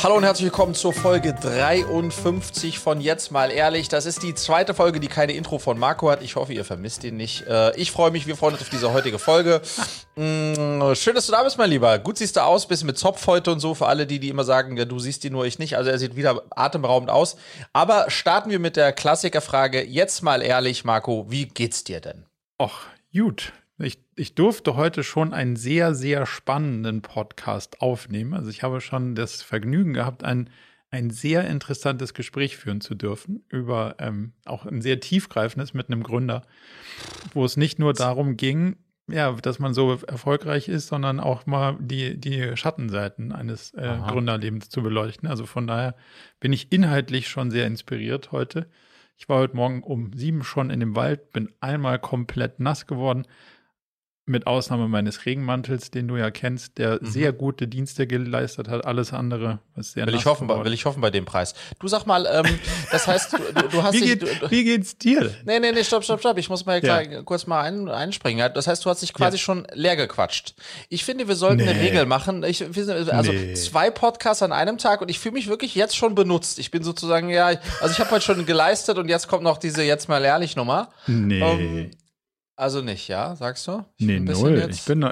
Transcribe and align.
Hallo 0.00 0.14
und 0.14 0.22
herzlich 0.22 0.44
willkommen 0.44 0.76
zur 0.76 0.92
Folge 0.92 1.34
53 1.34 2.78
von 2.78 3.00
Jetzt 3.00 3.32
mal 3.32 3.50
ehrlich. 3.50 3.88
Das 3.88 4.06
ist 4.06 4.22
die 4.22 4.32
zweite 4.32 4.72
Folge, 4.72 5.00
die 5.00 5.08
keine 5.08 5.32
Intro 5.32 5.58
von 5.58 5.76
Marco 5.76 6.08
hat. 6.08 6.22
Ich 6.22 6.36
hoffe, 6.36 6.52
ihr 6.52 6.64
vermisst 6.64 7.02
ihn 7.02 7.16
nicht. 7.16 7.48
Äh, 7.48 7.76
ich 7.76 7.90
freue 7.90 8.12
mich, 8.12 8.28
wir 8.28 8.36
freuen 8.36 8.52
uns 8.52 8.62
auf 8.62 8.68
diese 8.68 8.92
heutige 8.92 9.18
Folge. 9.18 9.60
Mm, 10.20 10.96
schön, 10.96 11.14
dass 11.14 11.26
du 11.26 11.32
da 11.32 11.44
bist, 11.44 11.58
mein 11.58 11.70
Lieber. 11.70 11.96
Gut 12.00 12.18
siehst 12.18 12.34
du 12.34 12.42
aus, 12.42 12.66
bisschen 12.66 12.88
mit 12.88 12.98
Zopf 12.98 13.24
heute 13.28 13.52
und 13.52 13.60
so, 13.60 13.74
für 13.74 13.86
alle 13.86 14.04
die, 14.04 14.18
die 14.18 14.30
immer 14.30 14.42
sagen, 14.42 14.76
ja, 14.76 14.84
du 14.84 14.98
siehst 14.98 15.24
ihn 15.24 15.30
nur, 15.30 15.46
ich 15.46 15.60
nicht. 15.60 15.76
Also 15.76 15.90
er 15.90 15.98
sieht 16.00 16.16
wieder 16.16 16.42
atemberaubend 16.50 17.08
aus. 17.08 17.36
Aber 17.72 18.10
starten 18.10 18.50
wir 18.50 18.58
mit 18.58 18.74
der 18.74 18.92
Klassikerfrage. 18.92 19.84
Jetzt 19.84 20.24
mal 20.24 20.42
ehrlich, 20.42 20.84
Marco, 20.84 21.26
wie 21.28 21.46
geht's 21.46 21.84
dir 21.84 22.00
denn? 22.00 22.26
Och, 22.60 22.80
gut. 23.14 23.52
Ich, 24.18 24.34
durfte 24.34 24.74
heute 24.74 25.04
schon 25.04 25.32
einen 25.32 25.56
sehr, 25.56 25.94
sehr 25.94 26.26
spannenden 26.26 27.02
Podcast 27.02 27.80
aufnehmen. 27.80 28.34
Also 28.34 28.50
ich 28.50 28.62
habe 28.62 28.80
schon 28.80 29.14
das 29.14 29.42
Vergnügen 29.42 29.94
gehabt, 29.94 30.24
ein, 30.24 30.50
ein 30.90 31.10
sehr 31.10 31.46
interessantes 31.48 32.14
Gespräch 32.14 32.56
führen 32.56 32.80
zu 32.80 32.94
dürfen 32.94 33.44
über 33.48 33.96
ähm, 33.98 34.32
auch 34.44 34.66
ein 34.66 34.82
sehr 34.82 35.00
tiefgreifendes 35.00 35.72
mit 35.72 35.88
einem 35.88 36.02
Gründer, 36.02 36.42
wo 37.32 37.44
es 37.44 37.56
nicht 37.56 37.78
nur 37.78 37.92
darum 37.92 38.36
ging, 38.36 38.76
ja, 39.08 39.32
dass 39.32 39.58
man 39.58 39.72
so 39.72 39.92
erfolgreich 39.92 40.68
ist, 40.68 40.88
sondern 40.88 41.20
auch 41.20 41.46
mal 41.46 41.76
die, 41.80 42.18
die 42.18 42.56
Schattenseiten 42.56 43.32
eines 43.32 43.72
äh, 43.74 43.98
Gründerlebens 44.06 44.68
zu 44.68 44.82
beleuchten. 44.82 45.28
Also 45.28 45.46
von 45.46 45.66
daher 45.66 45.94
bin 46.40 46.52
ich 46.52 46.72
inhaltlich 46.72 47.28
schon 47.28 47.50
sehr 47.50 47.66
inspiriert 47.66 48.32
heute. 48.32 48.68
Ich 49.16 49.28
war 49.28 49.38
heute 49.38 49.56
Morgen 49.56 49.82
um 49.82 50.12
sieben 50.12 50.44
schon 50.44 50.70
in 50.70 50.80
dem 50.80 50.94
Wald, 50.94 51.32
bin 51.32 51.52
einmal 51.60 51.98
komplett 51.98 52.60
nass 52.60 52.86
geworden, 52.86 53.26
mit 54.28 54.46
Ausnahme 54.46 54.88
meines 54.88 55.26
Regenmantels, 55.26 55.90
den 55.90 56.08
du 56.08 56.16
ja 56.16 56.30
kennst, 56.30 56.78
der 56.78 56.98
mhm. 57.00 57.06
sehr 57.06 57.32
gute 57.32 57.68
Dienste 57.68 58.06
geleistet 58.06 58.68
hat. 58.68 58.84
Alles 58.84 59.12
andere 59.12 59.58
ist 59.76 59.92
sehr 59.92 60.06
will 60.06 60.14
ich 60.14 60.26
hoffen, 60.26 60.48
geworden. 60.48 60.64
Will 60.64 60.72
ich 60.72 60.84
hoffen 60.84 61.00
bei 61.00 61.10
dem 61.10 61.24
Preis. 61.24 61.54
Du 61.78 61.88
sag 61.88 62.06
mal, 62.06 62.26
ähm, 62.30 62.58
das 62.92 63.06
heißt, 63.06 63.32
du, 63.32 63.68
du 63.68 63.82
hast 63.82 63.94
wie, 63.94 64.00
dich, 64.00 64.18
geht, 64.18 64.42
du, 64.42 64.50
wie 64.50 64.64
geht's 64.64 64.98
dir? 64.98 65.30
Nee, 65.44 65.58
nee, 65.60 65.72
nee, 65.72 65.84
stopp, 65.84 66.04
stopp, 66.04 66.20
stopp. 66.20 66.38
Ich 66.38 66.48
muss 66.48 66.66
mal 66.66 66.82
ja. 66.84 67.02
klar, 67.02 67.22
kurz 67.24 67.46
mal 67.46 67.62
ein, 67.62 67.88
einspringen. 67.88 68.50
Das 68.54 68.66
heißt, 68.66 68.84
du 68.84 68.90
hast 68.90 69.02
dich 69.02 69.12
quasi 69.12 69.36
ja. 69.36 69.42
schon 69.42 69.66
leer 69.72 69.96
gequatscht. 69.96 70.54
Ich 70.88 71.04
finde, 71.04 71.28
wir 71.28 71.36
sollten 71.36 71.64
nee. 71.64 71.68
eine 71.68 71.80
Regel 71.80 72.06
machen. 72.06 72.42
Ich, 72.44 72.62
also 72.62 73.32
nee. 73.32 73.54
zwei 73.54 73.90
Podcasts 73.90 74.42
an 74.42 74.52
einem 74.52 74.78
Tag 74.78 75.00
und 75.00 75.08
ich 75.08 75.18
fühle 75.18 75.34
mich 75.34 75.48
wirklich 75.48 75.74
jetzt 75.74 75.96
schon 75.96 76.14
benutzt. 76.14 76.58
Ich 76.58 76.70
bin 76.70 76.82
sozusagen, 76.82 77.30
ja, 77.30 77.46
also 77.80 77.92
ich 77.92 78.00
habe 78.00 78.10
heute 78.10 78.24
schon 78.24 78.46
geleistet 78.46 78.98
und 78.98 79.08
jetzt 79.08 79.28
kommt 79.28 79.42
noch 79.42 79.58
diese 79.58 79.82
jetzt 79.82 80.08
mal 80.08 80.24
ehrlich 80.24 80.56
Nummer. 80.56 80.90
Nee. 81.06 81.42
Um, 81.42 81.60
ähm, 81.60 81.90
also 82.58 82.82
nicht, 82.82 83.06
ja, 83.06 83.36
sagst 83.36 83.68
du? 83.68 83.84
Ich 83.96 84.06
nee, 84.06 84.18
null. 84.18 84.66
Ich 84.68 84.84
bin, 84.84 85.08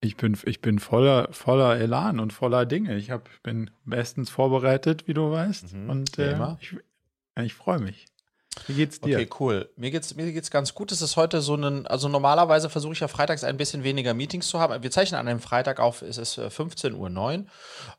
ich 0.00 0.16
bin, 0.16 0.38
ich 0.44 0.60
bin 0.62 0.78
voller, 0.78 1.28
voller 1.30 1.78
Elan 1.78 2.18
und 2.18 2.32
voller 2.32 2.64
Dinge. 2.64 2.96
Ich 2.96 3.10
hab, 3.10 3.28
bin 3.42 3.70
bestens 3.84 4.30
vorbereitet, 4.30 5.06
wie 5.06 5.12
du 5.12 5.30
weißt. 5.30 5.74
Mhm, 5.74 5.90
und 5.90 6.18
äh, 6.18 6.38
ich, 6.58 6.76
ich 7.38 7.54
freue 7.54 7.80
mich. 7.80 8.06
Wie 8.66 8.74
geht's 8.74 9.00
dir? 9.00 9.16
Okay, 9.16 9.28
cool. 9.40 9.68
Mir 9.76 9.90
geht's, 9.90 10.14
mir 10.14 10.30
geht's 10.32 10.50
ganz 10.50 10.74
gut. 10.74 10.92
Es 10.92 11.02
ist 11.02 11.16
heute 11.16 11.40
so 11.40 11.54
ein, 11.54 11.86
also 11.86 12.08
normalerweise 12.08 12.70
versuche 12.70 12.94
ich 12.94 13.00
ja 13.00 13.08
freitags 13.08 13.44
ein 13.44 13.56
bisschen 13.56 13.84
weniger 13.84 14.14
Meetings 14.14 14.48
zu 14.48 14.58
haben. 14.58 14.82
Wir 14.82 14.90
zeichnen 14.90 15.20
an 15.20 15.28
einem 15.28 15.40
Freitag 15.40 15.80
auf, 15.80 16.02
es 16.02 16.18
ist 16.18 16.38
15.09 16.38 16.94
Uhr. 16.94 17.44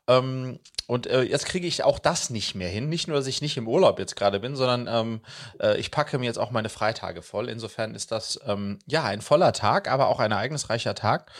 Ähm, 0.06 0.58
und 0.86 1.06
äh, 1.06 1.22
jetzt 1.22 1.44
kriege 1.44 1.66
ich 1.66 1.84
auch 1.84 1.98
das 1.98 2.30
nicht 2.30 2.54
mehr 2.54 2.68
hin. 2.68 2.88
Nicht 2.88 3.08
nur, 3.08 3.16
dass 3.18 3.26
ich 3.26 3.42
nicht 3.42 3.56
im 3.56 3.68
Urlaub 3.68 3.98
jetzt 3.98 4.16
gerade 4.16 4.40
bin, 4.40 4.56
sondern 4.56 4.88
ähm, 4.88 5.20
äh, 5.60 5.78
ich 5.78 5.90
packe 5.90 6.18
mir 6.18 6.24
jetzt 6.24 6.38
auch 6.38 6.50
meine 6.50 6.70
Freitage 6.70 7.22
voll. 7.22 7.48
Insofern 7.48 7.94
ist 7.94 8.10
das 8.10 8.40
ähm, 8.46 8.78
ja 8.86 9.04
ein 9.04 9.20
voller 9.20 9.52
Tag, 9.52 9.90
aber 9.90 10.08
auch 10.08 10.18
ein 10.18 10.32
ereignisreicher 10.32 10.94
Tag. 10.94 11.30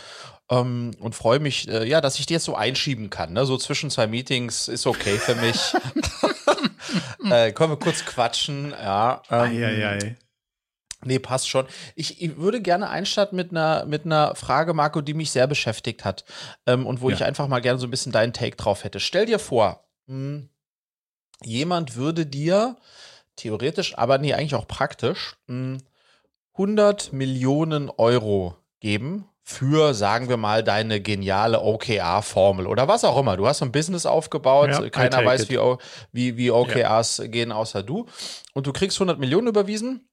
Ähm, 0.51 0.93
und 1.01 1.15
freue 1.15 1.41
mich, 1.41 1.69
äh, 1.69 1.87
ja, 1.87 2.01
dass 2.01 2.19
ich 2.19 2.27
die 2.27 2.35
jetzt 2.35 2.45
so 2.45 2.55
einschieben 2.55 3.11
kann. 3.11 3.33
Ne? 3.33 3.45
So 3.45 3.59
zwischen 3.59 3.91
zwei 3.91 4.07
Meetings 4.07 4.69
ist 4.69 4.87
okay 4.87 5.19
für 5.19 5.35
mich. 5.35 5.75
äh, 7.31 7.53
können 7.53 7.73
wir 7.73 7.79
kurz 7.79 8.05
quatschen, 8.05 8.71
ja. 8.71 9.23
Ähm, 9.31 9.41
ei, 9.41 9.67
ei, 9.67 9.89
ei. 9.89 10.17
Nee, 11.05 11.19
passt 11.21 11.49
schon. 11.49 11.67
Ich, 11.95 12.21
ich, 12.23 12.39
würde 12.39 12.61
gerne 12.61 12.89
einstarten 12.89 13.37
mit 13.37 13.51
einer, 13.51 13.85
mit 13.85 14.05
einer 14.05 14.35
Frage, 14.35 14.75
Marco, 14.75 15.01
die 15.01 15.15
mich 15.15 15.31
sehr 15.31 15.47
beschäftigt 15.47 16.05
hat 16.05 16.25
ähm, 16.67 16.87
und 16.87 17.01
wo 17.01 17.11
ja. 17.11 17.17
ich 17.17 17.25
einfach 17.25 17.47
mal 17.47 17.61
gerne 17.61 17.79
so 17.79 17.87
ein 17.87 17.91
bisschen 17.91 18.11
deinen 18.11 18.33
Take 18.33 18.57
drauf 18.57 18.83
hätte. 18.83 18.99
Stell 18.99 19.27
dir 19.27 19.39
vor, 19.39 19.85
mh, 20.07 20.15
hm, 20.15 20.49
jemand 21.45 21.95
würde 21.95 22.27
dir 22.27 22.77
theoretisch, 23.37 23.97
aber 23.97 24.19
nee, 24.19 24.35
eigentlich 24.35 24.57
auch 24.57 24.67
praktisch, 24.67 25.37
mh, 25.47 25.77
hm, 25.77 25.83
100 26.55 27.13
Millionen 27.13 27.89
Euro 27.89 28.57
geben 28.81 29.29
für, 29.49 29.95
sagen 29.95 30.29
wir 30.29 30.37
mal, 30.37 30.63
deine 30.63 31.01
geniale 31.01 31.63
OKR-Formel 31.63 32.67
oder 32.67 32.87
was 32.87 33.03
auch 33.03 33.19
immer. 33.19 33.39
Du 33.39 33.49
hast 33.49 33.63
ein 33.63 33.73
Business 33.73 34.05
aufgebaut, 34.05 34.69
ja, 34.69 34.91
keiner 34.91 35.25
weiß, 35.25 35.49
wie, 35.49 35.59
wie, 36.13 36.37
wie 36.37 36.51
OKRs 36.51 37.17
ja. 37.17 37.27
gehen 37.29 37.51
außer 37.51 37.83
du. 37.83 38.05
Und 38.53 38.67
du 38.67 38.75
kriegst 38.75 38.99
100 38.99 39.19
Millionen 39.19 39.47
überwiesen. 39.47 40.07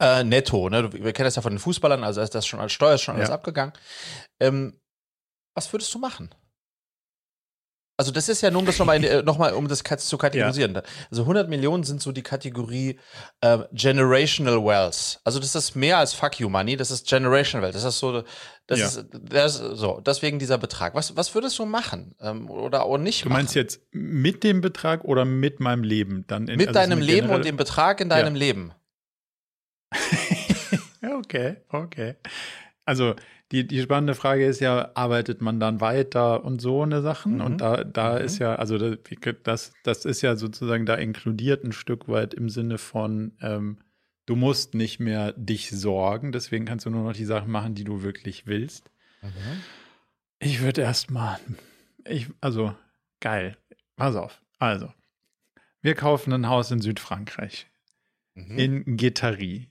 Äh, 0.00 0.24
netto, 0.24 0.70
ne? 0.70 0.90
Wir 0.94 1.12
kennen 1.12 1.26
das 1.26 1.36
ja 1.36 1.42
von 1.42 1.52
den 1.52 1.58
Fußballern, 1.58 2.02
also 2.02 2.22
ist 2.22 2.34
das 2.34 2.46
schon 2.46 2.58
als 2.58 2.72
Steuer 2.72 2.94
ist 2.94 3.02
schon 3.02 3.16
alles 3.16 3.28
ja. 3.28 3.34
abgegangen. 3.34 3.74
Ähm, 4.40 4.80
was 5.54 5.70
würdest 5.70 5.92
du 5.92 5.98
machen? 5.98 6.34
Also 7.96 8.10
das 8.10 8.28
ist 8.28 8.40
ja 8.40 8.50
nur, 8.50 8.60
um 8.60 8.66
das 8.66 8.78
nochmal, 8.78 9.02
äh, 9.04 9.22
noch 9.24 9.38
mal, 9.38 9.52
um 9.52 9.68
das 9.68 9.82
zu 9.98 10.18
kategorisieren. 10.18 10.74
Ja. 10.74 10.82
Also 11.10 11.22
100 11.22 11.48
Millionen 11.48 11.84
sind 11.84 12.02
so 12.02 12.10
die 12.10 12.22
Kategorie 12.22 12.98
äh, 13.40 13.58
Generational 13.72 14.64
Wealth. 14.64 15.20
Also 15.24 15.38
das 15.38 15.54
ist 15.54 15.76
mehr 15.76 15.98
als 15.98 16.12
Fuck 16.12 16.40
You 16.40 16.48
Money, 16.48 16.76
das 16.76 16.90
ist 16.90 17.08
Generational 17.08 17.64
Wealth. 17.64 17.76
Das 17.76 17.84
ist 17.84 18.00
so, 18.00 18.24
das 18.66 18.78
ja. 18.78 18.86
ist, 18.86 19.06
das 19.12 19.54
so, 19.54 20.00
deswegen 20.04 20.38
dieser 20.40 20.58
Betrag. 20.58 20.94
Was, 20.94 21.16
was 21.16 21.34
würdest 21.34 21.58
du 21.58 21.66
machen 21.66 22.16
ähm, 22.20 22.50
oder 22.50 22.84
auch 22.84 22.98
nicht 22.98 23.24
Du 23.24 23.28
meinst 23.28 23.50
machen? 23.54 23.62
jetzt 23.62 23.80
mit 23.92 24.42
dem 24.42 24.60
Betrag 24.60 25.04
oder 25.04 25.24
mit 25.24 25.60
meinem 25.60 25.84
Leben? 25.84 26.24
Dann 26.26 26.48
in, 26.48 26.56
mit 26.56 26.68
also 26.68 26.80
deinem 26.80 27.00
Leben 27.00 27.30
und 27.30 27.44
dem 27.44 27.56
Betrag 27.56 28.00
in 28.00 28.08
deinem 28.08 28.34
ja. 28.34 28.40
Leben. 28.40 28.72
okay, 31.18 31.58
okay. 31.68 32.16
Also 32.84 33.14
die, 33.52 33.66
die 33.66 33.82
spannende 33.82 34.14
Frage 34.14 34.46
ist 34.46 34.60
ja, 34.60 34.90
arbeitet 34.94 35.40
man 35.40 35.60
dann 35.60 35.80
weiter 35.80 36.44
und 36.44 36.60
so 36.60 36.82
eine 36.82 37.02
Sachen? 37.02 37.36
Mhm. 37.36 37.40
Und 37.40 37.60
da, 37.60 37.84
da 37.84 38.18
mhm. 38.18 38.24
ist 38.24 38.38
ja, 38.38 38.56
also 38.56 38.78
das, 38.78 39.72
das 39.82 40.04
ist 40.04 40.22
ja 40.22 40.36
sozusagen 40.36 40.86
da 40.86 40.94
inkludiert 40.94 41.64
ein 41.64 41.72
Stück 41.72 42.08
weit 42.08 42.34
im 42.34 42.48
Sinne 42.48 42.78
von, 42.78 43.32
ähm, 43.40 43.78
du 44.26 44.36
musst 44.36 44.74
nicht 44.74 44.98
mehr 45.00 45.32
dich 45.32 45.70
sorgen, 45.70 46.32
deswegen 46.32 46.64
kannst 46.64 46.86
du 46.86 46.90
nur 46.90 47.04
noch 47.04 47.12
die 47.12 47.26
Sachen 47.26 47.50
machen, 47.50 47.74
die 47.74 47.84
du 47.84 48.02
wirklich 48.02 48.46
willst. 48.46 48.90
Mhm. 49.22 49.28
Ich 50.38 50.60
würde 50.62 50.82
erstmal, 50.82 51.38
ich, 52.06 52.28
also 52.40 52.74
geil, 53.20 53.56
pass 53.96 54.16
auf. 54.16 54.42
Also, 54.58 54.92
wir 55.82 55.94
kaufen 55.94 56.32
ein 56.32 56.48
Haus 56.48 56.70
in 56.70 56.80
Südfrankreich, 56.80 57.66
mhm. 58.34 58.58
in 58.58 58.96
Guittari. 58.96 59.68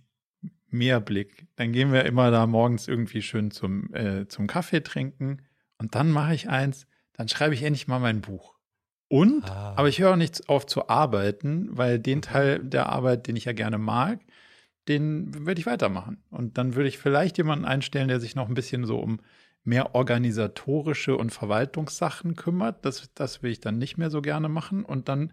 Meerblick. 0.74 1.48
Dann 1.56 1.72
gehen 1.72 1.94
wir 1.94 2.06
immer 2.06 2.32
da 2.32 2.46
morgens 2.46 2.88
irgendwie 2.88 3.22
schön 3.22 3.52
zum, 3.52 3.94
äh, 3.94 4.28
zum 4.28 4.48
Kaffee 4.48 4.82
trinken. 4.82 5.44
Und 5.78 5.96
dann 5.96 6.12
mache 6.12 6.34
ich 6.34 6.50
eins, 6.50 6.88
dann 7.14 7.28
schreibe 7.28 7.54
ich 7.54 7.64
endlich 7.64 7.88
mal 7.88 8.00
mein 8.00 8.22
Buch. 8.22 8.56
Und, 9.08 9.50
ah. 9.50 9.74
aber 9.76 9.88
ich 9.88 10.00
höre 10.00 10.14
auch 10.14 10.18
nicht 10.18 10.50
auf 10.50 10.66
zu 10.66 10.90
arbeiten, 10.90 11.70
weil 11.72 12.00
den 12.00 12.22
Teil 12.22 12.60
der 12.60 12.88
Arbeit, 12.90 13.28
den 13.28 13.36
ich 13.36 13.46
ja 13.46 13.54
gerne 13.54 13.78
mag, 13.78 14.20
den 14.88 15.46
würde 15.46 15.60
ich 15.60 15.66
weitermachen. 15.66 16.24
Und 16.30 16.58
dann 16.58 16.76
würde 16.76 16.90
ich 16.90 16.98
vielleicht 16.98 17.38
jemanden 17.38 17.66
einstellen, 17.66 18.08
der 18.08 18.20
sich 18.20 18.36
noch 18.36 18.50
ein 18.50 18.56
bisschen 18.56 18.86
so 18.86 19.00
um 19.00 19.20
mehr 19.64 19.96
organisatorische 19.96 21.16
und 21.16 21.32
Verwaltungssachen 21.32 22.36
kümmert. 22.36 22.84
Das, 22.86 23.14
das 23.14 23.44
will 23.44 23.52
ich 23.52 23.62
dann 23.62 23.78
nicht 23.78 23.98
mehr 23.98 24.10
so 24.10 24.22
gerne 24.22 24.50
machen. 24.50 24.84
Und 24.84 25.08
dann 25.08 25.32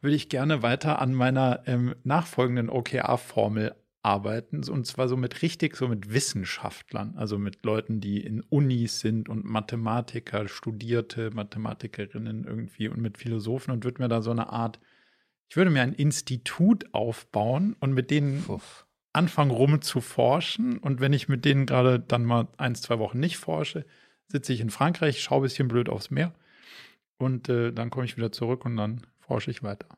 würde 0.00 0.16
ich 0.16 0.28
gerne 0.28 0.62
weiter 0.62 1.00
an 1.00 1.14
meiner 1.14 1.62
ähm, 1.66 1.94
nachfolgenden 2.04 2.68
OKR-Formel 2.68 3.74
arbeiten 4.04 4.68
und 4.68 4.86
zwar 4.86 5.08
so 5.08 5.16
mit 5.16 5.42
richtig 5.42 5.76
so 5.76 5.88
mit 5.88 6.12
Wissenschaftlern, 6.12 7.14
also 7.16 7.38
mit 7.38 7.64
Leuten, 7.64 8.00
die 8.00 8.20
in 8.20 8.42
Unis 8.42 9.00
sind 9.00 9.28
und 9.28 9.44
Mathematiker, 9.44 10.46
studierte 10.46 11.30
Mathematikerinnen 11.30 12.44
irgendwie 12.44 12.88
und 12.88 13.00
mit 13.00 13.16
Philosophen 13.18 13.70
und 13.70 13.84
würde 13.84 14.02
mir 14.02 14.08
da 14.08 14.20
so 14.20 14.30
eine 14.30 14.50
Art, 14.50 14.78
ich 15.48 15.56
würde 15.56 15.70
mir 15.70 15.82
ein 15.82 15.94
Institut 15.94 16.92
aufbauen 16.92 17.76
und 17.80 17.94
mit 17.94 18.10
denen 18.10 18.44
Uff. 18.46 18.86
anfangen 19.14 19.50
rum 19.50 19.80
zu 19.80 20.02
forschen 20.02 20.78
und 20.78 21.00
wenn 21.00 21.14
ich 21.14 21.28
mit 21.28 21.44
denen 21.46 21.64
gerade 21.64 21.98
dann 21.98 22.24
mal 22.24 22.48
ein, 22.58 22.74
zwei 22.74 22.98
Wochen 22.98 23.20
nicht 23.20 23.38
forsche, 23.38 23.86
sitze 24.28 24.52
ich 24.52 24.60
in 24.60 24.70
Frankreich, 24.70 25.22
schaue 25.22 25.40
ein 25.40 25.44
bisschen 25.44 25.68
blöd 25.68 25.88
aufs 25.88 26.10
Meer 26.10 26.34
und 27.16 27.48
äh, 27.48 27.72
dann 27.72 27.88
komme 27.88 28.04
ich 28.04 28.18
wieder 28.18 28.32
zurück 28.32 28.66
und 28.66 28.76
dann 28.76 29.00
forsche 29.20 29.50
ich 29.50 29.62
weiter. 29.62 29.88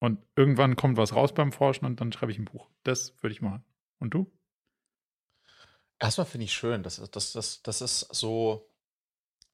Und 0.00 0.18
irgendwann 0.34 0.76
kommt 0.76 0.96
was 0.96 1.14
raus 1.14 1.32
beim 1.32 1.52
Forschen 1.52 1.84
und 1.84 2.00
dann 2.00 2.10
schreibe 2.10 2.32
ich 2.32 2.38
ein 2.38 2.46
Buch. 2.46 2.68
Das 2.82 3.14
würde 3.22 3.34
ich 3.34 3.42
machen. 3.42 3.62
Und 3.98 4.14
du? 4.14 4.32
Erstmal 5.98 6.26
finde 6.26 6.46
ich 6.46 6.54
schön. 6.54 6.82
Das, 6.82 6.96
das, 7.10 7.32
das, 7.32 7.62
das 7.62 7.80
ist 7.82 8.00
so, 8.10 8.66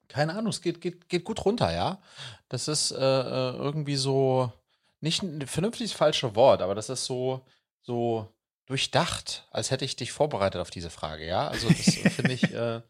keine 0.07 0.33
Ahnung, 0.33 0.47
es 0.47 0.61
geht, 0.61 0.79
geht, 0.79 1.09
geht 1.09 1.25
gut 1.25 1.43
runter, 1.43 1.73
ja. 1.73 2.01
Das 2.47 2.69
ist 2.69 2.91
äh, 2.91 2.95
äh 2.95 3.57
irgendwie 3.57 3.97
so, 3.97 4.53
nicht 5.01 5.21
ein 5.21 5.45
vernünftiges 5.45 5.91
falsche 5.91 6.35
Wort, 6.35 6.61
aber 6.61 6.75
das 6.75 6.89
ist 6.89 7.03
so, 7.03 7.45
so 7.81 8.33
durchdacht, 8.67 9.47
als 9.51 9.71
hätte 9.71 9.83
ich 9.83 9.97
dich 9.97 10.13
vorbereitet 10.13 10.61
auf 10.61 10.69
diese 10.69 10.89
Frage, 10.89 11.27
ja. 11.27 11.49
Also 11.49 11.67
das 11.67 11.95
finde 12.15 12.31
ich, 12.31 12.53
äh, 12.53 12.81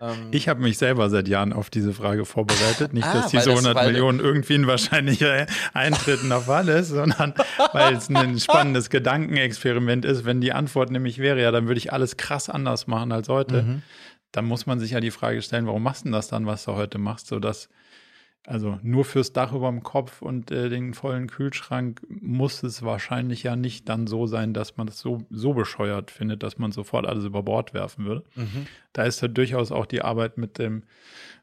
Ähm, 0.00 0.28
ich 0.30 0.48
habe 0.48 0.60
mich 0.60 0.78
selber 0.78 1.10
seit 1.10 1.28
Jahren 1.28 1.52
auf 1.52 1.70
diese 1.70 1.92
Frage 1.92 2.24
vorbereitet. 2.24 2.92
Nicht, 2.92 3.06
ah, 3.06 3.14
dass 3.14 3.30
diese 3.30 3.50
100 3.50 3.76
das, 3.76 3.86
Millionen 3.86 4.20
irgendwie 4.20 4.54
ein 4.54 4.66
wahrscheinlicher 4.66 5.46
Eintritt 5.72 6.22
in 6.22 6.28
der 6.28 6.42
Fall 6.42 6.68
ist, 6.68 6.88
sondern 6.88 7.34
weil 7.72 7.94
es 7.94 8.08
ein 8.08 8.38
spannendes 8.40 8.90
Gedankenexperiment 8.90 10.04
ist. 10.04 10.24
Wenn 10.24 10.40
die 10.40 10.52
Antwort 10.52 10.90
nämlich 10.90 11.18
wäre, 11.18 11.40
ja, 11.40 11.50
dann 11.50 11.66
würde 11.66 11.78
ich 11.78 11.92
alles 11.92 12.16
krass 12.16 12.48
anders 12.48 12.86
machen 12.86 13.12
als 13.12 13.28
heute. 13.28 13.62
Mhm. 13.62 13.82
Dann 14.32 14.46
muss 14.46 14.66
man 14.66 14.80
sich 14.80 14.92
ja 14.92 15.00
die 15.00 15.10
Frage 15.12 15.40
stellen, 15.42 15.66
warum 15.66 15.82
machst 15.82 16.04
du 16.04 16.10
das 16.10 16.28
dann, 16.28 16.46
was 16.46 16.64
du 16.64 16.72
heute 16.72 16.98
machst, 16.98 17.28
sodass 17.28 17.68
also 18.46 18.78
nur 18.82 19.04
fürs 19.04 19.32
Dach 19.32 19.52
über 19.52 19.70
dem 19.70 19.82
Kopf 19.82 20.20
und 20.20 20.50
äh, 20.50 20.68
den 20.68 20.92
vollen 20.92 21.28
Kühlschrank 21.28 22.02
muss 22.08 22.62
es 22.62 22.82
wahrscheinlich 22.82 23.42
ja 23.42 23.56
nicht 23.56 23.88
dann 23.88 24.06
so 24.06 24.26
sein, 24.26 24.52
dass 24.52 24.76
man 24.76 24.86
es 24.88 24.94
das 24.94 25.00
so, 25.00 25.24
so 25.30 25.54
bescheuert 25.54 26.10
findet, 26.10 26.42
dass 26.42 26.58
man 26.58 26.70
sofort 26.70 27.06
alles 27.06 27.24
über 27.24 27.42
Bord 27.42 27.72
werfen 27.72 28.04
würde. 28.04 28.24
Mhm. 28.34 28.66
Da 28.92 29.04
ist 29.04 29.22
ja 29.22 29.28
durchaus 29.28 29.72
auch 29.72 29.86
die 29.86 30.02
Arbeit 30.02 30.36
mit 30.36 30.58
dem, 30.58 30.82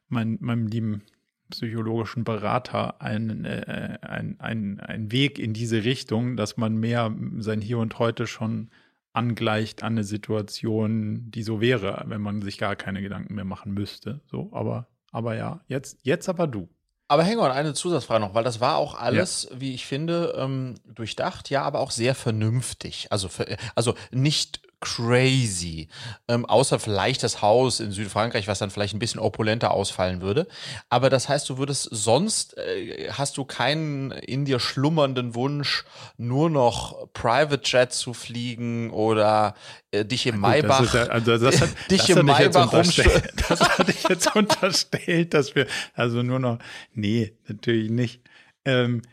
mein, 0.09 0.37
meinem 0.41 0.67
lieben 0.67 1.01
psychologischen 1.49 2.23
Berater 2.23 3.01
ein, 3.01 3.45
äh, 3.45 3.97
ein, 4.01 4.39
ein, 4.39 4.79
ein 4.79 5.11
Weg 5.11 5.39
in 5.39 5.53
diese 5.53 5.83
Richtung, 5.83 6.37
dass 6.37 6.55
man 6.55 6.77
mehr 6.77 7.13
sein 7.37 7.61
Hier 7.61 7.79
und 7.79 7.97
Heute 7.97 8.27
schon 8.27 8.69
angleicht 9.13 9.83
an 9.83 9.93
eine 9.93 10.03
Situation, 10.03 11.31
die 11.31 11.43
so 11.43 11.59
wäre, 11.61 12.05
wenn 12.07 12.21
man 12.21 12.41
sich 12.41 12.57
gar 12.57 12.75
keine 12.75 13.01
Gedanken 13.01 13.35
mehr 13.35 13.43
machen 13.43 13.73
müsste. 13.73 14.21
So, 14.25 14.49
aber, 14.53 14.87
aber 15.11 15.35
ja, 15.35 15.61
jetzt, 15.67 15.99
jetzt 16.03 16.29
aber 16.29 16.47
du. 16.47 16.69
Aber 17.11 17.25
hang 17.25 17.39
on, 17.39 17.51
eine 17.51 17.73
Zusatzfrage 17.73 18.21
noch, 18.21 18.35
weil 18.35 18.45
das 18.45 18.61
war 18.61 18.77
auch 18.77 18.95
alles, 18.95 19.49
ja. 19.51 19.59
wie 19.59 19.73
ich 19.73 19.85
finde, 19.85 20.33
ähm, 20.37 20.75
durchdacht, 20.85 21.49
ja, 21.49 21.61
aber 21.61 21.81
auch 21.81 21.91
sehr 21.91 22.15
vernünftig. 22.15 23.07
Also, 23.09 23.29
also 23.75 23.95
nicht 24.11 24.61
crazy. 24.81 25.87
Ähm, 26.27 26.45
außer 26.45 26.79
vielleicht 26.79 27.23
das 27.23 27.41
Haus 27.41 27.79
in 27.79 27.91
Südfrankreich, 27.91 28.47
was 28.47 28.59
dann 28.59 28.71
vielleicht 28.71 28.93
ein 28.93 28.99
bisschen 28.99 29.19
opulenter 29.21 29.71
ausfallen 29.71 30.21
würde. 30.21 30.47
Aber 30.89 31.09
das 31.09 31.29
heißt, 31.29 31.47
du 31.49 31.57
würdest 31.57 31.87
sonst, 31.91 32.57
äh, 32.57 33.09
hast 33.11 33.37
du 33.37 33.45
keinen 33.45 34.11
in 34.11 34.43
dir 34.43 34.59
schlummernden 34.59 35.35
Wunsch, 35.35 35.85
nur 36.17 36.49
noch 36.49 37.07
Private 37.13 37.61
Jet 37.63 37.93
zu 37.93 38.13
fliegen 38.13 38.89
oder 38.89 39.55
äh, 39.91 40.03
dich 40.03 40.25
im 40.25 40.39
Maybach, 40.39 40.93
ja, 40.93 41.03
also 41.03 41.37
das 41.37 41.61
hat, 41.61 41.69
dich 41.91 42.07
das 42.07 42.09
im 42.09 42.25
Maybach 42.25 42.71
Das 43.49 43.59
hatte 43.59 43.91
ich 43.91 44.03
jetzt 44.09 44.35
unterstellt, 44.35 45.33
dass 45.33 45.55
wir, 45.55 45.67
also 45.93 46.23
nur 46.23 46.39
noch, 46.39 46.57
nee, 46.93 47.35
natürlich 47.47 47.91
nicht. 47.91 48.21
Ähm, 48.65 49.03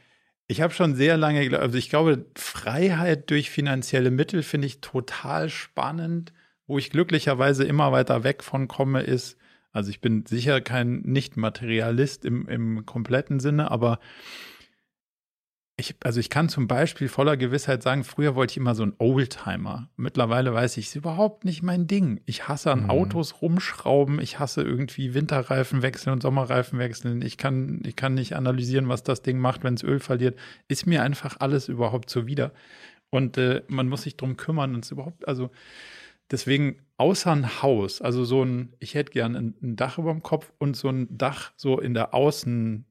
ich 0.48 0.62
habe 0.62 0.72
schon 0.72 0.94
sehr 0.94 1.18
lange, 1.18 1.58
also 1.58 1.76
ich 1.76 1.90
glaube, 1.90 2.24
Freiheit 2.34 3.30
durch 3.30 3.50
finanzielle 3.50 4.10
Mittel 4.10 4.42
finde 4.42 4.66
ich 4.66 4.80
total 4.80 5.50
spannend. 5.50 6.32
Wo 6.66 6.78
ich 6.78 6.90
glücklicherweise 6.90 7.64
immer 7.64 7.92
weiter 7.92 8.24
weg 8.24 8.42
von 8.42 8.68
komme, 8.68 9.02
ist, 9.02 9.38
also 9.72 9.90
ich 9.90 10.00
bin 10.00 10.26
sicher 10.26 10.60
kein 10.60 11.00
Nicht-Materialist 11.00 12.24
im, 12.24 12.48
im 12.48 12.84
kompletten 12.84 13.40
Sinne, 13.40 13.70
aber 13.70 14.00
ich, 15.80 15.94
also 16.02 16.18
ich 16.18 16.28
kann 16.28 16.48
zum 16.48 16.66
Beispiel 16.66 17.08
voller 17.08 17.36
Gewissheit 17.36 17.84
sagen, 17.84 18.02
früher 18.02 18.34
wollte 18.34 18.50
ich 18.50 18.56
immer 18.56 18.74
so 18.74 18.82
einen 18.82 18.94
Oldtimer. 18.98 19.88
Mittlerweile 19.96 20.52
weiß 20.52 20.76
ich, 20.76 20.86
es 20.86 20.90
ist 20.90 20.96
überhaupt 20.96 21.44
nicht 21.44 21.62
mein 21.62 21.86
Ding. 21.86 22.20
Ich 22.26 22.48
hasse 22.48 22.72
an 22.72 22.84
mhm. 22.84 22.90
Autos 22.90 23.40
rumschrauben, 23.40 24.20
ich 24.20 24.40
hasse 24.40 24.62
irgendwie 24.62 25.14
Winterreifen 25.14 25.80
wechseln 25.82 26.12
und 26.12 26.22
Sommerreifen 26.22 26.80
wechseln. 26.80 27.22
Ich 27.22 27.38
kann, 27.38 27.80
ich 27.86 27.94
kann 27.94 28.14
nicht 28.14 28.34
analysieren, 28.34 28.88
was 28.88 29.04
das 29.04 29.22
Ding 29.22 29.38
macht, 29.38 29.62
wenn 29.62 29.74
es 29.74 29.84
Öl 29.84 30.00
verliert. 30.00 30.36
Ist 30.66 30.86
mir 30.86 31.04
einfach 31.04 31.36
alles 31.38 31.68
überhaupt 31.68 32.10
zuwider. 32.10 32.52
Und 33.10 33.38
äh, 33.38 33.62
man 33.68 33.88
muss 33.88 34.02
sich 34.02 34.16
drum 34.16 34.36
kümmern 34.36 34.74
und 34.74 34.84
es 34.84 34.90
überhaupt, 34.90 35.28
also 35.28 35.50
deswegen 36.30 36.80
außer 36.96 37.30
ein 37.30 37.62
Haus, 37.62 38.02
also 38.02 38.24
so 38.24 38.44
ein, 38.44 38.74
ich 38.80 38.94
hätte 38.94 39.12
gern 39.12 39.36
ein, 39.36 39.54
ein 39.62 39.76
Dach 39.76 39.98
über 39.98 40.12
dem 40.12 40.22
Kopf 40.24 40.52
und 40.58 40.76
so 40.76 40.88
ein 40.88 41.06
Dach 41.16 41.52
so 41.56 41.78
in 41.78 41.94
der 41.94 42.14
Außen, 42.14 42.84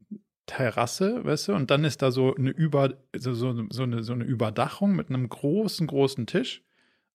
Terrasse, 0.48 1.24
weißt 1.24 1.50
du, 1.50 1.54
und 1.56 1.70
dann 1.70 1.84
ist 1.84 2.02
da 2.02 2.10
so 2.10 2.34
eine, 2.34 2.50
Über, 2.50 2.96
so, 3.16 3.34
so, 3.34 3.50
eine, 3.84 4.02
so 4.02 4.14
eine 4.14 4.24
Überdachung 4.24 4.96
mit 4.96 5.10
einem 5.10 5.30
großen, 5.30 5.86
großen 5.86 6.26
Tisch 6.26 6.64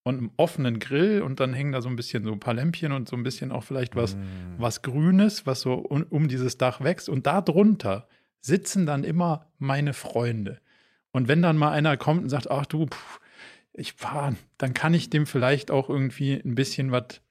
und 0.04 0.18
einem 0.18 0.30
offenen 0.36 0.78
Grill 0.78 1.22
und 1.22 1.40
dann 1.40 1.54
hängen 1.54 1.72
da 1.72 1.80
so 1.80 1.88
ein 1.88 1.96
bisschen 1.96 2.24
so 2.24 2.32
ein 2.32 2.40
paar 2.40 2.54
Lämpchen 2.54 2.92
und 2.92 3.08
so 3.08 3.16
ein 3.16 3.22
bisschen 3.22 3.50
auch 3.50 3.64
vielleicht 3.64 3.96
was, 3.96 4.16
mm. 4.16 4.20
was 4.58 4.82
Grünes, 4.82 5.46
was 5.46 5.62
so 5.62 5.74
um, 5.74 6.04
um, 6.10 6.28
dieses 6.28 6.58
Dach 6.58 6.82
wächst. 6.82 7.08
Und 7.08 7.26
da 7.26 7.40
drunter 7.40 8.06
sitzen 8.40 8.84
dann 8.84 9.02
immer 9.02 9.46
meine 9.58 9.94
Freunde. 9.94 10.60
Und 11.10 11.26
wenn 11.28 11.40
dann 11.40 11.56
mal 11.56 11.72
einer 11.72 11.96
kommt 11.96 12.24
und 12.24 12.28
sagt, 12.28 12.50
ach 12.50 12.66
du, 12.66 12.86
pff, 12.86 13.20
ich 13.72 13.94
fahre, 13.94 14.36
dann 14.58 14.74
kann 14.74 14.92
ich 14.92 15.08
dem 15.08 15.24
vielleicht 15.24 15.70
auch 15.70 15.88
irgendwie 15.88 16.34
ein 16.34 16.54
bisschen 16.54 16.92
was 16.92 17.22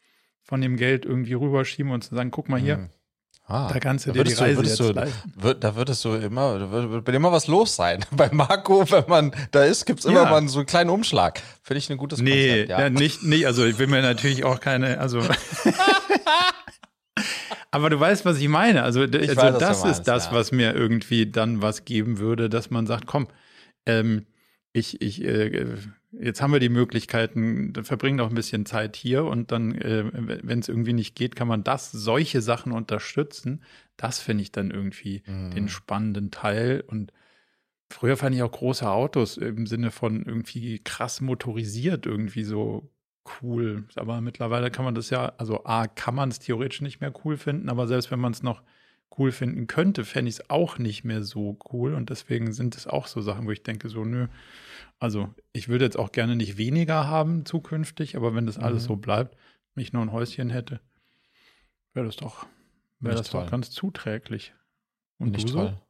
von 0.42 0.62
dem 0.62 0.78
Geld 0.78 1.06
irgendwie 1.06 1.34
rüberschieben 1.34 1.92
und 1.92 2.04
zu 2.04 2.16
sagen, 2.16 2.32
guck 2.32 2.50
mal 2.50 2.60
hier, 2.60 2.78
mm 2.78 2.90
Ah, 3.52 3.70
da 3.72 3.80
kannst 3.80 4.08
du 4.08 4.14
dir 4.14 4.24
die 4.24 4.34
Reise 4.34 4.62
du, 4.62 4.68
jetzt 4.68 4.80
du, 4.80 4.96
wird, 5.36 5.62
Da 5.62 5.76
würdest 5.76 6.06
du 6.06 6.14
immer, 6.14 6.58
da 6.58 6.72
wird, 6.72 7.06
wird, 7.06 7.16
immer 7.16 7.34
was 7.34 7.48
los 7.48 7.76
sein. 7.76 8.06
Bei 8.12 8.30
Marco, 8.32 8.90
wenn 8.90 9.04
man 9.08 9.36
da 9.52 9.66
ist, 9.66 9.86
gibt 9.86 10.00
es 10.00 10.06
immer 10.06 10.24
ja. 10.24 10.30
mal 10.30 10.48
so 10.48 10.60
einen 10.60 10.66
kleinen 10.66 10.90
Umschlag. 10.90 11.42
Finde 11.62 11.80
ich 11.80 11.90
ein 11.90 11.98
gutes 11.98 12.20
nee, 12.22 12.48
Konzept. 12.48 12.70
Ja. 12.70 12.80
ja, 12.80 12.90
nicht, 12.90 13.24
nicht, 13.24 13.46
also 13.46 13.66
ich 13.66 13.78
will 13.78 13.88
mir 13.88 14.02
natürlich 14.02 14.46
auch 14.46 14.62
keine, 14.62 15.00
also 15.00 15.22
Aber 17.72 17.90
du 17.90 18.00
weißt, 18.00 18.26
was 18.26 18.38
ich 18.38 18.48
meine. 18.48 18.84
Also, 18.84 19.04
ich 19.04 19.30
also 19.30 19.42
weiß, 19.42 19.58
das 19.58 19.86
ist 19.86 20.04
das, 20.04 20.26
ja. 20.28 20.32
was 20.34 20.52
mir 20.52 20.74
irgendwie 20.74 21.26
dann 21.30 21.62
was 21.62 21.86
geben 21.86 22.20
würde, 22.20 22.50
dass 22.50 22.70
man 22.70 22.86
sagt, 22.86 23.06
komm, 23.06 23.28
ähm, 23.86 24.26
ich, 24.74 25.02
ich, 25.02 25.24
äh, 25.24 25.66
jetzt 26.12 26.42
haben 26.42 26.52
wir 26.52 26.60
die 26.60 26.70
Möglichkeiten, 26.70 27.74
verbringen 27.84 28.18
doch 28.18 28.30
ein 28.30 28.36
bisschen 28.36 28.66
Zeit 28.66 28.96
hier 28.96 29.26
und 29.26 29.52
dann, 29.52 29.74
äh, 29.76 30.04
wenn 30.14 30.60
es 30.60 30.70
irgendwie 30.70 30.94
nicht 30.94 31.16
geht, 31.16 31.36
kann 31.36 31.48
man 31.48 31.64
das, 31.64 31.92
solche 31.92 32.42
Sachen 32.42 32.72
unterstützen. 32.72 33.64
Das 33.98 34.20
finde 34.20 34.44
ich 34.44 34.52
dann 34.52 34.72
irgendwie 34.72 35.24
mhm. 35.26 35.52
den 35.52 35.70
spannenden 35.70 36.32
Teil. 36.32 36.84
Und 36.86 37.14
früher 37.90 38.18
fand 38.18 38.36
ich 38.36 38.44
auch 38.44 38.52
große 38.52 38.90
Autos 38.90 39.38
im 39.38 39.68
Sinne 39.68 39.92
von 39.92 40.24
irgendwie 40.26 40.80
krass 40.80 41.22
motorisiert, 41.22 42.06
irgendwie 42.06 42.44
so 42.44 42.92
cool. 43.42 43.86
Aber 43.96 44.20
mittlerweile 44.22 44.72
kann 44.72 44.86
man 44.86 44.96
das 44.96 45.10
ja, 45.10 45.34
also 45.38 45.64
A, 45.64 45.88
kann 45.88 46.16
man 46.16 46.30
es 46.30 46.40
theoretisch 46.40 46.82
nicht 46.82 47.00
mehr 47.00 47.14
cool 47.24 47.38
finden, 47.38 47.70
aber 47.70 47.88
selbst 47.88 48.12
wenn 48.12 48.20
man 48.20 48.34
es 48.34 48.44
noch 48.44 48.62
cool 49.18 49.32
finden 49.32 49.68
könnte, 49.68 50.06
fände 50.06 50.30
ich 50.30 50.36
es 50.36 50.50
auch 50.50 50.78
nicht 50.78 51.04
mehr 51.04 51.24
so 51.24 51.58
cool. 51.72 51.94
Und 51.94 52.10
deswegen 52.10 52.54
sind 52.54 52.76
es 52.76 52.88
auch 52.88 53.08
so 53.08 53.22
Sachen, 53.22 53.46
wo 53.46 53.52
ich 53.52 53.64
denke, 53.64 53.90
so, 53.90 54.06
nö, 54.06 54.28
also 55.00 55.34
ich 55.52 55.68
würde 55.68 55.86
jetzt 55.86 55.98
auch 55.98 56.12
gerne 56.12 56.36
nicht 56.36 56.58
weniger 56.58 57.08
haben 57.08 57.46
zukünftig, 57.46 58.16
aber 58.16 58.36
wenn 58.36 58.46
das 58.46 58.58
alles 58.58 58.84
mhm. 58.84 58.88
so 58.88 58.96
bleibt, 58.98 59.36
wenn 59.74 59.84
ich 59.84 59.94
nur 59.94 60.04
ein 60.04 60.12
Häuschen 60.12 60.50
hätte, 60.50 60.80
wäre 61.94 62.06
das 62.06 62.18
doch, 62.18 62.46
wäre 63.00 63.16
das 63.16 63.30
toll. 63.30 63.44
doch 63.44 63.52
ganz 63.52 63.72
zuträglich. 63.72 64.54
Und 65.18 65.32
nicht 65.32 65.50
du 65.50 65.54
toll. 65.54 65.68
So? 65.70 65.88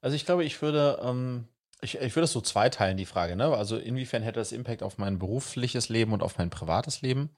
Also 0.00 0.16
ich 0.16 0.24
glaube, 0.24 0.44
ich 0.44 0.60
würde, 0.62 1.00
ähm, 1.02 1.48
ich, 1.80 1.96
ich 1.96 2.14
würde 2.14 2.24
es 2.24 2.32
so 2.32 2.40
zweiteilen, 2.40 2.96
die 2.96 3.06
Frage, 3.06 3.36
ne? 3.36 3.46
Also 3.56 3.76
inwiefern 3.76 4.22
hätte 4.22 4.40
das 4.40 4.52
Impact 4.52 4.82
auf 4.82 4.98
mein 4.98 5.18
berufliches 5.18 5.88
Leben 5.88 6.12
und 6.12 6.22
auf 6.22 6.38
mein 6.38 6.50
privates 6.50 7.02
Leben? 7.02 7.30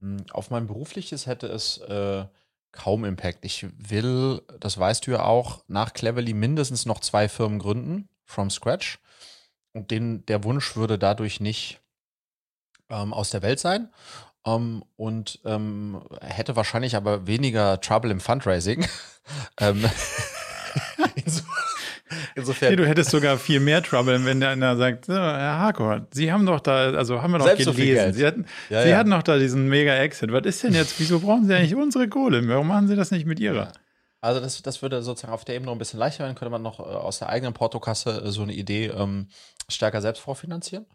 Hm, 0.00 0.24
auf 0.32 0.50
mein 0.50 0.66
berufliches 0.66 1.26
hätte 1.26 1.46
es 1.46 1.78
äh, 1.78 2.24
kaum 2.72 3.04
Impact. 3.04 3.44
Ich 3.44 3.66
will, 3.76 4.42
das 4.58 4.78
weißt 4.78 5.06
du 5.06 5.12
ja 5.12 5.24
auch, 5.24 5.64
nach 5.68 5.92
Cleverly 5.92 6.34
mindestens 6.34 6.86
noch 6.86 7.00
zwei 7.00 7.28
Firmen 7.28 7.58
gründen, 7.58 8.08
from 8.24 8.50
scratch. 8.50 8.98
Und 9.72 9.90
den, 9.90 10.24
der 10.26 10.44
Wunsch 10.44 10.76
würde 10.76 10.98
dadurch 10.98 11.40
nicht 11.40 11.80
ähm, 12.88 13.12
aus 13.12 13.30
der 13.30 13.42
Welt 13.42 13.60
sein. 13.60 13.88
Um, 14.42 14.54
ähm, 14.54 14.84
und 14.96 15.40
ähm, 15.44 16.02
hätte 16.22 16.56
wahrscheinlich 16.56 16.96
aber 16.96 17.26
weniger 17.26 17.78
Trouble 17.80 18.10
im 18.10 18.20
Fundraising. 18.20 18.86
ähm, 19.60 19.84
insofern. 22.34 22.70
Nee, 22.70 22.76
du 22.76 22.86
hättest 22.86 23.10
sogar 23.10 23.38
viel 23.38 23.60
mehr 23.60 23.82
Trouble, 23.82 24.24
wenn 24.24 24.40
der 24.40 24.50
einer 24.50 24.76
sagt, 24.76 25.08
Herr 25.08 25.58
Harcourt, 25.58 26.14
Sie 26.14 26.32
haben 26.32 26.46
doch 26.46 26.60
da, 26.60 26.92
also 26.92 27.22
haben 27.22 27.32
wir 27.32 27.38
doch 27.38 27.56
gelesen, 27.56 28.12
Sie, 28.12 28.26
hatten, 28.26 28.46
ja, 28.68 28.82
Sie 28.82 28.90
ja. 28.90 28.96
hatten 28.96 29.10
doch 29.10 29.22
da 29.22 29.38
diesen 29.38 29.68
Mega-Exit. 29.68 30.32
Was 30.32 30.44
ist 30.44 30.64
denn 30.64 30.74
jetzt, 30.74 30.98
wieso 30.98 31.20
brauchen 31.20 31.46
Sie 31.46 31.54
eigentlich 31.54 31.74
unsere 31.74 32.08
Kohle? 32.08 32.46
Warum 32.48 32.68
machen 32.68 32.88
Sie 32.88 32.96
das 32.96 33.10
nicht 33.10 33.26
mit 33.26 33.40
Ihrer? 33.40 33.54
Ja. 33.54 33.72
Also 34.20 34.40
das, 34.40 34.60
das 34.62 34.82
würde 34.82 35.02
sozusagen 35.02 35.32
auf 35.32 35.44
der 35.44 35.54
Ebene 35.54 35.66
noch 35.66 35.74
ein 35.74 35.78
bisschen 35.78 35.98
leichter 35.98 36.24
werden, 36.24 36.34
könnte 36.34 36.50
man 36.50 36.62
noch 36.62 36.78
äh, 36.78 36.82
aus 36.82 37.18
der 37.18 37.30
eigenen 37.30 37.54
Portokasse 37.54 38.22
äh, 38.22 38.30
so 38.30 38.42
eine 38.42 38.52
Idee 38.52 38.88
ähm, 38.88 39.28
stärker 39.68 40.02
selbst 40.02 40.20
vorfinanzieren. 40.20 40.86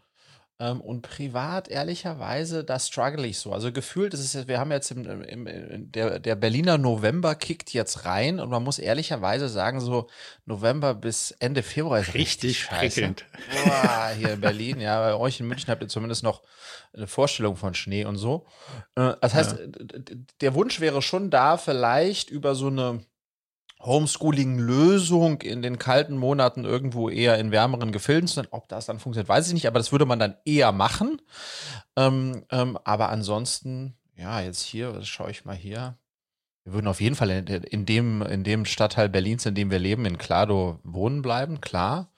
Ähm, 0.58 0.80
und 0.80 1.02
privat, 1.02 1.68
ehrlicherweise, 1.68 2.64
da 2.64 2.78
struggle 2.78 3.26
ich 3.26 3.38
so. 3.38 3.52
Also 3.52 3.72
gefühlt 3.72 4.14
ist 4.14 4.20
es 4.20 4.32
jetzt, 4.32 4.48
wir 4.48 4.58
haben 4.58 4.72
jetzt 4.72 4.90
im, 4.90 5.04
im, 5.04 5.46
im, 5.46 5.92
der, 5.92 6.18
der 6.18 6.34
Berliner 6.34 6.78
November 6.78 7.34
kickt 7.34 7.74
jetzt 7.74 8.06
rein 8.06 8.40
und 8.40 8.48
man 8.48 8.62
muss 8.62 8.78
ehrlicherweise 8.78 9.50
sagen, 9.50 9.80
so 9.80 10.08
November 10.46 10.94
bis 10.94 11.32
Ende 11.32 11.62
Februar 11.62 12.00
ist 12.00 12.14
richtig, 12.14 12.70
richtig 12.82 12.96
scheiße. 12.96 13.14
Boah, 13.64 14.12
hier 14.16 14.32
in 14.32 14.40
Berlin, 14.40 14.80
ja, 14.80 14.98
bei 14.98 15.14
euch 15.14 15.40
in 15.40 15.46
München 15.46 15.68
habt 15.68 15.82
ihr 15.82 15.88
zumindest 15.88 16.22
noch 16.22 16.42
eine 16.94 17.06
Vorstellung 17.06 17.56
von 17.56 17.74
Schnee 17.74 18.06
und 18.06 18.16
so. 18.16 18.46
Äh, 18.94 19.12
das 19.20 19.34
heißt, 19.34 19.58
ja. 19.58 20.14
der 20.40 20.54
Wunsch 20.54 20.80
wäre 20.80 21.02
schon 21.02 21.28
da, 21.28 21.58
vielleicht 21.58 22.30
über 22.30 22.54
so 22.54 22.68
eine 22.68 23.04
Homeschooling-Lösung 23.86 25.40
in 25.42 25.62
den 25.62 25.78
kalten 25.78 26.16
Monaten 26.16 26.64
irgendwo 26.64 27.08
eher 27.08 27.38
in 27.38 27.52
wärmeren 27.52 27.92
Gefilden 27.92 28.28
zu 28.28 28.34
sein. 28.34 28.48
Ob 28.50 28.68
das 28.68 28.86
dann 28.86 28.98
funktioniert, 28.98 29.28
weiß 29.28 29.46
ich 29.48 29.54
nicht, 29.54 29.66
aber 29.66 29.78
das 29.78 29.92
würde 29.92 30.06
man 30.06 30.18
dann 30.18 30.36
eher 30.44 30.72
machen. 30.72 31.22
Ähm, 31.96 32.44
ähm, 32.50 32.78
aber 32.84 33.08
ansonsten, 33.08 33.96
ja, 34.16 34.40
jetzt 34.40 34.62
hier, 34.62 35.02
schaue 35.02 35.30
ich 35.30 35.44
mal 35.44 35.56
hier. 35.56 35.96
Wir 36.64 36.72
würden 36.72 36.88
auf 36.88 37.00
jeden 37.00 37.14
Fall 37.14 37.30
in, 37.30 37.46
in, 37.46 37.86
dem, 37.86 38.22
in 38.22 38.42
dem 38.42 38.64
Stadtteil 38.64 39.08
Berlins, 39.08 39.46
in 39.46 39.54
dem 39.54 39.70
wir 39.70 39.78
leben, 39.78 40.04
in 40.04 40.18
Klado 40.18 40.80
wohnen 40.82 41.22
bleiben, 41.22 41.60
klar. 41.60 42.10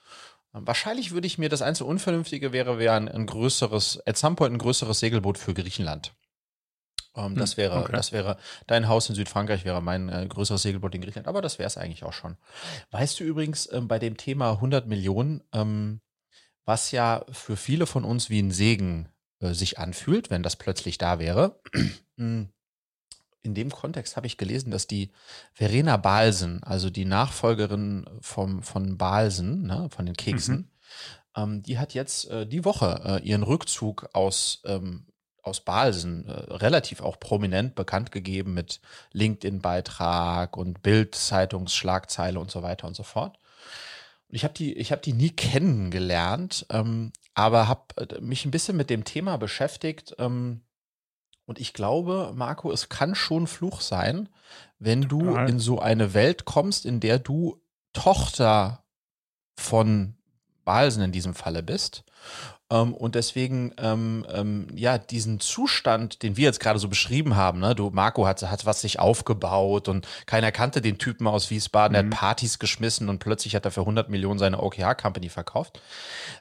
Wahrscheinlich 0.52 1.12
würde 1.12 1.26
ich 1.26 1.36
mir 1.36 1.50
das 1.50 1.62
einzige 1.62 1.88
Unvernünftige 1.88 2.52
wäre, 2.52 2.78
wäre 2.78 2.94
ein, 2.94 3.08
ein 3.08 3.26
größeres, 3.26 4.02
at 4.06 4.16
some 4.16 4.36
point 4.36 4.54
ein 4.54 4.58
größeres 4.58 4.98
Segelboot 4.98 5.36
für 5.36 5.52
Griechenland. 5.52 6.14
Ähm, 7.18 7.34
das 7.34 7.52
hm, 7.52 7.56
wäre, 7.58 7.80
okay. 7.80 7.92
das 7.92 8.12
wäre, 8.12 8.36
dein 8.66 8.88
Haus 8.88 9.08
in 9.08 9.14
Südfrankreich 9.14 9.64
wäre 9.64 9.82
mein 9.82 10.08
äh, 10.08 10.26
größeres 10.28 10.62
Segelboot 10.62 10.94
in 10.94 11.00
Griechenland, 11.00 11.28
aber 11.28 11.42
das 11.42 11.58
wäre 11.58 11.66
es 11.66 11.76
eigentlich 11.76 12.04
auch 12.04 12.12
schon. 12.12 12.36
Weißt 12.90 13.18
du 13.20 13.24
übrigens 13.24 13.70
ähm, 13.72 13.88
bei 13.88 13.98
dem 13.98 14.16
Thema 14.16 14.52
100 14.52 14.86
Millionen, 14.86 15.42
ähm, 15.52 16.00
was 16.64 16.90
ja 16.92 17.24
für 17.30 17.56
viele 17.56 17.86
von 17.86 18.04
uns 18.04 18.30
wie 18.30 18.40
ein 18.40 18.50
Segen 18.50 19.08
äh, 19.40 19.52
sich 19.52 19.78
anfühlt, 19.78 20.30
wenn 20.30 20.42
das 20.42 20.56
plötzlich 20.56 20.98
da 20.98 21.18
wäre. 21.18 21.60
Hm 22.16 22.48
in 23.42 23.54
dem 23.54 23.70
Kontext 23.70 24.16
habe 24.16 24.26
ich 24.26 24.36
gelesen, 24.36 24.70
dass 24.70 24.86
die 24.86 25.10
Verena 25.52 25.96
Balsen, 25.96 26.62
also 26.62 26.90
die 26.90 27.04
Nachfolgerin 27.04 28.06
vom, 28.20 28.62
von 28.62 28.98
Balsen, 28.98 29.62
ne, 29.62 29.88
von 29.90 30.06
den 30.06 30.16
Keksen, 30.16 30.56
mhm. 30.56 30.68
ähm, 31.36 31.62
die 31.62 31.78
hat 31.78 31.94
jetzt 31.94 32.28
äh, 32.30 32.46
die 32.46 32.64
Woche 32.64 33.00
äh, 33.04 33.26
ihren 33.26 33.42
Rückzug 33.42 34.10
aus, 34.12 34.62
ähm, 34.64 35.06
aus 35.42 35.60
Balsen 35.60 36.26
äh, 36.26 36.32
relativ 36.54 37.00
auch 37.00 37.18
prominent 37.18 37.74
bekannt 37.74 38.12
gegeben 38.12 38.54
mit 38.54 38.80
LinkedIn-Beitrag 39.12 40.56
und 40.56 40.82
Bild-Zeitungsschlagzeile 40.82 42.38
und 42.38 42.50
so 42.50 42.62
weiter 42.62 42.86
und 42.86 42.94
so 42.94 43.02
fort. 43.02 43.38
Und 44.28 44.34
ich 44.34 44.44
habe 44.44 44.54
die, 44.54 44.74
ich 44.74 44.92
habe 44.92 45.02
die 45.02 45.12
nie 45.12 45.30
kennengelernt, 45.30 46.66
ähm, 46.70 47.12
aber 47.34 47.68
habe 47.68 47.82
äh, 47.96 48.20
mich 48.20 48.44
ein 48.44 48.50
bisschen 48.50 48.76
mit 48.76 48.90
dem 48.90 49.04
Thema 49.04 49.36
beschäftigt. 49.38 50.14
Ähm, 50.18 50.62
und 51.46 51.58
ich 51.58 51.72
glaube, 51.72 52.32
Marco, 52.34 52.70
es 52.70 52.88
kann 52.90 53.14
schon 53.14 53.46
Fluch 53.46 53.80
sein, 53.80 54.28
wenn 54.78 55.02
du 55.02 55.20
Total. 55.20 55.48
in 55.48 55.58
so 55.58 55.80
eine 55.80 56.12
Welt 56.12 56.44
kommst, 56.44 56.84
in 56.84 57.00
der 57.00 57.18
du 57.18 57.62
Tochter 57.94 58.84
von 59.56 60.14
Balsen 60.64 61.02
in 61.02 61.12
diesem 61.12 61.34
Falle 61.34 61.62
bist 61.62 62.04
ähm, 62.70 62.92
und 62.92 63.14
deswegen, 63.14 63.72
ähm, 63.78 64.26
ähm, 64.30 64.66
ja, 64.74 64.98
diesen 64.98 65.40
Zustand, 65.40 66.22
den 66.22 66.36
wir 66.36 66.44
jetzt 66.44 66.60
gerade 66.60 66.78
so 66.78 66.88
beschrieben 66.88 67.34
haben, 67.34 67.60
ne, 67.60 67.74
du, 67.74 67.90
Marco 67.90 68.26
hat, 68.26 68.42
hat 68.42 68.66
was 68.66 68.82
sich 68.82 68.98
aufgebaut 69.00 69.88
und 69.88 70.06
keiner 70.26 70.52
kannte 70.52 70.82
den 70.82 70.98
Typen 70.98 71.26
aus 71.26 71.50
Wiesbaden, 71.50 71.92
mhm. 71.92 72.10
der 72.10 72.18
hat 72.18 72.20
Partys 72.20 72.58
geschmissen 72.58 73.08
und 73.08 73.20
plötzlich 73.20 73.54
hat 73.54 73.64
er 73.64 73.70
für 73.70 73.80
100 73.80 74.10
Millionen 74.10 74.38
seine 74.38 74.62
OKR-Company 74.62 75.30
verkauft. 75.30 75.80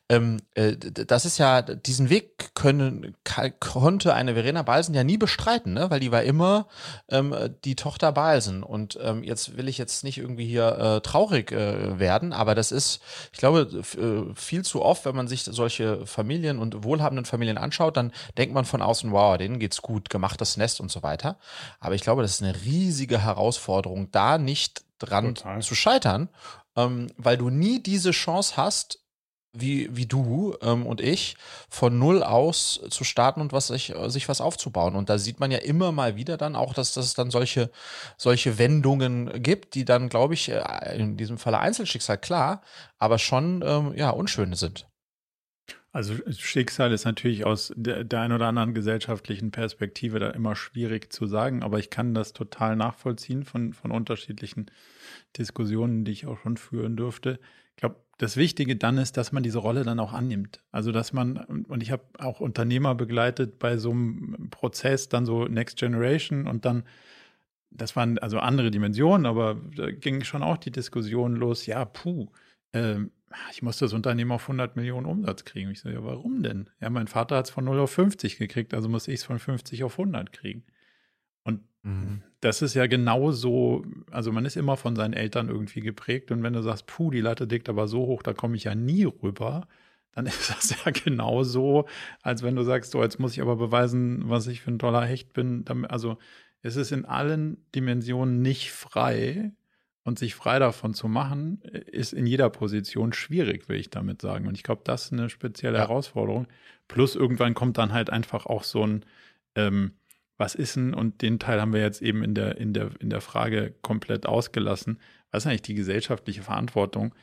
Ähm, 0.09 0.41
äh, 0.53 0.75
das 0.75 1.23
ist 1.23 1.37
ja, 1.37 1.61
diesen 1.61 2.09
Weg 2.09 2.53
können, 2.55 3.15
konnte 3.59 4.13
eine 4.13 4.33
Verena 4.33 4.63
Balsen 4.63 4.95
ja 4.95 5.05
nie 5.05 5.17
bestreiten, 5.17 5.73
ne, 5.73 5.89
weil 5.89 6.01
die 6.01 6.11
war 6.11 6.23
immer 6.23 6.67
ähm, 7.09 7.33
die 7.63 7.75
Tochter 7.75 8.11
Balsen 8.11 8.63
und 8.63 8.99
ähm, 9.01 9.23
jetzt 9.23 9.55
will 9.55 9.69
ich 9.69 9.77
jetzt 9.77 10.03
nicht 10.03 10.17
irgendwie 10.17 10.45
hier 10.45 10.77
äh, 10.77 11.01
traurig 11.01 11.53
äh, 11.53 11.99
werden, 11.99 12.33
aber 12.33 12.53
das 12.53 12.73
ist, 12.73 13.01
ich 13.31 13.39
glaube, 13.39 13.61
äh, 13.61 14.35
viel 14.35 14.65
zu 14.65 14.81
oft, 14.81 15.05
wenn 15.05 15.15
man 15.15 15.29
sich 15.29 15.43
solche 15.43 16.05
Familien 16.17 16.57
und 16.57 16.83
wohlhabenden 16.83 17.25
Familien 17.25 17.59
anschaut, 17.59 17.95
dann 17.95 18.11
denkt 18.39 18.55
man 18.55 18.65
von 18.65 18.81
außen, 18.81 19.11
wow, 19.11 19.37
denen 19.37 19.59
geht's 19.59 19.83
gut, 19.83 20.09
gemachtes 20.09 20.57
Nest 20.57 20.81
und 20.81 20.89
so 20.89 21.03
weiter. 21.03 21.37
Aber 21.79 21.93
ich 21.93 22.01
glaube, 22.01 22.23
das 22.23 22.31
ist 22.31 22.41
eine 22.41 22.59
riesige 22.65 23.21
Herausforderung, 23.21 24.09
da 24.11 24.39
nicht 24.39 24.83
dran 24.97 25.35
Total. 25.35 25.61
zu 25.61 25.75
scheitern, 25.75 26.29
ähm, 26.75 27.07
weil 27.17 27.37
du 27.37 27.51
nie 27.51 27.83
diese 27.83 28.09
Chance 28.09 28.57
hast, 28.57 28.99
wie, 29.53 29.95
wie 29.95 30.07
du 30.07 30.55
ähm, 30.61 30.87
und 30.87 31.01
ich 31.01 31.37
von 31.69 31.97
null 31.99 32.23
aus 32.23 32.81
zu 32.89 33.03
starten 33.03 33.41
und 33.41 33.53
was 33.53 33.67
sich, 33.67 33.93
sich 34.07 34.27
was 34.27 34.41
aufzubauen. 34.41 34.95
Und 34.95 35.09
da 35.09 35.19
sieht 35.19 35.39
man 35.39 35.51
ja 35.51 35.59
immer 35.59 35.91
mal 35.91 36.15
wieder 36.15 36.37
dann 36.37 36.55
auch, 36.55 36.73
dass, 36.73 36.93
dass 36.93 37.05
es 37.05 37.13
dann 37.13 37.29
solche, 37.29 37.69
solche 38.17 38.57
Wendungen 38.57 39.43
gibt, 39.43 39.75
die 39.75 39.85
dann, 39.85 40.09
glaube 40.09 40.33
ich, 40.33 40.49
äh, 40.49 40.97
in 40.97 41.15
diesem 41.15 41.37
Falle 41.37 41.59
Einzelschicksal 41.59 42.17
klar, 42.17 42.61
aber 42.97 43.19
schon 43.19 43.63
ähm, 43.65 43.93
ja, 43.95 44.09
unschöne 44.09 44.55
sind. 44.55 44.87
Also 45.97 46.13
Schicksal 46.29 46.91
ist 46.91 47.05
natürlich 47.05 47.43
aus 47.43 47.73
der, 47.75 48.03
der 48.03 48.21
einen 48.21 48.33
oder 48.33 48.45
anderen 48.45 48.75
gesellschaftlichen 48.75 49.49
Perspektive 49.49 50.19
da 50.19 50.29
immer 50.29 50.55
schwierig 50.55 51.11
zu 51.11 51.25
sagen, 51.25 51.63
aber 51.63 51.79
ich 51.79 51.89
kann 51.89 52.13
das 52.13 52.33
total 52.33 52.75
nachvollziehen 52.75 53.43
von, 53.43 53.73
von 53.73 53.89
unterschiedlichen 53.89 54.67
Diskussionen, 55.35 56.05
die 56.05 56.11
ich 56.11 56.27
auch 56.27 56.37
schon 56.37 56.57
führen 56.57 56.97
dürfte. 56.97 57.39
Ich 57.71 57.77
glaube, 57.77 57.95
das 58.19 58.37
Wichtige 58.37 58.75
dann 58.75 58.99
ist, 58.99 59.17
dass 59.17 59.31
man 59.31 59.41
diese 59.41 59.57
Rolle 59.57 59.83
dann 59.83 59.99
auch 59.99 60.13
annimmt. 60.13 60.61
Also 60.71 60.91
dass 60.91 61.13
man, 61.13 61.37
und 61.67 61.81
ich 61.81 61.89
habe 61.89 62.03
auch 62.19 62.41
Unternehmer 62.41 62.93
begleitet 62.93 63.57
bei 63.57 63.77
so 63.77 63.89
einem 63.89 64.51
Prozess, 64.51 65.09
dann 65.09 65.25
so 65.25 65.45
Next 65.45 65.79
Generation 65.79 66.45
und 66.45 66.65
dann, 66.65 66.83
das 67.71 67.95
waren 67.95 68.19
also 68.19 68.37
andere 68.37 68.69
Dimensionen, 68.69 69.25
aber 69.25 69.59
da 69.75 69.89
ging 69.89 70.23
schon 70.23 70.43
auch 70.43 70.57
die 70.57 70.71
Diskussion 70.71 71.35
los, 71.37 71.65
ja, 71.65 71.85
puh, 71.85 72.27
ähm, 72.73 73.09
ich 73.51 73.61
muss 73.61 73.77
das 73.77 73.93
Unternehmen 73.93 74.31
auf 74.31 74.43
100 74.43 74.75
Millionen 74.75 75.05
Umsatz 75.05 75.43
kriegen. 75.43 75.71
Ich 75.71 75.81
sage, 75.81 75.95
ja, 75.95 76.03
warum 76.03 76.43
denn? 76.43 76.69
Ja, 76.79 76.89
mein 76.89 77.07
Vater 77.07 77.37
hat 77.37 77.45
es 77.45 77.51
von 77.51 77.65
0 77.65 77.79
auf 77.79 77.91
50 77.91 78.37
gekriegt, 78.37 78.73
also 78.73 78.87
muss 78.89 79.07
ich 79.07 79.15
es 79.15 79.23
von 79.23 79.39
50 79.39 79.83
auf 79.83 79.99
100 79.99 80.31
kriegen. 80.31 80.63
Und 81.43 81.61
mhm. 81.83 82.23
das 82.39 82.61
ist 82.61 82.73
ja 82.73 82.87
genau 82.87 83.31
so, 83.31 83.85
also 84.11 84.31
man 84.31 84.45
ist 84.45 84.55
immer 84.55 84.77
von 84.77 84.95
seinen 84.95 85.13
Eltern 85.13 85.49
irgendwie 85.49 85.81
geprägt. 85.81 86.31
Und 86.31 86.43
wenn 86.43 86.53
du 86.53 86.61
sagst, 86.61 86.87
puh, 86.87 87.11
die 87.11 87.21
Latte 87.21 87.45
liegt 87.45 87.69
aber 87.69 87.87
so 87.87 87.99
hoch, 87.99 88.23
da 88.23 88.33
komme 88.33 88.55
ich 88.55 88.65
ja 88.65 88.75
nie 88.75 89.03
rüber, 89.03 89.67
dann 90.13 90.25
ist 90.25 90.49
das 90.49 90.83
ja 90.83 90.91
genauso, 90.91 91.85
als 92.21 92.43
wenn 92.43 92.55
du 92.55 92.63
sagst, 92.63 92.91
so, 92.91 93.03
jetzt 93.03 93.19
muss 93.19 93.33
ich 93.33 93.41
aber 93.41 93.57
beweisen, 93.57 94.29
was 94.29 94.47
ich 94.47 94.61
für 94.61 94.71
ein 94.71 94.79
toller 94.79 95.05
Hecht 95.05 95.33
bin. 95.33 95.65
Also 95.89 96.17
es 96.61 96.75
ist 96.75 96.91
in 96.91 97.05
allen 97.05 97.57
Dimensionen 97.75 98.41
nicht 98.41 98.71
frei, 98.71 99.51
und 100.07 100.17
sich 100.17 100.35
frei 100.35 100.57
davon 100.57 100.93
zu 100.93 101.09
machen, 101.09 101.59
ist 101.91 102.13
in 102.13 102.25
jeder 102.25 102.49
Position 102.49 103.11
schwierig, 103.11 103.67
will 103.67 103.77
ich 103.77 103.89
damit 103.89 104.21
sagen. 104.21 104.47
Und 104.47 104.55
ich 104.55 104.63
glaube, 104.63 104.79
das 104.85 105.07
ist 105.07 105.11
eine 105.11 105.29
spezielle 105.29 105.79
ja. 105.79 105.83
Herausforderung. 105.83 106.47
Plus 106.87 107.17
irgendwann 107.17 107.53
kommt 107.53 107.77
dann 107.77 107.91
halt 107.91 108.09
einfach 108.09 108.45
auch 108.45 108.63
so 108.63 108.87
ein, 108.87 109.03
ähm, 109.55 109.91
was 110.37 110.55
ist 110.55 110.77
denn, 110.77 110.93
und 110.93 111.21
den 111.21 111.39
Teil 111.39 111.59
haben 111.59 111.73
wir 111.73 111.81
jetzt 111.81 112.01
eben 112.01 112.23
in 112.23 112.35
der, 112.35 112.57
in 112.57 112.71
der, 112.71 112.91
in 113.01 113.09
der 113.09 113.19
Frage 113.19 113.73
komplett 113.81 114.25
ausgelassen. 114.25 114.97
Was 115.31 115.43
ist 115.43 115.47
eigentlich 115.47 115.63
die 115.63 115.75
gesellschaftliche 115.75 116.41
Verantwortung, 116.41 117.13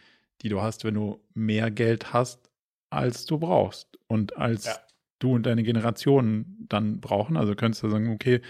die 0.43 0.51
du 0.51 0.61
hast, 0.61 0.85
wenn 0.85 0.93
du 0.93 1.23
mehr 1.33 1.71
Geld 1.71 2.13
hast, 2.13 2.51
als 2.91 3.25
du 3.25 3.39
brauchst 3.39 3.99
und 4.09 4.37
als 4.37 4.67
ja. 4.67 4.77
du 5.21 5.37
und 5.37 5.47
deine 5.47 5.63
Generationen 5.63 6.67
dann 6.69 7.01
brauchen? 7.01 7.39
Also 7.39 7.55
könntest 7.55 7.83
du 7.83 7.89
sagen, 7.89 8.13
okay, 8.13 8.43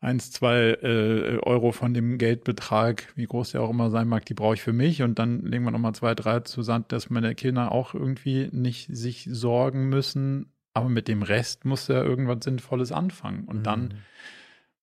eins, 0.00 0.30
zwei 0.30 0.78
äh, 0.82 1.38
Euro 1.42 1.72
von 1.72 1.92
dem 1.92 2.18
Geldbetrag, 2.18 3.12
wie 3.16 3.26
groß 3.26 3.52
der 3.52 3.62
auch 3.62 3.70
immer 3.70 3.90
sein 3.90 4.08
mag, 4.08 4.24
die 4.24 4.34
brauche 4.34 4.54
ich 4.54 4.62
für 4.62 4.72
mich 4.72 5.02
und 5.02 5.18
dann 5.18 5.42
legen 5.42 5.64
wir 5.64 5.70
nochmal 5.70 5.94
zwei, 5.94 6.14
drei 6.14 6.40
zusammen, 6.40 6.86
dass 6.88 7.10
meine 7.10 7.34
Kinder 7.34 7.70
auch 7.72 7.94
irgendwie 7.94 8.48
nicht 8.52 8.88
sich 8.94 9.28
sorgen 9.30 9.88
müssen, 9.88 10.52
aber 10.72 10.88
mit 10.88 11.08
dem 11.08 11.22
Rest 11.22 11.64
muss 11.64 11.88
ja 11.88 12.02
irgendwas 12.02 12.44
Sinnvolles 12.44 12.92
anfangen 12.92 13.44
und 13.44 13.58
mhm. 13.58 13.62
dann 13.62 13.94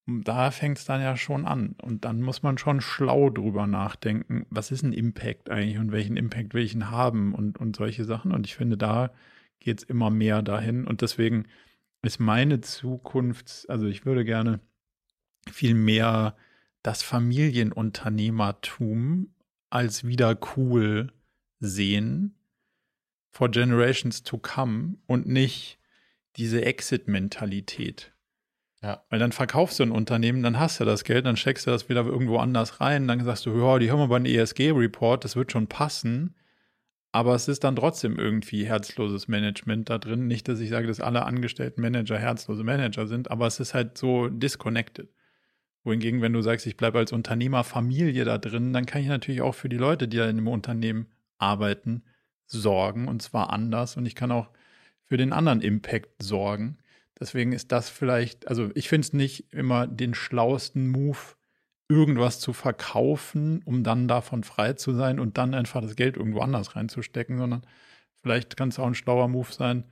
da 0.07 0.51
fängt 0.51 0.77
es 0.77 0.85
dann 0.85 1.01
ja 1.01 1.17
schon 1.17 1.45
an. 1.45 1.75
Und 1.81 2.05
dann 2.05 2.21
muss 2.21 2.41
man 2.41 2.57
schon 2.57 2.79
schlau 2.79 3.29
drüber 3.29 3.67
nachdenken, 3.67 4.45
was 4.49 4.71
ist 4.71 4.83
ein 4.83 4.93
Impact 4.93 5.49
eigentlich 5.49 5.77
und 5.79 5.91
welchen 5.91 6.15
Impact 6.15 6.53
will 6.53 6.63
ich 6.63 6.71
denn 6.71 6.89
haben 6.89 7.35
und, 7.35 7.59
und 7.59 7.75
solche 7.75 8.05
Sachen. 8.05 8.31
Und 8.31 8.47
ich 8.47 8.55
finde, 8.55 8.77
da 8.77 9.11
geht 9.59 9.79
es 9.79 9.83
immer 9.83 10.09
mehr 10.09 10.41
dahin. 10.41 10.87
Und 10.87 11.01
deswegen 11.01 11.45
ist 12.01 12.19
meine 12.19 12.61
Zukunft, 12.61 13.65
also 13.67 13.85
ich 13.87 14.05
würde 14.05 14.23
gerne 14.23 14.61
viel 15.47 15.73
mehr 15.73 16.35
das 16.83 17.01
Familienunternehmertum 17.03 19.33
als 19.69 20.05
wieder 20.05 20.37
cool 20.55 21.11
sehen 21.59 22.35
for 23.29 23.51
generations 23.51 24.23
to 24.23 24.37
come 24.37 24.95
und 25.05 25.27
nicht 25.27 25.79
diese 26.37 26.63
Exit-Mentalität. 26.63 28.13
Ja. 28.81 29.03
Weil 29.09 29.19
dann 29.19 29.31
verkaufst 29.31 29.79
du 29.79 29.83
ein 29.83 29.91
Unternehmen, 29.91 30.43
dann 30.43 30.59
hast 30.59 30.79
du 30.79 30.85
das 30.85 31.03
Geld, 31.03 31.25
dann 31.25 31.35
steckst 31.35 31.65
du 31.65 31.71
das 31.71 31.89
wieder 31.89 32.05
irgendwo 32.05 32.37
anders 32.37 32.79
rein, 32.79 33.07
dann 33.07 33.23
sagst 33.23 33.45
du, 33.45 33.57
ja, 33.57 33.79
die 33.79 33.91
haben 33.91 33.99
aber 33.99 34.15
einen 34.15 34.27
ESG-Report, 34.27 35.23
das 35.23 35.35
wird 35.35 35.51
schon 35.51 35.67
passen. 35.67 36.35
Aber 37.11 37.33
es 37.33 37.47
ist 37.47 37.63
dann 37.63 37.75
trotzdem 37.75 38.19
irgendwie 38.19 38.65
herzloses 38.65 39.27
Management 39.27 39.89
da 39.89 39.97
drin. 39.97 40.27
Nicht, 40.27 40.47
dass 40.47 40.59
ich 40.59 40.69
sage, 40.69 40.87
dass 40.87 40.99
alle 40.99 41.25
angestellten 41.25 41.81
Manager 41.81 42.19
herzlose 42.19 42.63
Manager 42.63 43.07
sind, 43.07 43.31
aber 43.31 43.47
es 43.47 43.59
ist 43.59 43.73
halt 43.73 43.97
so 43.97 44.27
disconnected. 44.27 45.09
Wohingegen, 45.87 46.21
wenn 46.21 46.33
du 46.33 46.41
sagst, 46.41 46.67
ich 46.67 46.75
bleibe 46.75 46.99
als 46.99 47.13
Unternehmerfamilie 47.13 48.25
da 48.25 48.37
drin, 48.37 48.73
dann 48.73 48.85
kann 48.85 49.01
ich 49.01 49.07
natürlich 49.07 49.41
auch 49.41 49.55
für 49.55 49.69
die 49.69 49.77
Leute, 49.77 50.09
die 50.09 50.17
da 50.17 50.27
in 50.27 50.35
dem 50.35 50.49
Unternehmen 50.49 51.07
arbeiten, 51.37 52.03
sorgen 52.45 53.07
und 53.07 53.21
zwar 53.21 53.51
anders. 53.53 53.95
Und 53.95 54.05
ich 54.05 54.13
kann 54.13 54.33
auch 54.33 54.49
für 55.05 55.15
den 55.15 55.31
anderen 55.31 55.61
Impact 55.61 56.21
sorgen. 56.21 56.77
Deswegen 57.17 57.53
ist 57.53 57.71
das 57.71 57.89
vielleicht, 57.89 58.49
also 58.49 58.69
ich 58.75 58.89
finde 58.89 59.05
es 59.05 59.13
nicht 59.13 59.53
immer 59.53 59.87
den 59.87 60.13
schlauesten 60.13 60.89
Move, 60.89 61.37
irgendwas 61.87 62.41
zu 62.41 62.51
verkaufen, 62.51 63.61
um 63.63 63.83
dann 63.83 64.09
davon 64.09 64.43
frei 64.43 64.73
zu 64.73 64.93
sein 64.93 65.21
und 65.21 65.37
dann 65.37 65.53
einfach 65.53 65.81
das 65.81 65.95
Geld 65.95 66.17
irgendwo 66.17 66.41
anders 66.41 66.75
reinzustecken, 66.75 67.37
sondern 67.37 67.65
vielleicht 68.21 68.57
kann 68.57 68.69
es 68.69 68.77
auch 68.77 68.87
ein 68.87 68.93
schlauer 68.93 69.29
Move 69.29 69.53
sein, 69.53 69.85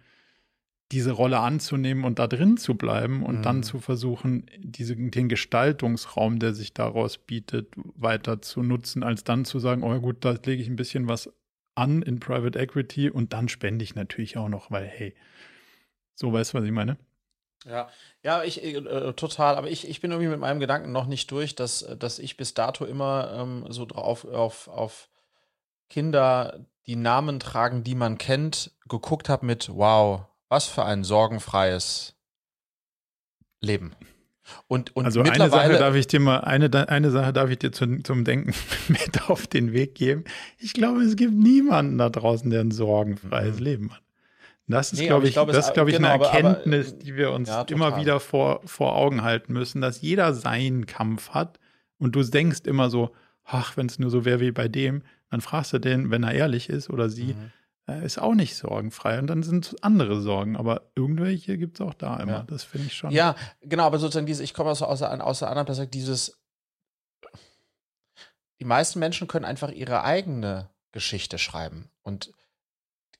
diese 0.91 1.11
Rolle 1.11 1.39
anzunehmen 1.39 2.03
und 2.03 2.19
da 2.19 2.27
drin 2.27 2.57
zu 2.57 2.75
bleiben 2.75 3.23
und 3.23 3.37
Mhm. 3.39 3.43
dann 3.43 3.63
zu 3.63 3.79
versuchen, 3.79 4.49
diese, 4.59 4.95
den 4.95 5.29
Gestaltungsraum, 5.29 6.37
der 6.39 6.53
sich 6.53 6.73
daraus 6.73 7.17
bietet, 7.17 7.73
weiter 7.95 8.41
zu 8.41 8.61
nutzen, 8.61 9.03
als 9.03 9.23
dann 9.23 9.45
zu 9.45 9.59
sagen, 9.59 9.83
oh 9.83 9.91
ja 9.91 9.97
gut, 9.97 10.23
da 10.23 10.31
lege 10.45 10.61
ich 10.61 10.67
ein 10.67 10.75
bisschen 10.75 11.07
was 11.07 11.31
an 11.73 12.01
in 12.03 12.19
Private 12.19 12.57
Equity 12.59 13.09
und 13.09 13.33
dann 13.33 13.49
spende 13.49 13.83
ich 13.83 13.95
natürlich 13.95 14.37
auch 14.37 14.47
noch, 14.47 14.69
weil 14.71 14.85
hey, 14.85 15.15
so 16.13 16.31
weißt 16.31 16.53
du, 16.53 16.59
was 16.59 16.65
ich 16.65 16.71
meine? 16.71 16.97
Ja, 17.65 17.89
ja, 18.21 18.43
ich 18.43 18.63
äh, 18.63 18.77
äh, 18.77 19.13
total, 19.13 19.55
aber 19.55 19.69
ich, 19.69 19.89
ich 19.89 19.99
bin 20.01 20.11
irgendwie 20.11 20.29
mit 20.29 20.39
meinem 20.39 20.59
Gedanken 20.59 20.91
noch 20.91 21.07
nicht 21.07 21.31
durch, 21.31 21.55
dass, 21.55 21.79
dass 21.97 22.19
ich 22.19 22.37
bis 22.37 22.53
dato 22.53 22.85
immer 22.85 23.33
ähm, 23.35 23.65
so 23.69 23.85
drauf 23.85 24.23
auf, 24.23 24.67
auf 24.67 25.09
Kinder, 25.89 26.65
die 26.85 26.95
Namen 26.95 27.39
tragen, 27.39 27.83
die 27.83 27.95
man 27.95 28.19
kennt, 28.19 28.71
geguckt 28.87 29.29
habe 29.29 29.47
mit 29.47 29.69
wow, 29.73 30.25
was 30.49 30.65
für 30.67 30.85
ein 30.85 31.03
sorgenfreies 31.03 32.15
Leben. 33.61 33.93
Und, 34.67 34.95
und 34.95 35.05
also 35.05 35.21
eine 35.21 35.49
Sache 35.49 35.73
darf 35.79 35.95
ich 35.95 36.05
dir 36.05 36.19
mal, 36.19 36.39
eine, 36.41 36.87
eine 36.89 37.09
Sache 37.09 37.33
darf 37.33 37.49
ich 37.49 37.57
dir 37.57 37.71
zu, 37.71 38.03
zum 38.03 38.23
Denken 38.25 38.53
mit 38.87 39.27
auf 39.29 39.47
den 39.47 39.73
Weg 39.73 39.95
geben. 39.95 40.23
Ich 40.59 40.73
glaube, 40.73 41.01
es 41.01 41.15
gibt 41.15 41.33
niemanden 41.33 41.97
da 41.97 42.09
draußen, 42.09 42.49
der 42.51 42.61
ein 42.61 42.69
sorgenfreies 42.71 43.57
Mhm. 43.57 43.63
Leben 43.63 43.91
hat. 43.93 44.01
Das 44.67 44.93
ist, 44.93 44.99
Nee, 44.99 45.07
glaube 45.07 45.19
aber 45.19 45.27
ich 45.29 45.37
es- 45.37 45.55
das 45.57 45.67
ist, 45.67 45.73
glaube 45.73 45.89
ich, 45.91 45.95
genau, 45.97 46.09
eine 46.09 46.15
aber- 46.15 46.29
aber, 46.33 46.37
Erkenntnis, 46.49 46.97
die 46.97 47.15
wir 47.15 47.31
uns 47.31 47.49
ja, 47.49 47.61
immer 47.63 47.97
wieder 47.97 48.19
vor, 48.19 48.61
vor 48.65 48.95
Augen 48.95 49.21
halten 49.23 49.53
müssen, 49.53 49.81
dass 49.81 50.01
jeder 50.01 50.33
seinen 50.33 50.85
Kampf 50.87 51.29
hat 51.31 51.59
und 51.99 52.15
du 52.15 52.23
denkst 52.23 52.61
immer 52.65 52.89
so, 52.89 53.11
ach, 53.43 53.77
wenn 53.77 53.85
es 53.87 53.99
nur 53.99 54.09
so 54.11 54.25
wäre 54.25 54.39
wie 54.39 54.51
bei 54.51 54.67
dem, 54.67 55.03
dann 55.29 55.41
fragst 55.41 55.73
du 55.73 55.79
den, 55.79 56.09
wenn 56.11 56.23
er 56.23 56.33
ehrlich 56.33 56.69
ist 56.69 56.89
oder 56.89 57.09
sie, 57.09 57.33
Mhm. 57.33 57.51
Er 57.87 58.01
ist 58.03 58.17
auch 58.17 58.33
nicht 58.33 58.55
sorgenfrei 58.55 59.19
und 59.19 59.27
dann 59.27 59.43
sind 59.43 59.67
es 59.67 59.83
andere 59.83 60.19
Sorgen, 60.21 60.57
aber 60.57 60.89
irgendwelche 60.95 61.57
gibt 61.57 61.79
es 61.79 61.85
auch 61.85 61.93
da 61.93 62.17
immer. 62.17 62.31
Ja. 62.31 62.43
Das 62.43 62.63
finde 62.63 62.87
ich 62.87 62.93
schon. 62.93 63.11
Ja, 63.11 63.35
genau, 63.61 63.83
aber 63.83 63.99
sozusagen 63.99 64.25
diese, 64.25 64.43
ich 64.43 64.53
komme 64.53 64.71
aus, 64.71 64.81
aus, 64.81 64.99
der- 64.99 65.25
aus 65.25 65.39
der 65.39 65.49
anderen 65.49 65.67
Perspektive, 65.67 65.91
dieses, 66.01 66.39
die 68.59 68.65
meisten 68.65 68.99
Menschen 68.99 69.27
können 69.27 69.45
einfach 69.45 69.69
ihre 69.71 70.03
eigene 70.03 70.69
Geschichte 70.91 71.37
schreiben. 71.37 71.89
Und 72.01 72.33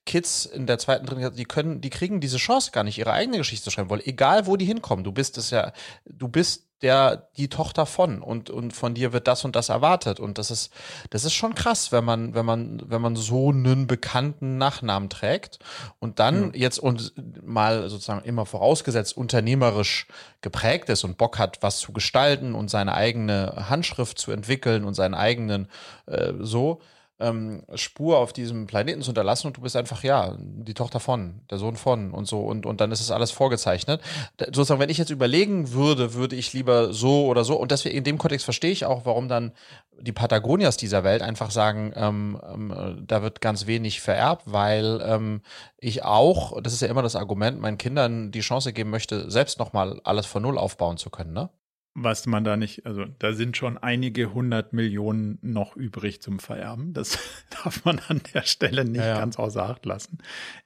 Kids 0.06 0.46
in 0.46 0.68
der 0.68 0.78
zweiten, 0.78 1.06
dritten, 1.06 1.36
die 1.36 1.46
können, 1.46 1.82
die 1.82 1.90
kriegen 1.90 2.22
diese 2.22 2.38
Chance 2.38 2.72
gar 2.72 2.84
nicht, 2.84 2.98
ihre 2.98 3.12
eigene 3.12 3.38
Geschichte 3.38 3.66
zu 3.66 3.72
schreiben 3.72 3.90
wollen. 3.90 4.06
Egal, 4.06 4.46
wo 4.48 4.56
die 4.56 4.66
hinkommen. 4.66 5.04
Du 5.04 5.12
bist 5.12 5.38
es 5.38 5.50
ja, 5.50 5.74
du 6.06 6.28
bist 6.28 6.65
der, 6.82 7.30
die 7.38 7.48
Tochter 7.48 7.86
von 7.86 8.22
und, 8.22 8.50
und 8.50 8.72
von 8.72 8.94
dir 8.94 9.14
wird 9.14 9.28
das 9.28 9.46
und 9.46 9.56
das 9.56 9.70
erwartet. 9.70 10.20
Und 10.20 10.38
das 10.38 10.52
ist, 10.52 10.74
das 11.10 11.24
ist 11.24 11.34
schon 11.34 11.56
krass, 11.56 11.92
wenn 11.92 12.04
man, 12.04 12.36
wenn 12.36 12.46
man, 12.46 12.82
wenn 12.86 13.02
man 13.02 13.16
so 13.16 13.50
einen 13.50 13.88
bekannten 13.88 14.58
Nachnamen 14.58 15.10
trägt 15.10 15.60
und 16.00 16.20
dann 16.20 16.54
jetzt 16.54 16.80
und 16.80 17.14
mal 17.46 17.90
sozusagen 17.90 18.26
immer 18.26 18.46
vorausgesetzt 18.46 19.16
unternehmerisch 19.16 20.08
geprägt 20.42 20.90
ist 20.90 21.04
und 21.04 21.18
Bock 21.18 21.40
hat, 21.40 21.60
was 21.62 21.80
zu 21.80 21.94
gestalten 21.94 22.56
und 22.56 22.70
seine 22.70 22.94
eigene 22.94 23.70
Handschrift 23.70 24.20
zu 24.20 24.32
entwickeln 24.32 24.84
und 24.84 24.96
seinen 24.96 25.14
eigenen 25.14 25.70
äh, 26.08 26.34
so 26.40 26.82
ähm, 27.20 27.64
Spur 27.76 28.18
auf 28.18 28.34
diesem 28.34 28.68
Planeten 28.68 29.02
zu 29.02 29.08
hinterlassen 29.08 29.48
und 29.48 29.58
du 29.58 29.62
bist 29.62 29.76
einfach, 29.76 30.04
ja, 30.04 30.36
die 30.40 30.74
Tochter 30.74 31.00
von, 31.00 31.42
der 31.50 31.58
Sohn 31.58 31.78
von 31.78 32.12
und 32.12 32.28
so 32.28 32.42
und, 32.42 32.66
und 32.66 32.82
dann 32.82 32.92
ist 32.92 33.00
es 33.00 33.12
alles 33.12 33.32
vorgezeichnet. 33.32 34.02
Da, 34.38 34.46
sozusagen, 34.48 34.80
wenn 34.80 34.90
ich 34.90 34.98
jetzt 34.98 35.12
überlegen 35.12 35.72
würde, 35.72 36.14
würde 36.14 36.36
ich 36.36 36.54
lieber 36.54 36.94
so 36.94 37.26
oder 37.28 37.44
so 37.44 37.56
und 37.56 37.72
deswegen 37.72 37.96
in 37.96 38.04
dem 38.04 38.18
Kontext 38.18 38.44
verstehe 38.44 38.72
ich 38.72 38.86
auch, 38.86 39.06
warum 39.06 39.30
dann 39.30 39.54
die 40.00 40.12
Patagonias 40.12 40.76
dieser 40.76 41.04
Welt 41.04 41.22
einfach 41.22 41.52
sagen, 41.52 41.94
ähm, 41.96 42.40
ähm, 42.52 42.72
äh, 42.72 43.02
da 43.06 43.22
wird 43.22 43.40
ganz 43.40 43.66
wenig 43.66 44.02
vererbt, 44.02 44.44
weil 44.46 45.02
ähm, 45.06 45.42
ich 45.78 46.04
auch, 46.04 46.62
das 46.62 46.74
ist 46.74 46.82
ja 46.82 46.90
immer 46.90 47.02
das 47.02 47.16
Argument, 47.16 47.62
meinen 47.62 47.78
Kindern 47.78 48.32
die 48.32 48.42
Chance 48.42 48.74
geben 48.74 48.90
möchte, 48.90 49.32
selbst 49.32 49.58
nochmal 49.60 50.02
alles 50.04 50.26
von 50.26 50.42
Null 50.42 50.58
aufbauen 50.58 50.98
zu 50.98 51.10
können, 51.10 51.34
ne? 51.34 51.50
Was 51.98 52.26
man 52.26 52.44
da 52.44 52.58
nicht, 52.58 52.86
also 52.86 53.06
da 53.20 53.32
sind 53.32 53.56
schon 53.56 53.78
einige 53.78 54.34
hundert 54.34 54.74
Millionen 54.74 55.40
noch 55.42 55.78
übrig 55.78 56.22
zum 56.22 56.40
Vererben. 56.40 56.92
Das 56.94 57.18
darf 57.64 57.86
man 57.86 58.02
an 58.10 58.22
der 58.34 58.42
Stelle 58.42 58.84
nicht 58.84 58.98
Ja, 58.98 59.08
ja. 59.08 59.20
ganz 59.20 59.40
außer 59.40 59.64
Acht 59.64 59.86
lassen. 59.86 60.18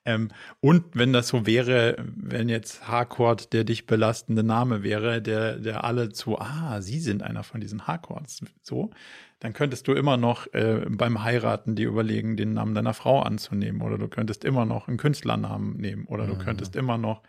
Ähm, 0.05 0.29
und 0.59 0.85
wenn 0.93 1.13
das 1.13 1.27
so 1.27 1.45
wäre, 1.45 2.03
wenn 2.15 2.49
jetzt 2.49 2.87
Harcourt 2.87 3.53
der 3.53 3.63
dich 3.63 3.85
belastende 3.85 4.41
Name 4.41 4.81
wäre, 4.81 5.21
der, 5.21 5.57
der 5.57 5.83
alle 5.83 6.09
zu, 6.09 6.39
ah, 6.39 6.81
Sie 6.81 6.99
sind 6.99 7.21
einer 7.21 7.43
von 7.43 7.61
diesen 7.61 7.85
Harcourts, 7.85 8.43
so, 8.63 8.89
dann 9.37 9.53
könntest 9.53 9.87
du 9.87 9.93
immer 9.93 10.17
noch 10.17 10.51
äh, 10.53 10.83
beim 10.89 11.23
Heiraten 11.23 11.75
dir 11.75 11.89
überlegen, 11.89 12.37
den 12.37 12.53
Namen 12.53 12.73
deiner 12.73 12.95
Frau 12.95 13.21
anzunehmen. 13.21 13.83
Oder 13.83 13.99
du 13.99 14.07
könntest 14.07 14.43
immer 14.43 14.65
noch 14.65 14.87
einen 14.87 14.97
Künstlernamen 14.97 15.77
nehmen. 15.77 16.05
Oder 16.05 16.25
du 16.25 16.39
könntest 16.39 16.75
immer 16.75 16.97
noch, 16.97 17.21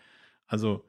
also 0.46 0.86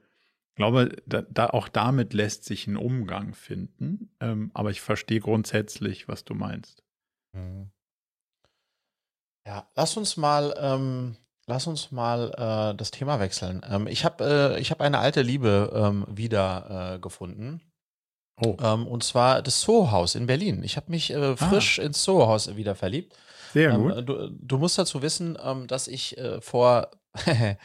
ich 0.52 0.56
glaube, 0.56 0.96
da, 1.06 1.22
da 1.22 1.46
auch 1.48 1.68
damit 1.68 2.12
lässt 2.12 2.44
sich 2.44 2.66
ein 2.66 2.76
Umgang 2.76 3.32
finden. 3.34 4.10
Ähm, 4.20 4.50
aber 4.52 4.70
ich 4.70 4.82
verstehe 4.82 5.20
grundsätzlich, 5.20 6.08
was 6.08 6.24
du 6.24 6.34
meinst. 6.34 6.82
Mhm. 7.34 7.70
Ja, 9.46 9.66
lass 9.74 9.96
uns 9.96 10.16
mal, 10.18 10.54
ähm, 10.58 11.16
lass 11.46 11.66
uns 11.66 11.90
mal 11.90 12.32
äh, 12.72 12.76
das 12.76 12.90
Thema 12.90 13.18
wechseln. 13.18 13.62
Ähm, 13.68 13.86
ich 13.86 14.04
habe 14.04 14.54
äh, 14.56 14.60
ich 14.60 14.70
hab 14.70 14.80
eine 14.82 14.98
alte 14.98 15.22
Liebe 15.22 15.72
ähm, 15.74 16.04
wieder 16.08 16.94
äh, 16.94 16.98
gefunden. 16.98 17.62
Oh, 18.40 18.56
Ähm, 18.60 18.86
und 18.86 19.04
zwar 19.04 19.40
das 19.42 19.60
Soho-Haus 19.62 20.14
in 20.14 20.26
Berlin. 20.26 20.62
Ich 20.64 20.76
habe 20.76 20.90
mich 20.90 21.10
äh, 21.10 21.36
frisch 21.36 21.78
ins 21.78 22.02
Soho-Haus 22.04 22.56
wieder 22.56 22.74
verliebt. 22.74 23.16
sehr 23.52 23.70
Ähm, 23.72 23.82
gut. 23.88 24.08
du, 24.08 24.28
du 24.30 24.58
musst 24.58 24.78
dazu 24.78 25.00
wissen, 25.02 25.38
dass 25.66 25.88
ich 25.88 26.18
äh, 26.18 26.40
vor, 26.40 26.90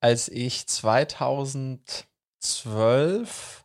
als 0.00 0.28
ich 0.28 0.66
2012 2.42 3.64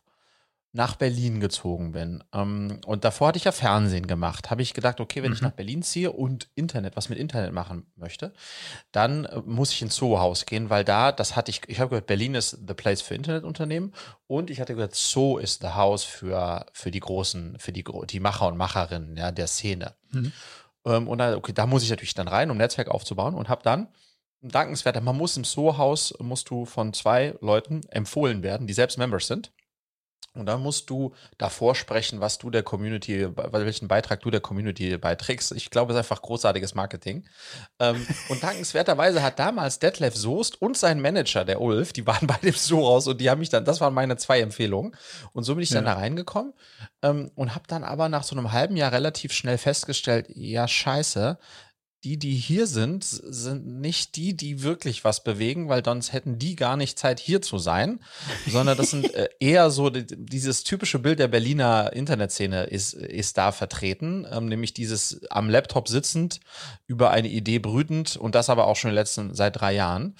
nach 0.72 0.96
Berlin 0.96 1.40
gezogen 1.40 1.92
bin. 1.92 2.22
Ähm, 2.32 2.80
und 2.84 3.02
davor 3.04 3.28
hatte 3.28 3.38
ich 3.38 3.44
ja 3.44 3.52
Fernsehen 3.52 4.06
gemacht. 4.06 4.50
Habe 4.50 4.60
ich 4.60 4.74
gedacht, 4.74 5.00
okay, 5.00 5.22
wenn 5.22 5.32
ich 5.32 5.40
Mhm. 5.40 5.46
nach 5.48 5.54
Berlin 5.54 5.82
ziehe 5.82 6.12
und 6.12 6.48
Internet, 6.54 6.94
was 6.94 7.08
mit 7.08 7.18
Internet 7.18 7.52
machen 7.52 7.90
möchte, 7.96 8.34
dann 8.92 9.24
äh, 9.24 9.40
muss 9.46 9.72
ich 9.72 9.80
ins 9.80 9.96
Soho-Haus 9.96 10.44
gehen, 10.44 10.68
weil 10.68 10.84
da, 10.84 11.10
das 11.10 11.36
hatte 11.36 11.50
ich, 11.50 11.62
ich 11.68 11.80
habe 11.80 11.88
gehört, 11.88 12.06
Berlin 12.06 12.34
ist 12.34 12.50
the 12.68 12.74
place 12.74 13.00
für 13.00 13.14
Internetunternehmen 13.14 13.94
und 14.26 14.50
ich 14.50 14.60
hatte 14.60 14.74
gehört, 14.74 14.94
So 14.94 15.38
ist 15.38 15.62
the 15.62 15.68
house 15.68 16.04
für, 16.04 16.66
für 16.74 16.90
die 16.90 17.00
großen, 17.00 17.58
für 17.58 17.72
die, 17.72 17.84
die 18.10 18.20
Macher 18.20 18.46
und 18.46 18.58
Macherinnen 18.58 19.16
ja, 19.16 19.32
der 19.32 19.46
Szene. 19.46 19.94
Mhm. 20.12 20.32
Ähm, 20.84 21.08
und 21.08 21.18
dann, 21.18 21.34
okay, 21.34 21.52
da 21.54 21.66
muss 21.66 21.82
ich 21.82 21.90
natürlich 21.90 22.14
dann 22.14 22.28
rein, 22.28 22.50
um 22.50 22.58
Netzwerk 22.58 22.88
aufzubauen 22.88 23.34
und 23.34 23.48
habe 23.48 23.62
dann 23.62 23.88
dankenswert, 24.42 25.02
man 25.02 25.16
muss 25.16 25.36
im 25.36 25.44
So-Haus, 25.44 26.14
musst 26.20 26.50
du 26.50 26.64
von 26.64 26.92
zwei 26.92 27.34
Leuten 27.40 27.80
empfohlen 27.90 28.42
werden, 28.42 28.66
die 28.66 28.74
selbst 28.74 28.98
Members 28.98 29.26
sind. 29.26 29.52
Und 30.34 30.46
dann 30.46 30.62
musst 30.62 30.88
du 30.88 31.14
davor 31.36 31.74
sprechen, 31.74 32.20
was 32.20 32.38
du 32.38 32.48
der 32.50 32.62
Community, 32.62 33.26
welchen 33.34 33.88
Beitrag 33.88 34.20
du 34.20 34.30
der 34.30 34.40
Community 34.40 34.96
beiträgst. 34.96 35.50
Ich 35.52 35.70
glaube, 35.70 35.90
es 35.92 35.96
ist 35.96 36.04
einfach 36.04 36.22
großartiges 36.22 36.76
Marketing. 36.76 37.26
Ähm, 37.80 38.06
und 38.28 38.40
dankenswerterweise 38.42 39.22
hat 39.22 39.38
damals 39.40 39.80
Detlef 39.80 40.14
Soest 40.14 40.60
und 40.62 40.76
sein 40.76 41.00
Manager, 41.00 41.44
der 41.44 41.60
Ulf, 41.60 41.92
die 41.92 42.06
waren 42.06 42.26
bei 42.28 42.36
dem 42.36 42.52
so 42.52 42.86
raus 42.86 43.08
und 43.08 43.20
die 43.20 43.30
haben 43.30 43.40
mich 43.40 43.48
dann, 43.48 43.64
das 43.64 43.80
waren 43.80 43.94
meine 43.94 44.16
zwei 44.16 44.40
Empfehlungen. 44.40 44.94
Und 45.32 45.42
so 45.42 45.54
bin 45.56 45.62
ich 45.64 45.70
dann 45.70 45.86
Ja. 45.86 45.94
da 45.94 46.00
reingekommen 46.00 46.52
ähm, 47.02 47.32
und 47.34 47.54
habe 47.56 47.64
dann 47.66 47.82
aber 47.82 48.08
nach 48.08 48.22
so 48.22 48.36
einem 48.36 48.52
halben 48.52 48.76
Jahr 48.76 48.92
relativ 48.92 49.32
schnell 49.32 49.58
festgestellt, 49.58 50.26
ja, 50.28 50.68
scheiße, 50.68 51.38
die, 52.04 52.16
die 52.16 52.34
hier 52.36 52.66
sind, 52.68 53.02
sind 53.04 53.66
nicht 53.66 54.14
die, 54.14 54.36
die 54.36 54.62
wirklich 54.62 55.02
was 55.02 55.24
bewegen, 55.24 55.68
weil 55.68 55.84
sonst 55.84 56.12
hätten 56.12 56.38
die 56.38 56.54
gar 56.54 56.76
nicht 56.76 56.98
Zeit, 56.98 57.18
hier 57.18 57.42
zu 57.42 57.58
sein, 57.58 58.00
sondern 58.46 58.78
das 58.78 58.90
sind 58.90 59.12
äh, 59.14 59.28
eher 59.40 59.70
so, 59.70 59.90
die- 59.90 60.06
dieses 60.06 60.62
typische 60.62 61.00
Bild 61.00 61.18
der 61.18 61.26
Berliner 61.28 61.92
Internetszene 61.92 62.64
ist, 62.64 62.94
ist 62.94 63.36
da 63.36 63.50
vertreten, 63.50 64.26
ähm, 64.30 64.46
nämlich 64.46 64.74
dieses 64.74 65.20
am 65.30 65.50
Laptop 65.50 65.88
sitzend, 65.88 66.38
über 66.86 67.10
eine 67.10 67.28
Idee 67.28 67.58
brütend 67.58 68.16
und 68.16 68.34
das 68.34 68.48
aber 68.48 68.68
auch 68.68 68.76
schon 68.76 68.90
in 68.90 68.94
den 68.94 69.00
letzten, 69.00 69.34
seit 69.34 69.60
drei 69.60 69.74
Jahren. 69.74 70.14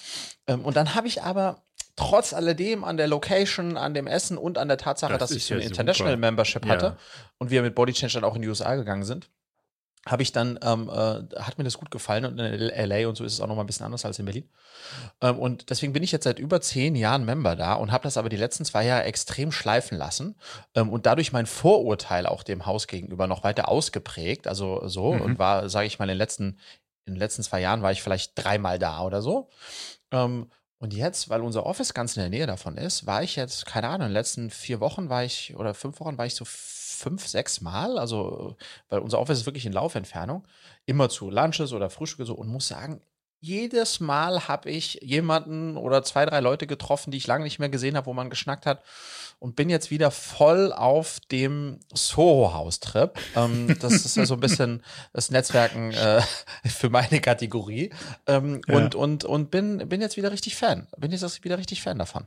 Ähm, 0.49 0.65
und 0.65 0.77
dann 0.77 0.95
habe 0.97 1.07
ich 1.07 1.23
aber 1.23 1.63
trotz 1.95 2.33
alledem 2.33 2.83
an 2.85 2.97
der 2.97 3.07
Location, 3.09 3.77
an 3.77 3.95
dem 3.95 4.07
Essen 4.07 4.37
und 4.39 4.59
an 4.59 4.69
der 4.69 4.79
Tatsache, 4.79 5.13
Das 5.13 5.31
dass 5.31 5.31
ich 5.37 5.45
so 5.47 5.55
eine 5.55 5.63
ja 5.63 5.69
International. 5.69 6.17
Membership 6.17 6.65
Ja. 6.67 6.73
hatte 6.73 6.97
und 7.39 7.51
wir 7.51 7.63
mit 7.63 7.75
Body 7.75 7.93
Change 7.93 8.15
dann 8.15 8.25
auch 8.25 8.37
in 8.37 8.43
die 8.43 8.49
USA 8.49 8.75
gegangen 8.77 9.05
sind, 9.05 9.29
habe 10.07 10.23
ich 10.23 10.33
dann, 10.33 10.59
ähm, 10.63 10.89
äh, 10.89 11.41
hat 11.41 11.59
mir 11.59 11.65
das 11.65 11.79
gut 11.79 11.91
gefallen 11.91 12.25
und 12.25 12.39
in 12.39 12.71
LA 12.71 13.09
und 13.09 13.17
so 13.17 13.25
ist 13.25 13.35
es 13.35 13.41
auch 13.41 13.47
noch 13.47 13.57
mal 13.57 13.63
ein 13.63 13.67
bisschen 13.67 13.85
anders 13.87 14.05
als 14.05 14.19
in 14.19 14.25
Berlin. 14.25 14.49
Ähm, 15.21 15.39
und 15.39 15.71
deswegen 15.71 15.93
bin 15.93 16.03
ich 16.03 16.13
jetzt 16.13 16.25
seit 16.25 16.39
über 16.39 16.61
zehn 16.61 16.95
Jahren 16.95 17.25
Member 17.25 17.57
da 17.57 17.75
und 17.75 17.93
habe 17.93 18.05
das 18.05 18.17
aber 18.17 18.29
die 18.29 18.37
letzten 18.37 18.65
zwei 18.65 18.85
Jahre 18.87 19.05
extrem 19.05 19.53
schleifen 19.53 19.99
lassen 19.99 20.37
ähm, 20.75 20.89
und 20.91 21.07
dadurch 21.07 21.33
mein 21.33 21.47
Vorurteil 21.47 22.27
auch 22.27 22.43
dem 22.43 22.65
Haus 22.65 22.87
gegenüber 22.87 23.27
noch 23.27 23.45
weiter 23.45 23.69
ausgeprägt. 23.69 24.47
Also 24.47 24.87
so 24.89 25.13
Mhm. 25.13 25.21
und 25.21 25.39
war, 25.39 25.69
sage 25.69 25.87
ich 25.87 25.99
mal, 25.99 26.05
in 26.05 26.11
den 26.11 26.19
letzten, 26.19 26.59
in 27.05 27.15
den 27.15 27.17
letzten 27.17 27.43
zwei 27.43 27.61
Jahren 27.61 27.83
war 27.83 27.93
ich 27.93 28.03
vielleicht 28.03 28.33
dreimal 28.35 28.79
da 28.79 29.03
oder 29.03 29.21
so. 29.21 29.51
Ähm, 30.13 30.51
und 30.81 30.95
jetzt, 30.95 31.29
weil 31.29 31.41
unser 31.41 31.67
Office 31.67 31.93
ganz 31.93 32.17
in 32.17 32.21
der 32.21 32.31
Nähe 32.31 32.47
davon 32.47 32.77
ist, 32.77 33.05
war 33.05 33.23
ich 33.25 33.35
jetzt, 33.35 33.67
keine 33.67 33.89
Ahnung, 33.89 34.03
in 34.07 34.11
den 34.11 34.13
letzten 34.13 34.51
vier 34.51 34.79
Wochen 34.79 35.09
war 35.09 35.25
ich 35.25 35.57
oder 35.57 35.75
fünf 35.75 35.99
Wochen 35.99 36.17
war 36.19 36.27
ich 36.27 36.37
so 36.37 36.45
fünf, 36.99 37.27
sechs 37.27 37.61
Mal, 37.61 37.99
also 37.99 38.57
weil 38.89 38.99
unser 39.01 39.21
Office 39.21 39.41
ist 39.41 39.47
wirklich 39.47 39.67
in 39.67 39.73
Laufentfernung, 39.73 40.47
immer 40.87 41.09
zu 41.09 41.31
Lunches 41.31 41.73
oder 41.73 41.91
Frühstücke 41.91 42.27
so 42.27 42.35
und 42.35 42.49
muss 42.49 42.69
sagen, 42.69 43.01
jedes 43.41 44.01
Mal 44.01 44.49
habe 44.49 44.69
ich 44.69 44.95
jemanden 45.01 45.77
oder 45.77 46.03
zwei, 46.03 46.27
drei 46.27 46.41
Leute 46.41 46.67
getroffen, 46.67 47.13
die 47.13 47.19
ich 47.19 47.27
lange 47.27 47.45
nicht 47.45 47.61
mehr 47.61 47.69
gesehen 47.69 47.97
habe, 47.97 48.07
wo 48.07 48.13
man 48.13 48.31
geschnackt 48.31 48.67
hat 48.67 48.83
und 49.39 49.55
bin 49.55 49.71
jetzt 49.71 49.93
wieder 49.93 50.11
voll 50.11 50.73
auf 50.73 51.21
dem 51.31 51.79
Soho-House-Trip. 51.95 53.17
Ähm, 53.37 53.77
das 53.81 53.93
ist 54.05 54.17
ja 54.17 54.27
so 54.27 54.35
ein 54.35 54.41
bisschen 54.41 54.83
das 55.13 55.31
Netzwerken 55.31 55.93
äh, 55.93 56.21
für 56.67 56.91
meine 56.91 57.21
Kategorie. 57.21 57.93
Ähm, 58.27 58.61
ja. 58.67 58.75
Und, 58.75 58.97
und, 58.97 59.25
und 59.25 59.51
bin, 59.53 59.89
bin 59.89 60.01
jetzt 60.01 60.17
wieder 60.17 60.33
richtig 60.33 60.57
Fan. 60.57 60.89
Bin 60.97 61.13
jetzt 61.13 61.45
wieder 61.45 61.59
richtig 61.59 61.83
Fan 61.83 61.99
davon. 61.99 62.27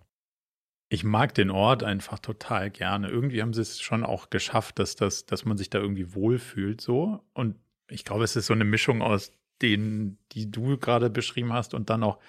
Ich 0.94 1.06
mag 1.06 1.34
den 1.34 1.50
Ort 1.52 1.86
einfach 1.86 2.20
total 2.20 2.70
gerne. 2.70 3.08
Irgendwie 3.08 3.42
haben 3.42 3.54
sie 3.54 3.62
es 3.62 3.80
schon 3.80 4.04
auch 4.04 4.30
geschafft, 4.30 4.78
dass, 4.78 4.98
das, 4.98 5.26
dass 5.26 5.46
man 5.46 5.58
sich 5.58 5.70
da 5.70 5.80
irgendwie 5.80 6.14
wohlfühlt 6.14 6.82
so. 6.82 7.24
Und 7.34 7.56
ich 7.90 8.04
glaube, 8.04 8.26
es 8.26 8.36
ist 8.36 8.48
so 8.48 8.54
eine 8.54 8.66
Mischung 8.66 9.02
aus 9.02 9.32
denen, 9.62 10.18
die 10.34 10.52
du 10.52 10.78
gerade 10.78 11.10
beschrieben 11.10 11.54
hast 11.54 11.74
und 11.74 11.90
dann 11.90 12.04
auch 12.04 12.20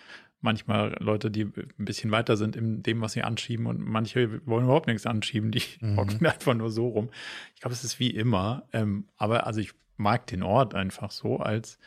manchmal 0.40 0.96
Leute, 1.00 1.28
die 1.28 1.46
ein 1.46 1.84
bisschen 1.84 2.12
weiter 2.12 2.36
sind 2.36 2.54
in 2.54 2.84
dem, 2.84 3.00
was 3.00 3.14
sie 3.14 3.22
anschieben 3.22 3.66
und 3.66 3.80
manche 3.80 4.46
wollen 4.46 4.66
überhaupt 4.66 4.86
nichts 4.86 5.06
anschieben, 5.06 5.50
die 5.50 5.64
mhm. 5.80 5.96
hocken 5.96 6.24
einfach 6.24 6.54
nur 6.54 6.70
so 6.70 6.86
rum. 6.86 7.10
Ich 7.56 7.62
glaube, 7.62 7.74
es 7.74 7.82
ist 7.82 7.98
wie 7.98 8.10
immer. 8.10 8.68
Ähm, 8.72 9.08
aber 9.16 9.44
also 9.44 9.58
ich 9.58 9.72
mag 9.96 10.28
den 10.28 10.44
Ort 10.44 10.76
einfach 10.76 11.10
so 11.10 11.38
als 11.38 11.80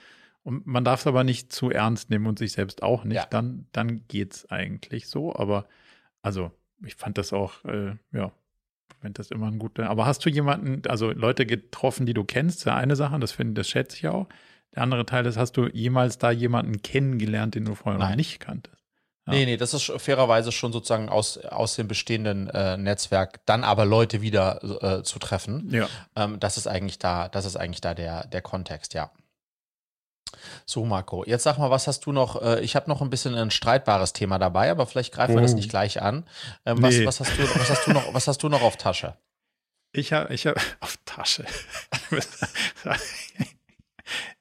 und 0.43 0.67
man 0.67 0.83
darf 0.83 0.99
es 0.99 1.07
aber 1.07 1.23
nicht 1.23 1.53
zu 1.53 1.71
ernst 1.71 2.09
nehmen 2.09 2.27
und 2.27 2.37
sich 2.37 2.51
selbst 2.51 2.83
auch 2.83 3.05
nicht. 3.05 3.15
Ja. 3.15 3.27
Dann, 3.27 3.65
dann 3.71 4.03
es 4.11 4.51
eigentlich 4.51 5.07
so. 5.07 5.33
Aber 5.33 5.69
also 6.21 6.51
ich 6.83 6.95
fand 6.95 7.17
das 7.17 7.33
auch, 7.33 7.63
äh, 7.65 7.95
ja, 8.11 8.31
finde 9.01 9.19
das 9.19 9.31
immer 9.31 9.47
ein 9.47 9.59
guter. 9.59 9.89
Aber 9.89 10.05
hast 10.05 10.25
du 10.25 10.29
jemanden, 10.29 10.81
also 10.87 11.11
Leute 11.11 11.45
getroffen, 11.45 12.05
die 12.05 12.13
du 12.13 12.23
kennst? 12.23 12.65
Ja, 12.65 12.75
eine 12.75 12.95
Sache, 12.95 13.19
das 13.19 13.31
finde, 13.31 13.61
das 13.61 13.69
schätze 13.69 13.97
ich 13.97 14.07
auch. 14.07 14.27
Der 14.73 14.83
andere 14.83 15.05
Teil 15.05 15.25
ist, 15.25 15.37
hast 15.37 15.53
du 15.53 15.67
jemals 15.67 16.17
da 16.17 16.31
jemanden 16.31 16.81
kennengelernt, 16.81 17.55
den 17.55 17.65
du 17.65 17.75
vorher 17.75 17.99
Nein. 17.99 18.09
noch 18.11 18.15
nicht 18.17 18.39
kanntest? 18.39 18.75
Ja. 19.27 19.33
Nee, 19.33 19.45
nee, 19.45 19.57
das 19.57 19.73
ist 19.73 19.91
fairerweise 19.97 20.51
schon 20.51 20.71
sozusagen 20.71 21.09
aus, 21.09 21.37
aus 21.37 21.75
dem 21.75 21.87
bestehenden 21.87 22.47
äh, 22.49 22.77
Netzwerk, 22.77 23.43
dann 23.45 23.63
aber 23.63 23.85
Leute 23.85 24.21
wieder 24.21 24.99
äh, 24.99 25.03
zu 25.03 25.17
treffen. 25.17 25.69
Ja. 25.71 25.87
Ähm, 26.15 26.39
das 26.39 26.57
ist 26.57 26.67
eigentlich 26.67 26.99
da, 26.99 27.27
das 27.29 27.45
ist 27.45 27.55
eigentlich 27.55 27.81
da 27.81 27.93
der, 27.93 28.27
der 28.27 28.41
Kontext, 28.41 28.93
ja. 28.93 29.11
So, 30.65 30.85
Marco, 30.85 31.23
jetzt 31.25 31.43
sag 31.43 31.57
mal, 31.57 31.69
was 31.69 31.87
hast 31.87 32.05
du 32.05 32.11
noch? 32.11 32.41
Äh, 32.41 32.61
ich 32.61 32.75
habe 32.75 32.89
noch 32.89 33.01
ein 33.01 33.09
bisschen 33.09 33.35
ein 33.35 33.51
streitbares 33.51 34.13
Thema 34.13 34.39
dabei, 34.39 34.71
aber 34.71 34.85
vielleicht 34.85 35.13
greifen 35.13 35.33
oh. 35.33 35.35
wir 35.35 35.41
das 35.41 35.53
oh. 35.53 35.57
nicht 35.57 35.69
gleich 35.69 36.01
an. 36.01 36.25
Ähm, 36.65 36.81
was, 36.81 36.97
nee. 36.97 37.05
was, 37.05 37.19
hast 37.19 37.37
du, 37.37 37.43
was, 37.43 37.69
hast 37.69 37.87
du 37.87 37.93
noch, 37.93 38.13
was 38.13 38.27
hast 38.27 38.43
du 38.43 38.49
noch 38.49 38.61
auf 38.61 38.77
Tasche? 38.77 39.15
Ich 39.91 40.11
habe 40.13 40.33
ich 40.33 40.47
hab, 40.47 40.57
auf 40.81 40.97
Tasche. 41.05 41.45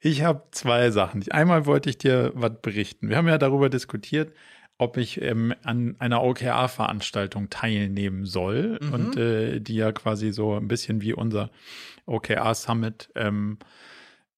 Ich 0.01 0.23
habe 0.23 0.43
zwei 0.51 0.91
Sachen. 0.91 1.25
Einmal 1.31 1.65
wollte 1.65 1.89
ich 1.89 1.97
dir 1.97 2.33
was 2.35 2.53
berichten. 2.61 3.09
Wir 3.09 3.17
haben 3.17 3.29
ja 3.29 3.39
darüber 3.39 3.71
diskutiert, 3.71 4.35
ob 4.77 4.99
ich 4.99 5.23
ähm, 5.23 5.55
an 5.63 5.97
einer 5.99 6.23
OKR-Veranstaltung 6.23 7.49
teilnehmen 7.49 8.27
soll 8.27 8.79
mhm. 8.83 8.93
und 8.93 9.17
äh, 9.17 9.61
die 9.61 9.77
ja 9.77 9.93
quasi 9.93 10.33
so 10.33 10.57
ein 10.57 10.69
bisschen 10.69 11.01
wie 11.01 11.15
unser 11.15 11.51
OKR-Summit 12.05 13.11
ähm, 13.15 13.59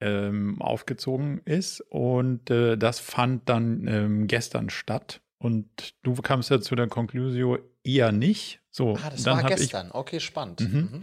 ähm, 0.01 0.61
aufgezogen 0.61 1.41
ist. 1.45 1.81
Und 1.81 2.51
äh, 2.51 2.77
das 2.77 3.01
fand 3.01 3.49
dann 3.49 3.87
ähm, 3.87 4.27
gestern 4.27 4.71
statt. 4.71 5.21
Und 5.39 5.95
du 6.03 6.15
kamst 6.15 6.51
ja 6.51 6.61
zu 6.61 6.75
der 6.75 6.89
Konklusion 6.89 7.59
eher 7.85 8.13
nicht. 8.13 8.61
So, 8.71 8.97
ah, 8.97 9.11
das 9.11 9.23
dann 9.23 9.43
war 9.43 9.49
gestern. 9.49 9.89
Ich, 9.89 9.95
okay, 9.95 10.21
spannend. 10.21 10.61
Mhm. 10.61 10.79
Mhm. 10.79 11.03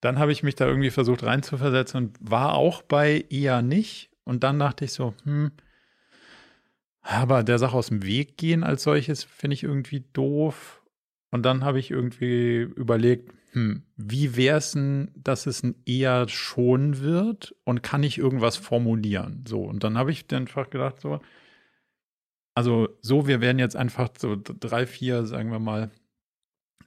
Dann 0.00 0.18
habe 0.18 0.32
ich 0.32 0.42
mich 0.42 0.54
da 0.54 0.66
irgendwie 0.66 0.90
versucht 0.90 1.24
reinzuversetzen 1.24 2.06
und 2.06 2.18
war 2.20 2.54
auch 2.54 2.82
bei 2.82 3.24
eher 3.30 3.62
nicht. 3.62 4.10
Und 4.24 4.44
dann 4.44 4.58
dachte 4.58 4.84
ich 4.84 4.92
so, 4.92 5.14
hm, 5.24 5.50
aber 7.08 7.42
der 7.42 7.58
Sache 7.58 7.74
aus 7.74 7.88
dem 7.88 8.04
Weg 8.04 8.36
gehen 8.36 8.62
als 8.62 8.82
solches 8.82 9.24
finde 9.24 9.54
ich 9.54 9.62
irgendwie 9.62 10.04
doof. 10.12 10.77
Und 11.30 11.44
dann 11.44 11.64
habe 11.64 11.78
ich 11.78 11.90
irgendwie 11.90 12.60
überlegt, 12.60 13.32
hm, 13.52 13.82
wie 13.96 14.36
wäre 14.36 14.58
es 14.58 14.72
denn, 14.72 15.10
dass 15.16 15.46
es 15.46 15.62
ein 15.62 15.74
eher 15.86 16.28
schon 16.28 17.00
wird 17.00 17.54
und 17.64 17.82
kann 17.82 18.02
ich 18.02 18.18
irgendwas 18.18 18.56
formulieren? 18.56 19.44
So, 19.46 19.62
und 19.62 19.84
dann 19.84 19.96
habe 19.98 20.10
ich 20.10 20.26
einfach 20.32 20.70
gedacht, 20.70 21.00
so, 21.00 21.20
also 22.54 22.88
so, 23.00 23.26
wir 23.26 23.40
werden 23.40 23.58
jetzt 23.58 23.76
einfach 23.76 24.10
so 24.18 24.36
drei, 24.36 24.86
vier, 24.86 25.24
sagen 25.24 25.50
wir 25.50 25.60
mal, 25.60 25.90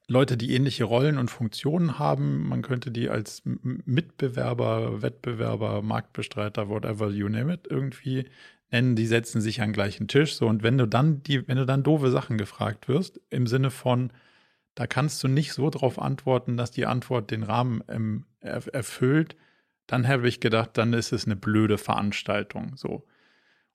Leute, 0.08 0.36
die 0.36 0.54
ähnliche 0.54 0.84
Rollen 0.84 1.18
und 1.18 1.32
Funktionen 1.32 1.98
haben. 1.98 2.48
Man 2.50 2.62
könnte 2.62 2.92
die 2.92 3.10
als 3.10 3.44
Mitbewerber, 3.46 5.02
Wettbewerber, 5.02 5.82
Marktbestreiter, 5.82 6.68
whatever 6.68 7.10
you 7.10 7.30
name 7.30 7.54
it, 7.54 7.68
irgendwie 7.70 8.26
nennen. 8.72 8.98
Die 8.98 9.06
setzen 9.06 9.40
sich 9.40 9.62
an 9.62 9.70
den 9.70 9.74
gleichen 9.74 10.10
Tisch. 10.10 10.36
So, 10.36 10.48
und 10.48 10.64
wenn 10.64 10.78
du 10.78 10.86
dann 10.86 11.24
die, 11.24 11.48
wenn 11.48 11.58
du 11.58 11.66
dann 11.66 11.84
doofe 11.84 12.12
Sachen 12.12 12.38
gefragt 12.38 12.90
wirst, 12.90 13.22
im 13.30 13.48
Sinne 13.48 13.72
von, 13.72 14.12
da 14.82 14.88
kannst 14.88 15.24
du 15.24 15.28
nicht 15.28 15.54
so 15.54 15.70
drauf 15.70 16.00
antworten, 16.00 16.58
dass 16.58 16.72
die 16.72 16.88
Antwort 16.88 17.30
den 17.30 17.44
Rahmen 17.44 17.84
ähm, 17.88 18.26
erfüllt, 18.40 19.36
dann 19.86 20.08
habe 20.08 20.28
ich 20.28 20.40
gedacht, 20.40 20.72
dann 20.74 20.94
ist 20.94 21.12
es 21.12 21.26
eine 21.26 21.36
blöde 21.36 21.78
Veranstaltung. 21.78 22.76
So. 22.78 23.06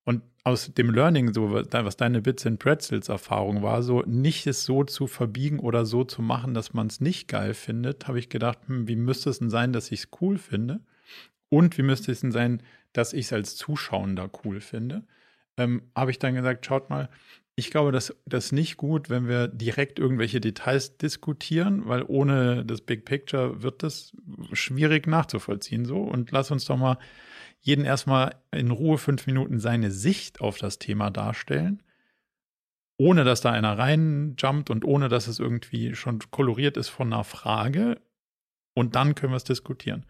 Und 0.03 0.23
aus 0.43 0.75
dem 0.75 0.91
Learning, 0.91 1.33
so 1.33 1.53
was 1.53 1.97
deine 1.97 2.23
Bits 2.23 2.45
and 2.45 2.59
Pretzels 2.59 3.09
Erfahrung 3.09 3.63
war, 3.63 3.85
so 3.85 4.03
nicht 4.03 4.49
es 4.49 4.65
so 4.65 4.83
zu 4.83 5.07
verbiegen 5.07 5.61
oder 5.61 5.87
so 5.87 6.03
zu 6.03 6.23
machen, 6.23 6.55
dass 6.55 6.75
man 6.75 6.89
es 6.89 7.01
nicht 7.01 7.29
geil 7.29 7.55
findet, 7.55 8.09
habe 8.09 8.19
ich 8.19 8.29
gedacht, 8.29 8.59
hm, 8.67 8.89
wie 8.89 8.97
müsste 8.97 9.31
es 9.31 9.39
denn 9.39 9.51
sein, 9.51 9.73
dass 9.73 9.93
ich 9.93 10.01
es 10.01 10.09
cool 10.21 10.39
finde? 10.39 10.81
Und 11.51 11.79
wie 11.79 11.83
müsste 11.83 12.11
es 12.11 12.23
denn 12.23 12.33
sein, 12.33 12.65
dass 12.93 13.13
ich 13.13 13.27
es 13.27 13.33
als 13.33 13.55
Zuschauender 13.55 14.29
cool 14.45 14.61
finde? 14.61 15.05
Ähm, 15.57 15.83
habe 15.95 16.11
ich 16.11 16.19
dann 16.19 16.35
gesagt, 16.35 16.67
schaut 16.67 16.91
mal, 16.91 17.09
ich 17.59 17.71
glaube, 17.71 17.91
das 17.91 18.15
ist 18.27 18.53
nicht 18.53 18.77
gut, 18.77 19.09
wenn 19.09 19.29
wir 19.29 19.49
direkt 19.49 19.99
irgendwelche 19.99 20.43
Details 20.43 20.99
diskutieren, 20.99 21.89
weil 21.89 22.05
ohne 22.07 22.67
das 22.67 22.83
Big 22.83 23.07
Picture 23.07 23.63
wird 23.63 23.83
das 23.83 24.15
schwierig 24.53 25.07
nachzuvollziehen 25.07 25.87
so. 25.87 26.03
Und 26.03 26.31
lass 26.33 26.51
uns 26.51 26.67
doch 26.67 26.77
mal 26.77 26.99
jeden 27.63 27.87
erstmal 27.87 28.37
in 28.53 28.71
Ruhe 28.71 28.99
fünf 28.99 29.27
Minuten 29.27 29.59
seine 29.59 29.91
Sicht 29.91 30.43
auf 30.43 30.59
das 30.59 30.79
Thema 30.79 31.11
darstellen, 31.11 31.83
ohne 32.99 33.25
dass 33.25 33.41
da 33.41 33.53
einer 33.53 33.79
reinjumpt 33.79 34.69
und 34.69 34.85
ohne 34.85 35.09
dass 35.09 35.27
es 35.27 35.39
irgendwie 35.39 35.95
schon 35.95 36.19
koloriert 36.31 36.77
ist 36.77 36.91
von 36.91 37.11
einer 37.11 37.25
Frage. 37.25 38.03
Und 38.75 38.97
dann 38.97 39.15
können 39.15 39.33
wir 39.33 39.39
es 39.39 39.45
diskutieren. 39.45 40.05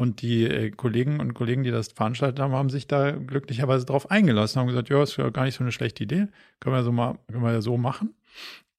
Und 0.00 0.22
die 0.22 0.44
äh, 0.44 0.70
Kollegen 0.70 1.20
und 1.20 1.34
Kollegen, 1.34 1.62
die 1.62 1.70
das 1.70 1.88
veranstaltet 1.92 2.40
haben, 2.40 2.54
haben 2.54 2.70
sich 2.70 2.86
da 2.86 3.10
glücklicherweise 3.10 3.84
drauf 3.84 4.10
eingelassen, 4.10 4.58
haben 4.58 4.66
gesagt, 4.66 4.88
ja, 4.88 5.02
ist 5.02 5.18
ja 5.18 5.28
gar 5.28 5.44
nicht 5.44 5.56
so 5.56 5.62
eine 5.62 5.72
schlechte 5.72 6.04
Idee, 6.04 6.28
können 6.58 6.74
wir 6.74 6.82
so 6.82 6.90
mal, 6.90 7.18
können 7.30 7.42
wir 7.42 7.60
so 7.60 7.76
machen. 7.76 8.14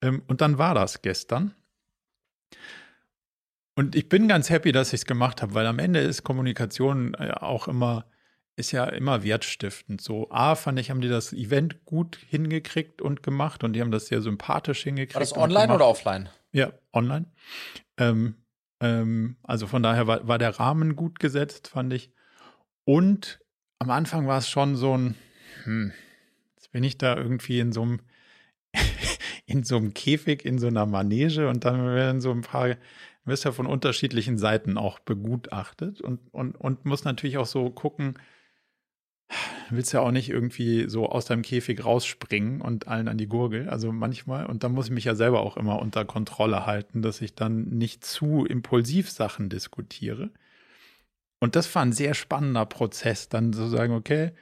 Ähm, 0.02 0.22
und 0.26 0.40
dann 0.40 0.58
war 0.58 0.74
das 0.74 1.00
gestern. 1.00 1.54
Und 3.76 3.94
ich 3.94 4.08
bin 4.08 4.26
ganz 4.26 4.50
happy, 4.50 4.72
dass 4.72 4.88
ich 4.88 5.02
es 5.02 5.06
gemacht 5.06 5.42
habe, 5.42 5.54
weil 5.54 5.68
am 5.68 5.78
Ende 5.78 6.00
ist 6.00 6.24
Kommunikation 6.24 7.14
ja 7.16 7.26
äh, 7.26 7.32
auch 7.34 7.68
immer, 7.68 8.04
ist 8.56 8.72
ja 8.72 8.86
immer 8.86 9.22
wertstiftend. 9.22 10.00
So, 10.00 10.28
A, 10.32 10.56
fand 10.56 10.80
ich, 10.80 10.90
haben 10.90 11.02
die 11.02 11.08
das 11.08 11.32
Event 11.32 11.84
gut 11.84 12.18
hingekriegt 12.30 13.00
und 13.00 13.22
gemacht 13.22 13.62
und 13.62 13.74
die 13.74 13.80
haben 13.80 13.92
das 13.92 14.06
sehr 14.06 14.22
sympathisch 14.22 14.82
hingekriegt. 14.82 15.14
War 15.14 15.20
das 15.20 15.36
online 15.36 15.72
oder 15.72 15.86
offline? 15.86 16.30
Ja, 16.50 16.72
online. 16.92 17.26
Ähm, 17.96 18.34
ähm, 18.82 19.36
also 19.42 19.66
von 19.66 19.82
daher 19.82 20.06
war, 20.06 20.28
war 20.28 20.38
der 20.38 20.58
Rahmen 20.58 20.96
gut 20.96 21.20
gesetzt, 21.20 21.68
fand 21.68 21.92
ich. 21.92 22.10
Und 22.84 23.40
am 23.78 23.90
Anfang 23.90 24.26
war 24.26 24.38
es 24.38 24.50
schon 24.50 24.76
so 24.76 24.96
ein, 24.96 25.14
hm, 25.64 25.92
jetzt 26.56 26.72
bin 26.72 26.84
ich 26.84 26.98
da 26.98 27.16
irgendwie 27.16 27.60
in 27.60 27.72
so 27.72 27.82
einem, 27.82 28.00
in 29.46 29.62
so 29.62 29.76
einem 29.76 29.94
Käfig, 29.94 30.44
in 30.44 30.58
so 30.58 30.66
einer 30.66 30.84
Manege 30.84 31.48
und 31.48 31.64
dann 31.64 31.86
werden 31.86 32.20
so 32.20 32.32
ein 32.32 32.42
paar 32.42 32.76
wirst 33.24 33.44
ja 33.44 33.52
von 33.52 33.66
unterschiedlichen 33.66 34.36
Seiten 34.38 34.76
auch 34.76 34.98
begutachtet 34.98 36.00
und, 36.00 36.20
und, 36.32 36.56
und 36.56 36.84
muss 36.84 37.04
natürlich 37.04 37.38
auch 37.38 37.46
so 37.46 37.70
gucken, 37.70 38.14
willst 39.70 39.92
ja 39.92 40.00
auch 40.00 40.10
nicht 40.10 40.28
irgendwie 40.28 40.88
so 40.88 41.08
aus 41.08 41.24
deinem 41.24 41.42
Käfig 41.42 41.84
rausspringen 41.84 42.60
und 42.60 42.88
allen 42.88 43.08
an 43.08 43.18
die 43.18 43.28
Gurgel. 43.28 43.68
Also 43.68 43.92
manchmal, 43.92 44.46
und 44.46 44.64
da 44.64 44.68
muss 44.68 44.86
ich 44.86 44.92
mich 44.92 45.04
ja 45.04 45.14
selber 45.14 45.40
auch 45.40 45.56
immer 45.56 45.80
unter 45.80 46.04
Kontrolle 46.04 46.66
halten, 46.66 47.02
dass 47.02 47.20
ich 47.20 47.34
dann 47.34 47.64
nicht 47.64 48.04
zu 48.04 48.44
impulsiv 48.44 49.10
Sachen 49.10 49.48
diskutiere. 49.48 50.30
Und 51.40 51.56
das 51.56 51.74
war 51.74 51.82
ein 51.82 51.92
sehr 51.92 52.14
spannender 52.14 52.66
Prozess, 52.66 53.28
dann 53.28 53.52
zu 53.52 53.66
sagen, 53.68 53.94
okay, 53.94 54.32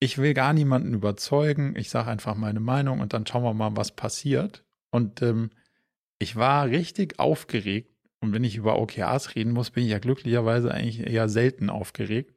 ich 0.00 0.18
will 0.18 0.32
gar 0.32 0.52
niemanden 0.52 0.94
überzeugen, 0.94 1.74
ich 1.76 1.90
sage 1.90 2.10
einfach 2.10 2.36
meine 2.36 2.60
Meinung 2.60 3.00
und 3.00 3.12
dann 3.12 3.26
schauen 3.26 3.42
wir 3.42 3.54
mal, 3.54 3.76
was 3.76 3.96
passiert. 3.96 4.64
Und 4.90 5.22
ähm, 5.22 5.50
ich 6.18 6.36
war 6.36 6.66
richtig 6.66 7.18
aufgeregt. 7.18 7.90
Und 8.20 8.32
wenn 8.32 8.44
ich 8.44 8.56
über 8.56 8.78
OKRs 8.78 9.34
reden 9.36 9.52
muss, 9.52 9.70
bin 9.70 9.84
ich 9.84 9.90
ja 9.90 9.98
glücklicherweise 9.98 10.72
eigentlich 10.72 11.06
eher 11.06 11.28
selten 11.28 11.70
aufgeregt. 11.70 12.34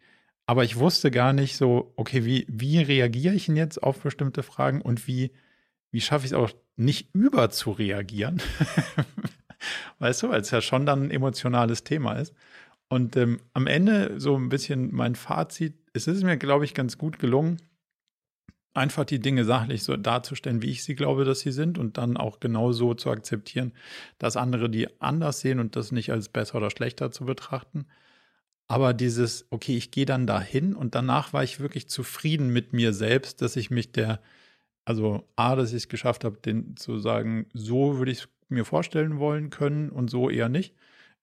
Aber 0.52 0.66
ich 0.66 0.78
wusste 0.80 1.12
gar 1.12 1.32
nicht 1.32 1.56
so, 1.56 1.94
okay, 1.96 2.26
wie, 2.26 2.46
wie 2.50 2.80
reagiere 2.80 3.34
ich 3.34 3.46
denn 3.46 3.56
jetzt 3.56 3.82
auf 3.82 4.02
bestimmte 4.02 4.44
Fragen 4.44 4.82
und 4.82 5.08
wie, 5.08 5.32
wie 5.92 6.02
schaffe 6.02 6.26
ich 6.26 6.34
es 6.34 6.38
auch 6.38 6.52
nicht 6.76 7.08
über 7.16 7.50
zu 7.52 7.72
reagieren? 7.72 8.42
weißt 10.00 10.24
du, 10.24 10.30
weil 10.30 10.42
es 10.42 10.52
ja 10.52 10.60
schon 10.60 10.86
dann 10.86 11.04
ein 11.04 11.10
emotionales 11.10 11.86
Thema 11.86 12.16
ist. 12.16 12.34
Und 12.90 13.16
ähm, 13.16 13.40
am 13.54 13.66
Ende 13.66 14.20
so 14.20 14.36
ein 14.36 14.50
bisschen 14.50 14.94
mein 14.94 15.16
Fazit, 15.16 15.74
es 15.94 16.08
ist 16.08 16.22
mir, 16.22 16.36
glaube 16.36 16.66
ich, 16.66 16.74
ganz 16.74 16.98
gut 16.98 17.18
gelungen, 17.18 17.56
einfach 18.74 19.06
die 19.06 19.22
Dinge 19.22 19.46
sachlich 19.46 19.84
so 19.84 19.96
darzustellen, 19.96 20.62
wie 20.62 20.72
ich 20.72 20.84
sie 20.84 20.96
glaube, 20.96 21.24
dass 21.24 21.40
sie 21.40 21.54
sind 21.54 21.78
und 21.78 21.98
dann 21.98 22.18
auch 22.18 22.42
genau 22.42 22.74
so 22.74 22.94
zu 22.94 23.10
akzeptieren, 23.10 23.72
dass 24.18 24.36
andere 24.36 24.70
die 24.70 25.00
anders 25.00 25.40
sehen 25.40 25.62
und 25.62 25.78
das 25.78 25.94
nicht 25.94 26.12
als 26.12 26.28
besser 26.28 26.56
oder 26.56 26.72
schlechter 26.72 27.10
zu 27.10 27.24
betrachten. 27.24 27.86
Aber 28.72 28.94
dieses, 28.94 29.46
okay, 29.50 29.76
ich 29.76 29.92
gehe 29.92 30.06
dann 30.06 30.28
dahin 30.28 30.76
und 30.76 30.96
danach 30.96 31.34
war 31.34 31.44
ich 31.44 31.60
wirklich 31.60 31.90
zufrieden 31.90 32.50
mit 32.50 32.74
mir 32.74 32.94
selbst, 32.94 33.42
dass 33.42 33.56
ich 33.56 33.70
mich 33.70 33.92
der, 33.92 34.22
also 34.86 35.28
A, 35.36 35.56
dass 35.56 35.72
ich 35.72 35.84
es 35.84 35.90
geschafft 35.90 36.24
habe, 36.24 36.38
den 36.38 36.78
zu 36.78 36.98
sagen, 36.98 37.48
so 37.54 37.98
würde 37.98 38.12
ich 38.12 38.20
es 38.20 38.30
mir 38.50 38.66
vorstellen 38.66 39.20
wollen 39.20 39.50
können 39.50 39.90
und 39.90 40.10
so 40.10 40.30
eher 40.30 40.50
nicht. 40.50 40.76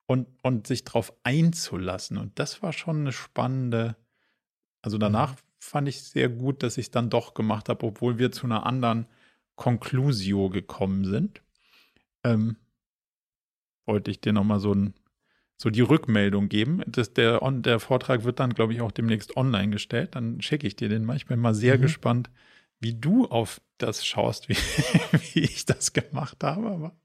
Und, 0.06 0.26
und 0.42 0.66
sich 0.66 0.84
darauf 0.84 1.12
einzulassen. 1.22 2.16
Und 2.16 2.38
das 2.38 2.62
war 2.62 2.72
schon 2.72 3.00
eine 3.00 3.12
spannende, 3.12 3.96
also 4.80 4.96
danach 4.96 5.32
mhm 5.32 5.48
fand 5.60 5.88
ich 5.88 6.02
sehr 6.02 6.28
gut, 6.28 6.62
dass 6.62 6.78
ich 6.78 6.86
es 6.86 6.90
dann 6.90 7.10
doch 7.10 7.34
gemacht 7.34 7.68
habe, 7.68 7.86
obwohl 7.86 8.18
wir 8.18 8.32
zu 8.32 8.46
einer 8.46 8.66
anderen 8.66 9.06
Conclusio 9.56 10.50
gekommen 10.50 11.04
sind. 11.04 11.42
Ähm, 12.24 12.56
wollte 13.86 14.10
ich 14.10 14.20
dir 14.20 14.32
nochmal 14.32 14.60
so, 14.60 14.72
ein, 14.72 14.94
so 15.60 15.70
die 15.70 15.80
Rückmeldung 15.80 16.48
geben. 16.48 16.82
Das, 16.86 17.12
der, 17.12 17.40
der 17.50 17.80
Vortrag 17.80 18.24
wird 18.24 18.38
dann, 18.38 18.54
glaube 18.54 18.72
ich, 18.72 18.80
auch 18.80 18.92
demnächst 18.92 19.36
online 19.36 19.70
gestellt. 19.70 20.14
Dann 20.14 20.40
schicke 20.40 20.66
ich 20.66 20.76
dir 20.76 20.88
den 20.88 21.04
mal. 21.04 21.16
Ich 21.16 21.26
bin 21.26 21.40
mal 21.40 21.54
sehr 21.54 21.76
mhm. 21.76 21.82
gespannt, 21.82 22.30
wie 22.78 22.94
du 22.94 23.26
auf 23.26 23.60
das 23.76 24.06
schaust, 24.06 24.48
wie, 24.48 24.56
wie 25.34 25.40
ich 25.40 25.66
das 25.66 25.92
gemacht 25.92 26.42
habe. 26.44 26.68
Aber 26.68 26.96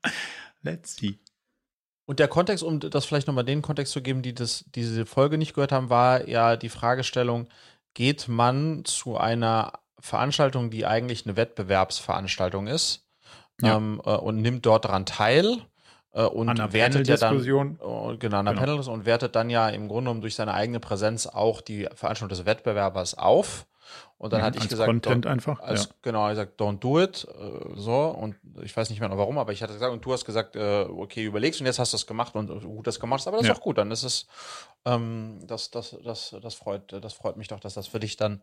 let's 0.61 0.95
see. 0.95 1.19
Und 2.05 2.19
der 2.19 2.27
Kontext, 2.27 2.63
um 2.63 2.79
das 2.79 3.05
vielleicht 3.05 3.27
nochmal 3.27 3.45
den 3.45 3.61
Kontext 3.61 3.91
zu 3.91 4.01
geben, 4.01 4.21
die 4.21 4.35
das, 4.35 4.65
diese 4.75 5.05
Folge 5.05 5.37
nicht 5.37 5.55
gehört 5.55 5.71
haben, 5.71 5.89
war 5.89 6.27
ja 6.27 6.55
die 6.55 6.69
Fragestellung, 6.69 7.47
geht 7.93 8.27
man 8.27 8.85
zu 8.85 9.17
einer 9.17 9.79
Veranstaltung, 9.99 10.69
die 10.69 10.85
eigentlich 10.85 11.25
eine 11.25 11.37
Wettbewerbsveranstaltung 11.37 12.67
ist, 12.67 13.07
ja. 13.61 13.77
ähm, 13.77 14.01
äh, 14.05 14.15
und 14.15 14.41
nimmt 14.41 14.65
dort 14.65 14.85
daran 14.85 15.05
teil. 15.05 15.65
Äh, 16.13 16.25
und 16.25 16.47
wertet 16.73 17.07
ja 17.07 17.17
dann 17.17 17.39
äh, 17.39 17.43
genau 17.43 18.37
an 18.37 18.45
genau. 18.45 18.53
Panel 18.53 18.79
und 18.87 19.05
wertet 19.05 19.35
dann 19.35 19.49
ja 19.49 19.69
im 19.69 19.87
Grunde 19.87 20.03
genommen 20.03 20.21
durch 20.21 20.35
seine 20.35 20.53
eigene 20.53 20.79
Präsenz 20.79 21.25
auch 21.25 21.61
die 21.61 21.87
Veranstaltung 21.95 22.29
des 22.29 22.45
Wettbewerbers 22.45 23.17
auf. 23.17 23.65
Und 24.17 24.31
dann 24.31 24.39
ja, 24.39 24.45
hatte 24.45 24.59
ich 24.59 24.69
gesagt, 24.69 24.87
Content 24.87 25.25
einfach. 25.25 25.59
Als, 25.59 25.85
ja. 25.85 25.89
Genau, 26.03 26.27
ich 26.27 26.31
gesagt, 26.31 26.59
don't 26.59 26.79
do 26.79 27.01
it. 27.01 27.27
Äh, 27.27 27.75
so, 27.75 28.05
und 28.07 28.35
ich 28.61 28.75
weiß 28.75 28.89
nicht 28.89 28.99
mehr 28.99 29.09
noch 29.09 29.17
warum, 29.17 29.37
aber 29.37 29.51
ich 29.51 29.61
hatte 29.61 29.73
gesagt, 29.73 29.91
und 29.91 30.05
du 30.05 30.13
hast 30.13 30.23
gesagt, 30.23 30.55
äh, 30.55 30.85
okay, 30.87 31.23
überlegst 31.23 31.59
und 31.59 31.65
jetzt 31.65 31.79
hast 31.79 31.93
du 31.93 31.97
es 31.97 32.07
gemacht 32.07 32.35
und 32.35 32.47
gut 32.63 32.87
das 32.87 32.99
gemacht 32.99 33.21
hast, 33.21 33.27
aber 33.27 33.37
das 33.37 33.47
ja. 33.47 33.53
ist 33.53 33.59
auch 33.59 33.63
gut. 33.63 33.77
Dann 33.77 33.91
ist 33.91 34.03
es, 34.03 34.27
ähm, 34.85 35.39
das, 35.45 35.71
das, 35.71 35.97
das, 36.03 36.35
das 36.41 36.53
freut, 36.53 36.93
das 36.93 37.13
freut 37.13 37.37
mich 37.37 37.47
doch, 37.47 37.59
dass 37.59 37.73
das 37.73 37.87
für 37.87 37.99
dich 37.99 38.15
dann 38.15 38.41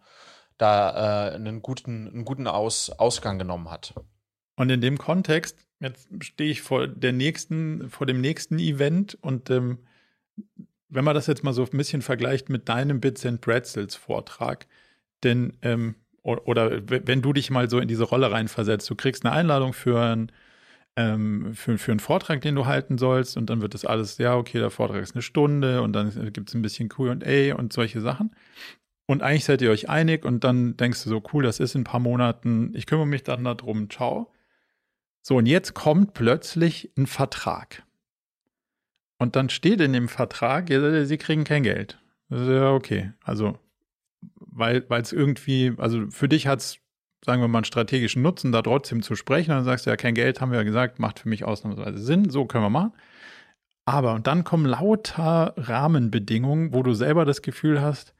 da 0.58 1.30
äh, 1.30 1.34
einen 1.34 1.62
guten, 1.62 2.08
einen 2.08 2.24
guten 2.24 2.46
Aus, 2.46 2.90
Ausgang 2.90 3.38
genommen 3.38 3.70
hat. 3.70 3.94
Und 4.56 4.68
in 4.70 4.80
dem 4.80 4.98
Kontext, 4.98 5.56
jetzt 5.80 6.08
stehe 6.20 6.50
ich 6.50 6.62
vor 6.62 6.86
der 6.86 7.12
nächsten, 7.12 7.90
vor 7.90 8.06
dem 8.06 8.20
nächsten 8.20 8.58
Event 8.58 9.18
und 9.20 9.50
ähm, 9.50 9.78
wenn 10.88 11.04
man 11.04 11.14
das 11.14 11.26
jetzt 11.26 11.44
mal 11.44 11.52
so 11.54 11.64
ein 11.64 11.76
bisschen 11.76 12.02
vergleicht 12.02 12.48
mit 12.48 12.68
deinem 12.68 13.00
Bits 13.00 13.24
and 13.24 13.40
Pretzels 13.40 13.94
Vortrag, 13.94 14.66
denn, 15.22 15.56
ähm, 15.62 15.94
oder 16.22 16.82
wenn 16.86 17.22
du 17.22 17.32
dich 17.32 17.50
mal 17.50 17.70
so 17.70 17.78
in 17.78 17.88
diese 17.88 18.04
Rolle 18.04 18.30
reinversetzt, 18.30 18.90
du 18.90 18.94
kriegst 18.94 19.24
eine 19.24 19.34
Einladung 19.34 19.72
für, 19.72 20.00
ein, 20.00 20.32
ähm, 20.96 21.54
für, 21.54 21.78
für 21.78 21.92
einen 21.92 22.00
Vortrag, 22.00 22.42
den 22.42 22.56
du 22.56 22.66
halten 22.66 22.98
sollst, 22.98 23.36
und 23.36 23.48
dann 23.48 23.62
wird 23.62 23.74
das 23.74 23.84
alles, 23.84 24.18
ja, 24.18 24.36
okay, 24.36 24.58
der 24.58 24.70
Vortrag 24.70 25.02
ist 25.02 25.14
eine 25.14 25.22
Stunde 25.22 25.80
und 25.80 25.92
dann 25.94 26.32
gibt 26.32 26.48
es 26.48 26.54
ein 26.54 26.62
bisschen 26.62 26.88
QA 26.88 27.54
und 27.56 27.72
solche 27.72 28.00
Sachen. 28.00 28.34
Und 29.06 29.22
eigentlich 29.22 29.44
seid 29.44 29.62
ihr 29.62 29.70
euch 29.70 29.88
einig 29.88 30.24
und 30.24 30.44
dann 30.44 30.76
denkst 30.76 31.02
du 31.04 31.08
so, 31.08 31.22
cool, 31.32 31.42
das 31.42 31.58
ist 31.60 31.74
in 31.74 31.82
ein 31.82 31.84
paar 31.84 32.00
Monaten, 32.00 32.72
ich 32.74 32.86
kümmere 32.86 33.06
mich 33.06 33.22
dann 33.22 33.44
darum, 33.44 33.88
ciao. 33.90 34.32
So, 35.22 35.36
und 35.36 35.46
jetzt 35.46 35.74
kommt 35.74 36.14
plötzlich 36.14 36.92
ein 36.96 37.06
Vertrag. 37.06 37.84
Und 39.18 39.36
dann 39.36 39.50
steht 39.50 39.80
in 39.80 39.92
dem 39.92 40.08
Vertrag, 40.08 40.68
sie 40.68 41.18
kriegen 41.18 41.44
kein 41.44 41.62
Geld. 41.62 41.98
Das 42.28 42.42
ist 42.42 42.48
ja 42.48 42.72
okay. 42.72 43.12
Also 43.22 43.58
weil 44.36 44.84
es 44.90 45.12
irgendwie, 45.12 45.72
also 45.78 46.06
für 46.10 46.28
dich 46.28 46.46
hat 46.46 46.60
es, 46.60 46.78
sagen 47.24 47.40
wir 47.40 47.48
mal, 47.48 47.58
einen 47.58 47.64
strategischen 47.64 48.22
Nutzen, 48.22 48.52
da 48.52 48.62
trotzdem 48.62 49.02
zu 49.02 49.14
sprechen. 49.14 49.50
Dann 49.50 49.64
sagst 49.64 49.86
du 49.86 49.90
ja, 49.90 49.96
kein 49.96 50.14
Geld, 50.14 50.40
haben 50.40 50.52
wir 50.52 50.58
ja 50.58 50.64
gesagt, 50.64 50.98
macht 50.98 51.20
für 51.20 51.28
mich 51.28 51.44
ausnahmsweise 51.44 51.98
Sinn, 51.98 52.30
so 52.30 52.46
können 52.46 52.64
wir 52.64 52.70
machen. 52.70 52.92
Aber 53.84 54.14
und 54.14 54.26
dann 54.26 54.44
kommen 54.44 54.66
lauter 54.66 55.54
Rahmenbedingungen, 55.56 56.72
wo 56.72 56.82
du 56.82 56.94
selber 56.94 57.24
das 57.24 57.42
Gefühl 57.42 57.80
hast, 57.80 58.14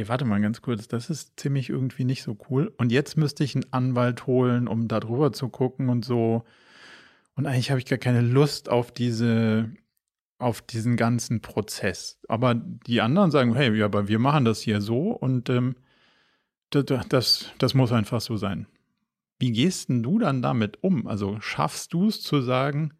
ey, 0.00 0.08
warte 0.08 0.24
mal 0.24 0.40
ganz 0.40 0.62
kurz, 0.62 0.88
das 0.88 1.10
ist 1.10 1.38
ziemlich 1.38 1.68
irgendwie 1.68 2.04
nicht 2.04 2.22
so 2.22 2.36
cool. 2.48 2.72
Und 2.78 2.90
jetzt 2.90 3.18
müsste 3.18 3.44
ich 3.44 3.54
einen 3.54 3.70
Anwalt 3.70 4.26
holen, 4.26 4.66
um 4.66 4.88
da 4.88 4.98
drüber 4.98 5.32
zu 5.32 5.50
gucken 5.50 5.90
und 5.90 6.06
so. 6.06 6.44
Und 7.34 7.46
eigentlich 7.46 7.70
habe 7.70 7.80
ich 7.80 7.86
gar 7.86 7.98
keine 7.98 8.22
Lust 8.22 8.70
auf 8.70 8.92
diese 8.92 9.70
auf 10.38 10.62
diesen 10.62 10.96
ganzen 10.96 11.42
Prozess. 11.42 12.18
Aber 12.28 12.54
die 12.54 13.02
anderen 13.02 13.30
sagen, 13.30 13.54
hey, 13.54 13.76
ja, 13.76 13.84
aber 13.84 14.08
wir 14.08 14.18
machen 14.18 14.46
das 14.46 14.62
hier 14.62 14.80
so 14.80 15.10
und 15.10 15.50
ähm, 15.50 15.76
das, 16.70 17.06
das, 17.10 17.52
das 17.58 17.74
muss 17.74 17.92
einfach 17.92 18.22
so 18.22 18.38
sein. 18.38 18.66
Wie 19.38 19.52
gehst 19.52 19.90
denn 19.90 20.02
du 20.02 20.18
dann 20.18 20.40
damit 20.40 20.82
um? 20.82 21.06
Also 21.06 21.38
schaffst 21.40 21.92
du 21.92 22.08
es 22.08 22.22
zu 22.22 22.40
sagen, 22.40 22.94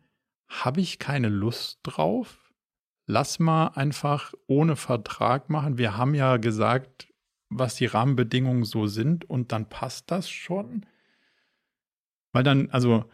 habe 0.48 0.82
ich 0.82 0.98
keine 0.98 1.30
Lust 1.30 1.80
drauf? 1.82 2.49
Lass 3.10 3.40
mal 3.40 3.72
einfach 3.74 4.32
ohne 4.46 4.76
Vertrag 4.76 5.50
machen. 5.50 5.78
Wir 5.78 5.96
haben 5.96 6.14
ja 6.14 6.36
gesagt, 6.36 7.08
was 7.48 7.74
die 7.74 7.86
Rahmenbedingungen 7.86 8.62
so 8.62 8.86
sind 8.86 9.28
und 9.28 9.50
dann 9.50 9.68
passt 9.68 10.12
das 10.12 10.30
schon. 10.30 10.86
Weil 12.32 12.44
dann, 12.44 12.70
also 12.70 13.04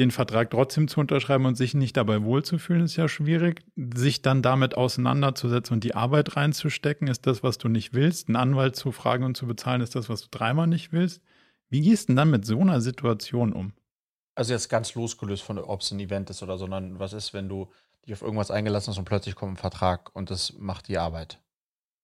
den 0.00 0.10
Vertrag 0.10 0.50
trotzdem 0.50 0.88
zu 0.88 0.98
unterschreiben 0.98 1.46
und 1.46 1.54
sich 1.54 1.72
nicht 1.72 1.96
dabei 1.96 2.24
wohlzufühlen, 2.24 2.82
ist 2.82 2.96
ja 2.96 3.06
schwierig. 3.06 3.64
Sich 3.94 4.22
dann 4.22 4.42
damit 4.42 4.76
auseinanderzusetzen 4.76 5.74
und 5.74 5.84
die 5.84 5.94
Arbeit 5.94 6.36
reinzustecken, 6.36 7.06
ist 7.06 7.24
das, 7.24 7.44
was 7.44 7.58
du 7.58 7.68
nicht 7.68 7.94
willst. 7.94 8.26
Einen 8.26 8.34
Anwalt 8.34 8.74
zu 8.74 8.90
fragen 8.90 9.22
und 9.22 9.36
zu 9.36 9.46
bezahlen, 9.46 9.82
ist 9.82 9.94
das, 9.94 10.08
was 10.08 10.22
du 10.22 10.28
dreimal 10.32 10.66
nicht 10.66 10.90
willst. 10.92 11.22
Wie 11.70 11.80
gehst 11.80 12.08
du 12.08 12.12
denn 12.12 12.16
dann 12.16 12.30
mit 12.30 12.44
so 12.44 12.60
einer 12.60 12.80
Situation 12.80 13.52
um? 13.52 13.72
Also 14.34 14.52
jetzt 14.52 14.68
ganz 14.68 14.96
losgelöst 14.96 15.44
von, 15.44 15.58
ob 15.58 15.82
es 15.82 15.92
ein 15.92 16.00
Event 16.00 16.28
ist 16.28 16.42
oder, 16.42 16.58
sondern 16.58 16.98
was 16.98 17.12
ist, 17.12 17.32
wenn 17.32 17.48
du 17.48 17.70
dich 18.04 18.12
auf 18.12 18.22
irgendwas 18.22 18.50
eingelassen 18.50 18.90
hast 18.90 18.98
und 18.98 19.04
plötzlich 19.04 19.34
kommt 19.34 19.54
ein 19.54 19.56
Vertrag 19.56 20.10
und 20.14 20.30
das 20.30 20.54
macht 20.58 20.88
die 20.88 20.98
Arbeit? 20.98 21.38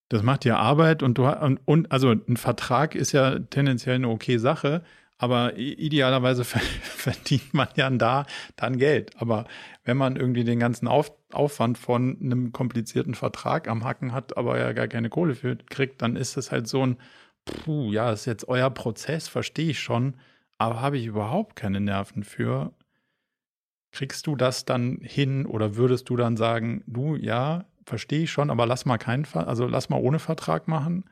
Das 0.08 0.22
macht 0.22 0.44
ja 0.44 0.56
Arbeit 0.56 1.02
und 1.02 1.18
du 1.18 1.26
und, 1.26 1.60
und 1.66 1.92
also 1.92 2.10
ein 2.10 2.36
Vertrag 2.36 2.94
ist 2.94 3.12
ja 3.12 3.38
tendenziell 3.38 3.96
eine 3.96 4.08
okay 4.08 4.38
Sache, 4.38 4.82
aber 5.18 5.56
idealerweise 5.58 6.44
verdient 6.82 7.52
man 7.52 7.68
ja 7.74 7.90
da 7.90 8.24
dann 8.56 8.78
Geld. 8.78 9.20
Aber 9.20 9.46
wenn 9.84 9.96
man 9.96 10.16
irgendwie 10.16 10.44
den 10.44 10.60
ganzen 10.60 10.88
Auf, 10.88 11.12
Aufwand 11.32 11.76
von 11.76 12.16
einem 12.22 12.52
komplizierten 12.52 13.14
Vertrag 13.14 13.68
am 13.68 13.84
Hacken 13.84 14.12
hat, 14.12 14.36
aber 14.36 14.58
ja 14.58 14.72
gar 14.72 14.88
keine 14.88 15.10
Kohle 15.10 15.34
für 15.34 15.56
kriegt, 15.56 16.00
dann 16.00 16.16
ist 16.16 16.36
das 16.36 16.52
halt 16.52 16.68
so 16.68 16.86
ein, 16.86 16.96
puh, 17.44 17.92
ja, 17.92 18.12
ist 18.12 18.26
jetzt 18.26 18.48
euer 18.48 18.70
Prozess, 18.70 19.28
verstehe 19.28 19.70
ich 19.70 19.80
schon, 19.80 20.14
aber 20.56 20.80
habe 20.80 20.98
ich 20.98 21.06
überhaupt 21.06 21.56
keine 21.56 21.80
Nerven 21.80 22.22
für. 22.24 22.72
Kriegst 23.90 24.26
du 24.26 24.36
das 24.36 24.64
dann 24.64 24.98
hin 25.00 25.46
oder 25.46 25.76
würdest 25.76 26.08
du 26.10 26.16
dann 26.16 26.36
sagen, 26.36 26.84
du, 26.86 27.16
ja, 27.16 27.64
verstehe 27.84 28.24
ich 28.24 28.30
schon, 28.30 28.50
aber 28.50 28.66
lass 28.66 28.84
mal 28.84 28.98
keinen, 28.98 29.26
also 29.34 29.66
lass 29.66 29.88
mal 29.88 30.00
ohne 30.00 30.18
Vertrag 30.18 30.68
machen? 30.68 31.08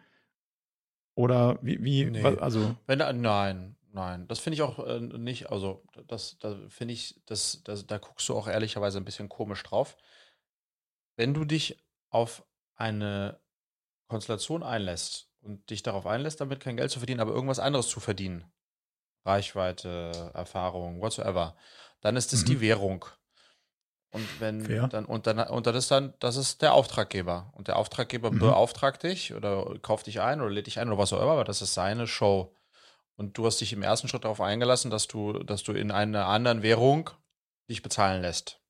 Oder 1.15 1.59
wie, 1.63 1.83
wie 1.83 2.05
nee. 2.05 2.23
also. 2.23 2.77
Wenn, 2.87 2.99
nein, 3.23 3.77
Nein, 3.97 4.29
das 4.29 4.41
finde 4.41 4.57
ich 4.57 4.63
auch 4.63 4.79
äh, 4.87 5.01
nicht. 5.01 5.51
Also, 5.51 5.83
das, 6.07 6.37
da 6.39 6.55
finde 6.69 6.93
ich, 6.93 7.19
das, 7.25 7.63
das, 7.65 7.87
da 7.87 7.97
guckst 7.97 8.29
du 8.29 8.37
auch 8.37 8.47
ehrlicherweise 8.47 8.99
ein 8.99 9.07
bisschen 9.07 9.31
komisch 9.31 9.63
drauf. 9.63 9.97
Wenn 11.17 11.33
du 11.33 11.47
dich 11.47 11.83
auf 12.11 12.45
eine 12.75 13.41
Konstellation 14.07 14.63
einlässt 14.63 15.31
und 15.41 15.71
dich 15.71 15.83
darauf 15.83 16.07
einlässt, 16.07 16.43
damit 16.43 16.61
kein 16.61 16.77
Geld 16.77 16.91
zu 16.91 16.99
verdienen, 16.99 17.21
aber 17.21 17.33
irgendwas 17.33 17.59
anderes 17.59 17.89
zu 17.89 17.99
verdienen, 17.99 18.45
Reichweite, 19.27 20.31
Erfahrung, 20.35 21.01
whatsoever, 21.01 21.57
dann 22.01 22.17
ist 22.17 22.33
es 22.33 22.43
mhm. 22.43 22.47
die 22.47 22.61
Währung. 22.61 23.05
Und 24.11 24.41
wenn 24.41 24.65
Fair. 24.65 24.89
dann 24.89 25.05
und 25.05 25.27
dann 25.27 25.41
und 25.41 25.67
dann 25.67 25.75
ist 25.75 25.91
dann 25.91 26.15
das 26.21 26.37
ist 26.37 26.63
der 26.63 26.73
Auftraggeber 26.73 27.53
und 27.55 27.69
der 27.69 27.77
Auftraggeber 27.77 28.31
mhm. 28.31 28.39
beauftragt 28.39 29.03
dich 29.03 29.35
oder 29.35 29.79
kauft 29.83 30.07
dich 30.07 30.21
ein 30.21 30.41
oder 30.41 30.51
lädt 30.51 30.69
dich 30.69 30.79
ein 30.79 30.89
oder 30.89 30.99
was 30.99 31.13
auch 31.13 31.21
immer, 31.21 31.33
aber 31.33 31.45
das 31.45 31.61
ist 31.61 31.75
seine 31.75 32.07
Show. 32.07 32.55
Und 33.17 33.37
du 33.39 33.47
hast 33.47 33.61
dich 33.61 33.73
im 33.73 33.83
ersten 33.83 34.09
Schritt 34.09 34.25
darauf 34.25 34.41
eingelassen, 34.41 34.91
dass 34.91 35.09
du, 35.09 35.33
dass 35.43 35.63
du 35.63 35.73
in 35.73 35.91
einer 35.91 36.27
anderen 36.27 36.63
Währung 36.63 37.11
dich 37.69 37.83
bezahlen 37.83 38.23
lässt. 38.23 38.61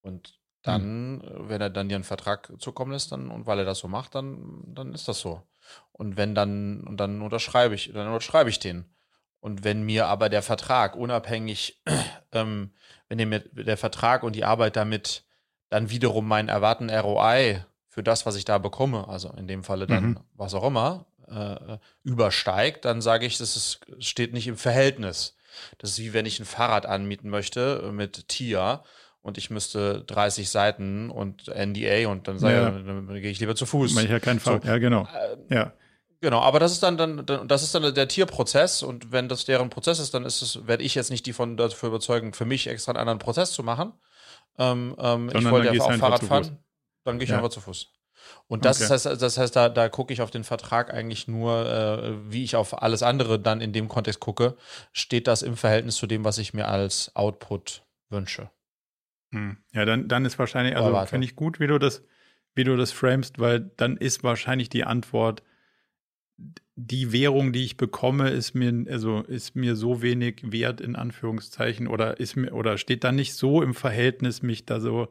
Und 0.00 0.40
dann, 0.62 1.22
hm. 1.22 1.48
wenn 1.48 1.60
er 1.60 1.70
dann 1.70 1.88
dir 1.88 1.96
einen 1.96 2.04
Vertrag 2.04 2.50
zukommen 2.58 2.92
lässt, 2.92 3.12
dann, 3.12 3.30
und 3.30 3.46
weil 3.46 3.58
er 3.58 3.64
das 3.66 3.78
so 3.78 3.88
macht, 3.88 4.14
dann, 4.14 4.62
dann 4.66 4.94
ist 4.94 5.08
das 5.08 5.20
so. 5.20 5.42
Und 5.92 6.16
wenn 6.16 6.34
dann, 6.34 6.84
und 6.84 6.98
dann 6.98 7.20
unterschreibe 7.20 7.74
ich, 7.74 7.92
dann 7.92 8.06
unterschreibe 8.06 8.48
ich 8.48 8.58
den. 8.58 8.93
Und 9.44 9.62
wenn 9.62 9.82
mir 9.82 10.06
aber 10.06 10.30
der 10.30 10.40
Vertrag 10.40 10.96
unabhängig, 10.96 11.82
ähm, 12.32 12.70
wenn 13.10 13.28
mir 13.28 13.40
der 13.40 13.76
Vertrag 13.76 14.22
und 14.22 14.34
die 14.34 14.44
Arbeit 14.44 14.74
damit 14.74 15.22
dann 15.68 15.90
wiederum 15.90 16.26
meinen 16.26 16.48
erwarteten 16.48 16.88
ROI 16.88 17.62
für 17.90 18.02
das, 18.02 18.24
was 18.24 18.36
ich 18.36 18.46
da 18.46 18.56
bekomme, 18.56 19.06
also 19.06 19.28
in 19.36 19.46
dem 19.46 19.62
Falle 19.62 19.86
dann 19.86 20.04
mhm. 20.04 20.20
was 20.32 20.54
auch 20.54 20.66
immer, 20.66 21.04
äh, 21.28 21.76
übersteigt, 22.04 22.86
dann 22.86 23.02
sage 23.02 23.26
ich, 23.26 23.36
das 23.36 23.54
ist, 23.54 23.80
steht 23.98 24.32
nicht 24.32 24.46
im 24.46 24.56
Verhältnis. 24.56 25.36
Das 25.76 25.90
ist 25.90 25.98
wie 25.98 26.14
wenn 26.14 26.24
ich 26.24 26.40
ein 26.40 26.46
Fahrrad 26.46 26.86
anmieten 26.86 27.28
möchte 27.28 27.90
mit 27.92 28.28
TIA 28.28 28.82
und 29.20 29.36
ich 29.36 29.50
müsste 29.50 30.04
30 30.06 30.48
Seiten 30.48 31.10
und 31.10 31.48
NDA 31.48 32.08
und 32.08 32.28
dann, 32.28 32.38
sage, 32.38 32.54
ja. 32.54 32.70
dann, 32.70 32.86
dann, 32.86 33.06
dann 33.08 33.20
gehe 33.20 33.30
ich 33.30 33.40
lieber 33.40 33.54
zu 33.54 33.66
Fuß. 33.66 33.94
Ich 33.94 34.08
ja 34.08 34.20
kein 34.20 34.40
Fall. 34.40 34.62
So. 34.62 34.68
Ja, 34.68 34.78
genau. 34.78 35.02
Äh, 35.02 35.54
ja. 35.54 35.72
Genau, 36.24 36.40
aber 36.40 36.58
das 36.58 36.72
ist 36.72 36.82
dann, 36.82 36.96
dann, 36.96 37.26
das 37.46 37.62
ist 37.62 37.74
dann 37.74 37.94
der 37.94 38.08
Tierprozess 38.08 38.82
und 38.82 39.12
wenn 39.12 39.28
das 39.28 39.44
deren 39.44 39.68
Prozess 39.68 39.98
ist, 39.98 40.14
dann 40.14 40.24
ist 40.24 40.40
es, 40.40 40.66
werde 40.66 40.82
ich 40.82 40.94
jetzt 40.94 41.10
nicht 41.10 41.26
die 41.26 41.34
von 41.34 41.58
dafür 41.58 41.90
überzeugen, 41.90 42.32
für 42.32 42.46
mich 42.46 42.66
extra 42.66 42.92
einen 42.92 43.00
anderen 43.00 43.18
Prozess 43.18 43.52
zu 43.52 43.62
machen. 43.62 43.92
Ähm, 44.56 44.96
ähm, 44.98 45.28
ich 45.28 45.50
wollte 45.50 45.70
einfach 45.70 45.84
auch 45.84 45.92
Fahrrad 45.96 46.24
fahren, 46.24 46.56
dann 47.04 47.18
gehe 47.18 47.24
ich 47.24 47.30
ja. 47.30 47.36
einfach 47.36 47.50
zu 47.50 47.60
Fuß. 47.60 47.92
Und 48.46 48.64
das 48.64 48.80
okay. 48.80 48.94
heißt, 48.94 49.04
das 49.04 49.36
heißt, 49.36 49.54
da, 49.54 49.68
da 49.68 49.90
gucke 49.90 50.14
ich 50.14 50.22
auf 50.22 50.30
den 50.30 50.44
Vertrag 50.44 50.94
eigentlich 50.94 51.28
nur, 51.28 51.66
äh, 51.66 52.32
wie 52.32 52.42
ich 52.42 52.56
auf 52.56 52.82
alles 52.82 53.02
andere 53.02 53.38
dann 53.38 53.60
in 53.60 53.74
dem 53.74 53.88
Kontext 53.88 54.20
gucke, 54.20 54.56
steht 54.92 55.26
das 55.26 55.42
im 55.42 55.58
Verhältnis 55.58 55.96
zu 55.96 56.06
dem, 56.06 56.24
was 56.24 56.38
ich 56.38 56.54
mir 56.54 56.68
als 56.68 57.14
Output 57.14 57.82
wünsche. 58.08 58.48
Hm. 59.30 59.58
Ja, 59.74 59.84
dann, 59.84 60.08
dann 60.08 60.24
ist 60.24 60.38
wahrscheinlich, 60.38 60.74
also 60.74 61.04
finde 61.04 61.26
ich 61.26 61.36
gut, 61.36 61.60
wie 61.60 61.66
du 61.66 61.78
das, 61.78 62.02
wie 62.54 62.64
du 62.64 62.78
das 62.78 62.92
framest, 62.92 63.38
weil 63.38 63.60
dann 63.76 63.98
ist 63.98 64.24
wahrscheinlich 64.24 64.70
die 64.70 64.84
Antwort, 64.84 65.42
die 66.76 67.12
Währung, 67.12 67.52
die 67.52 67.64
ich 67.64 67.76
bekomme, 67.76 68.30
ist 68.30 68.54
mir, 68.54 68.84
also 68.90 69.20
ist 69.22 69.54
mir 69.54 69.76
so 69.76 70.02
wenig 70.02 70.40
wert, 70.42 70.80
in 70.80 70.96
Anführungszeichen, 70.96 71.86
oder 71.86 72.18
ist 72.18 72.36
mir, 72.36 72.52
oder 72.52 72.78
steht 72.78 73.04
da 73.04 73.12
nicht 73.12 73.34
so 73.34 73.62
im 73.62 73.74
Verhältnis, 73.74 74.42
mich 74.42 74.66
da 74.66 74.80
so 74.80 75.08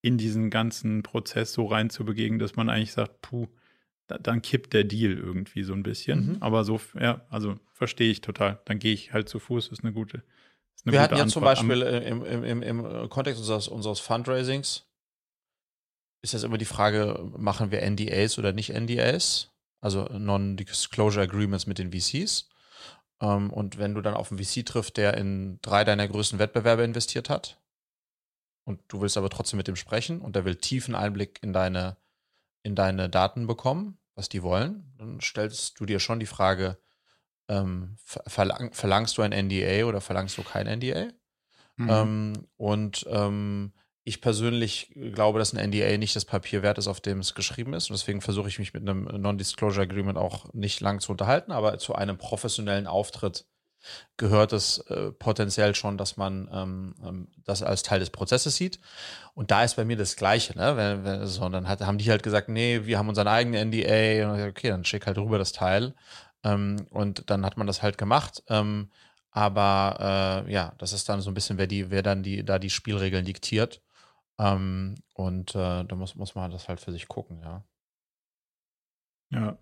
in 0.00 0.18
diesen 0.18 0.50
ganzen 0.50 1.02
Prozess 1.02 1.52
so 1.52 1.66
reinzubegegen, 1.66 2.38
dass 2.38 2.56
man 2.56 2.68
eigentlich 2.68 2.92
sagt, 2.92 3.22
puh, 3.22 3.46
da, 4.06 4.18
dann 4.18 4.42
kippt 4.42 4.74
der 4.74 4.84
Deal 4.84 5.12
irgendwie 5.12 5.62
so 5.62 5.72
ein 5.72 5.82
bisschen. 5.82 6.26
Mhm. 6.26 6.36
Aber 6.40 6.64
so, 6.64 6.80
ja, 6.98 7.24
also 7.30 7.58
verstehe 7.72 8.10
ich 8.10 8.20
total. 8.20 8.60
Dann 8.64 8.78
gehe 8.78 8.92
ich 8.92 9.12
halt 9.12 9.28
zu 9.28 9.38
Fuß, 9.38 9.68
ist 9.68 9.82
eine 9.82 9.92
gute. 9.92 10.22
Ist 10.74 10.84
eine 10.84 10.92
Wir 10.92 11.00
gute 11.00 11.02
hatten 11.02 11.16
ja 11.16 11.26
zum 11.26 11.42
Beispiel 11.42 11.80
im, 11.82 12.24
im, 12.24 12.44
im, 12.44 12.62
im 12.62 13.08
Kontext 13.08 13.40
unseres, 13.40 13.68
unseres 13.68 14.00
Fundraisings 14.00 14.86
ist 16.24 16.32
jetzt 16.32 16.42
immer 16.42 16.58
die 16.58 16.64
Frage, 16.64 17.30
machen 17.36 17.70
wir 17.70 17.88
NDAs 17.88 18.38
oder 18.38 18.52
nicht 18.52 18.70
NDAs? 18.72 19.53
Also 19.84 20.04
Non-Disclosure 20.04 21.22
Agreements 21.22 21.66
mit 21.66 21.78
den 21.78 21.92
VCs. 21.92 22.48
Ähm, 23.20 23.52
und 23.52 23.76
wenn 23.76 23.94
du 23.94 24.00
dann 24.00 24.14
auf 24.14 24.30
einen 24.30 24.42
VC 24.42 24.64
triffst, 24.64 24.96
der 24.96 25.14
in 25.14 25.58
drei 25.60 25.84
deiner 25.84 26.08
größten 26.08 26.38
Wettbewerbe 26.38 26.82
investiert 26.82 27.28
hat, 27.28 27.60
und 28.64 28.80
du 28.88 29.02
willst 29.02 29.18
aber 29.18 29.28
trotzdem 29.28 29.58
mit 29.58 29.68
dem 29.68 29.76
sprechen 29.76 30.22
und 30.22 30.36
der 30.36 30.46
will 30.46 30.56
tiefen 30.56 30.94
Einblick 30.94 31.38
in 31.42 31.52
deine, 31.52 31.98
in 32.62 32.74
deine 32.74 33.10
Daten 33.10 33.46
bekommen, 33.46 33.98
was 34.14 34.30
die 34.30 34.42
wollen, 34.42 34.94
dann 34.96 35.20
stellst 35.20 35.78
du 35.78 35.84
dir 35.84 36.00
schon 36.00 36.18
die 36.18 36.24
Frage, 36.24 36.78
ähm, 37.48 37.96
verlang, 38.04 38.72
verlangst 38.72 39.18
du 39.18 39.22
ein 39.22 39.32
NDA 39.32 39.84
oder 39.84 40.00
verlangst 40.00 40.38
du 40.38 40.42
kein 40.42 40.66
NDA? 40.66 41.08
Mhm. 41.76 41.90
Ähm, 41.90 42.46
und 42.56 43.04
ähm, 43.10 43.74
ich 44.04 44.20
persönlich 44.20 44.92
glaube, 44.94 45.38
dass 45.38 45.54
ein 45.54 45.70
NDA 45.70 45.96
nicht 45.96 46.14
das 46.14 46.26
Papier 46.26 46.62
wert 46.62 46.76
ist, 46.76 46.88
auf 46.88 47.00
dem 47.00 47.20
es 47.20 47.34
geschrieben 47.34 47.72
ist. 47.72 47.88
Und 47.88 47.98
deswegen 47.98 48.20
versuche 48.20 48.48
ich 48.48 48.58
mich 48.58 48.74
mit 48.74 48.82
einem 48.82 49.04
Non-Disclosure 49.04 49.82
Agreement 49.82 50.18
auch 50.18 50.52
nicht 50.52 50.80
lang 50.80 51.00
zu 51.00 51.12
unterhalten. 51.12 51.52
Aber 51.52 51.78
zu 51.78 51.94
einem 51.94 52.18
professionellen 52.18 52.86
Auftritt 52.86 53.46
gehört 54.18 54.52
es 54.52 54.78
äh, 54.88 55.10
potenziell 55.12 55.74
schon, 55.74 55.96
dass 55.96 56.18
man 56.18 56.48
ähm, 56.52 56.94
ähm, 57.02 57.28
das 57.44 57.62
als 57.62 57.82
Teil 57.82 58.00
des 58.00 58.10
Prozesses 58.10 58.56
sieht. 58.56 58.78
Und 59.34 59.50
da 59.50 59.64
ist 59.64 59.76
bei 59.76 59.86
mir 59.86 59.96
das 59.96 60.16
Gleiche. 60.16 60.56
Ne? 60.56 60.76
Wenn, 60.76 61.04
wenn, 61.04 61.26
so, 61.26 61.48
dann 61.48 61.66
hat, 61.66 61.80
haben 61.80 61.98
die 61.98 62.10
halt 62.10 62.22
gesagt, 62.22 62.50
nee, 62.50 62.82
wir 62.84 62.98
haben 62.98 63.08
unseren 63.08 63.28
eigenen 63.28 63.70
NDA. 63.70 64.30
Und 64.30 64.48
okay, 64.48 64.68
dann 64.68 64.84
schick 64.84 65.06
halt 65.06 65.16
rüber 65.16 65.38
das 65.38 65.52
Teil. 65.52 65.94
Ähm, 66.42 66.86
und 66.90 67.30
dann 67.30 67.46
hat 67.46 67.56
man 67.56 67.66
das 67.66 67.82
halt 67.82 67.96
gemacht. 67.96 68.42
Ähm, 68.48 68.90
aber 69.30 70.44
äh, 70.46 70.52
ja, 70.52 70.74
das 70.78 70.92
ist 70.92 71.08
dann 71.08 71.22
so 71.22 71.30
ein 71.30 71.34
bisschen, 71.34 71.56
wer 71.56 71.66
die, 71.66 71.90
wer 71.90 72.02
dann 72.02 72.22
die, 72.22 72.44
da 72.44 72.58
die 72.58 72.70
Spielregeln 72.70 73.24
diktiert. 73.24 73.80
Ähm, 74.38 74.96
und 75.14 75.54
äh, 75.54 75.84
da 75.84 75.94
muss, 75.94 76.14
muss 76.14 76.34
man 76.34 76.50
das 76.50 76.68
halt 76.68 76.80
für 76.80 76.92
sich 76.92 77.08
gucken, 77.08 77.40
ja. 77.40 77.64
Ja. 79.30 79.58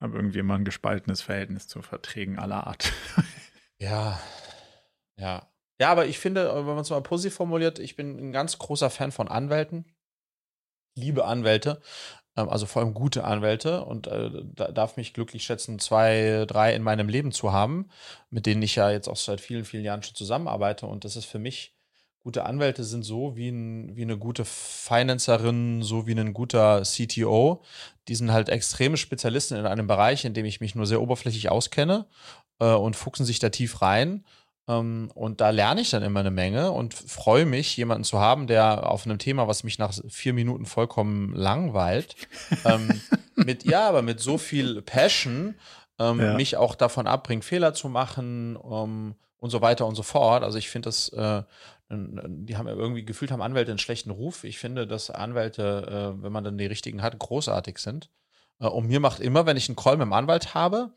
Aber 0.00 0.16
irgendwie 0.16 0.38
immer 0.38 0.54
ein 0.54 0.64
gespaltenes 0.64 1.22
Verhältnis 1.22 1.68
zu 1.68 1.82
Verträgen 1.82 2.38
aller 2.38 2.66
Art. 2.66 2.92
ja. 3.78 4.20
Ja. 5.16 5.50
Ja, 5.80 5.90
aber 5.90 6.06
ich 6.06 6.18
finde, 6.18 6.54
wenn 6.54 6.66
man 6.66 6.78
es 6.78 6.90
mal 6.90 7.02
positiv 7.02 7.34
formuliert, 7.34 7.78
ich 7.78 7.96
bin 7.96 8.18
ein 8.18 8.32
ganz 8.32 8.58
großer 8.58 8.90
Fan 8.90 9.12
von 9.12 9.28
Anwälten. 9.28 9.86
Liebe 10.96 11.24
Anwälte, 11.24 11.80
ähm, 12.36 12.48
also 12.48 12.66
vor 12.66 12.82
allem 12.82 12.94
gute 12.94 13.24
Anwälte 13.24 13.84
und 13.84 14.06
äh, 14.06 14.30
darf 14.54 14.96
mich 14.96 15.12
glücklich 15.14 15.44
schätzen, 15.44 15.80
zwei, 15.80 16.44
drei 16.46 16.74
in 16.74 16.82
meinem 16.82 17.08
Leben 17.08 17.32
zu 17.32 17.52
haben, 17.52 17.90
mit 18.30 18.46
denen 18.46 18.62
ich 18.62 18.76
ja 18.76 18.90
jetzt 18.90 19.08
auch 19.08 19.16
seit 19.16 19.40
vielen, 19.40 19.64
vielen 19.64 19.84
Jahren 19.84 20.02
schon 20.04 20.14
zusammenarbeite. 20.14 20.86
Und 20.86 21.04
das 21.04 21.16
ist 21.16 21.24
für 21.24 21.40
mich 21.40 21.73
gute 22.24 22.46
Anwälte 22.46 22.84
sind 22.84 23.04
so 23.04 23.36
wie, 23.36 23.50
ein, 23.50 23.94
wie 23.96 24.02
eine 24.02 24.16
gute 24.16 24.46
Financerin, 24.46 25.82
so 25.82 26.06
wie 26.06 26.18
ein 26.18 26.32
guter 26.32 26.82
CTO. 26.82 27.62
Die 28.08 28.14
sind 28.14 28.32
halt 28.32 28.48
extreme 28.48 28.96
Spezialisten 28.96 29.58
in 29.58 29.66
einem 29.66 29.86
Bereich, 29.86 30.24
in 30.24 30.32
dem 30.32 30.46
ich 30.46 30.60
mich 30.60 30.74
nur 30.74 30.86
sehr 30.86 31.02
oberflächlich 31.02 31.50
auskenne 31.50 32.06
äh, 32.60 32.72
und 32.72 32.96
fuchsen 32.96 33.26
sich 33.26 33.40
da 33.40 33.50
tief 33.50 33.82
rein. 33.82 34.24
Ähm, 34.66 35.10
und 35.14 35.42
da 35.42 35.50
lerne 35.50 35.82
ich 35.82 35.90
dann 35.90 36.02
immer 36.02 36.20
eine 36.20 36.30
Menge 36.30 36.70
und 36.70 36.94
freue 36.94 37.44
mich, 37.44 37.76
jemanden 37.76 38.04
zu 38.04 38.18
haben, 38.18 38.46
der 38.46 38.90
auf 38.90 39.04
einem 39.04 39.18
Thema, 39.18 39.46
was 39.46 39.62
mich 39.62 39.78
nach 39.78 39.92
vier 40.08 40.32
Minuten 40.32 40.64
vollkommen 40.64 41.34
langweilt, 41.34 42.16
ähm, 42.64 43.02
mit, 43.36 43.64
ja, 43.64 43.86
aber 43.86 44.00
mit 44.00 44.20
so 44.20 44.38
viel 44.38 44.80
Passion 44.80 45.56
ähm, 45.98 46.20
ja. 46.20 46.34
mich 46.34 46.56
auch 46.56 46.74
davon 46.74 47.06
abbringt, 47.06 47.44
Fehler 47.44 47.74
zu 47.74 47.90
machen 47.90 48.56
um, 48.56 49.14
und 49.38 49.50
so 49.50 49.60
weiter 49.60 49.86
und 49.86 49.94
so 49.94 50.02
fort. 50.02 50.42
Also 50.42 50.56
ich 50.56 50.70
finde 50.70 50.88
das 50.88 51.10
äh, 51.10 51.42
die 52.46 52.56
haben 52.56 52.66
irgendwie 52.66 53.04
gefühlt 53.04 53.30
haben 53.30 53.42
Anwälte 53.42 53.72
einen 53.72 53.78
schlechten 53.78 54.10
Ruf. 54.10 54.44
Ich 54.44 54.58
finde, 54.58 54.86
dass 54.86 55.10
Anwälte, 55.10 56.14
äh, 56.16 56.22
wenn 56.22 56.32
man 56.32 56.44
dann 56.44 56.58
die 56.58 56.66
richtigen 56.66 57.02
hat, 57.02 57.18
großartig 57.18 57.78
sind. 57.78 58.10
Äh, 58.60 58.66
und 58.66 58.86
mir 58.86 59.00
macht 59.00 59.20
immer, 59.20 59.46
wenn 59.46 59.56
ich 59.56 59.68
einen 59.68 59.76
Call 59.76 59.96
mit 59.96 60.06
dem 60.06 60.12
Anwalt 60.12 60.54
habe, 60.54 60.92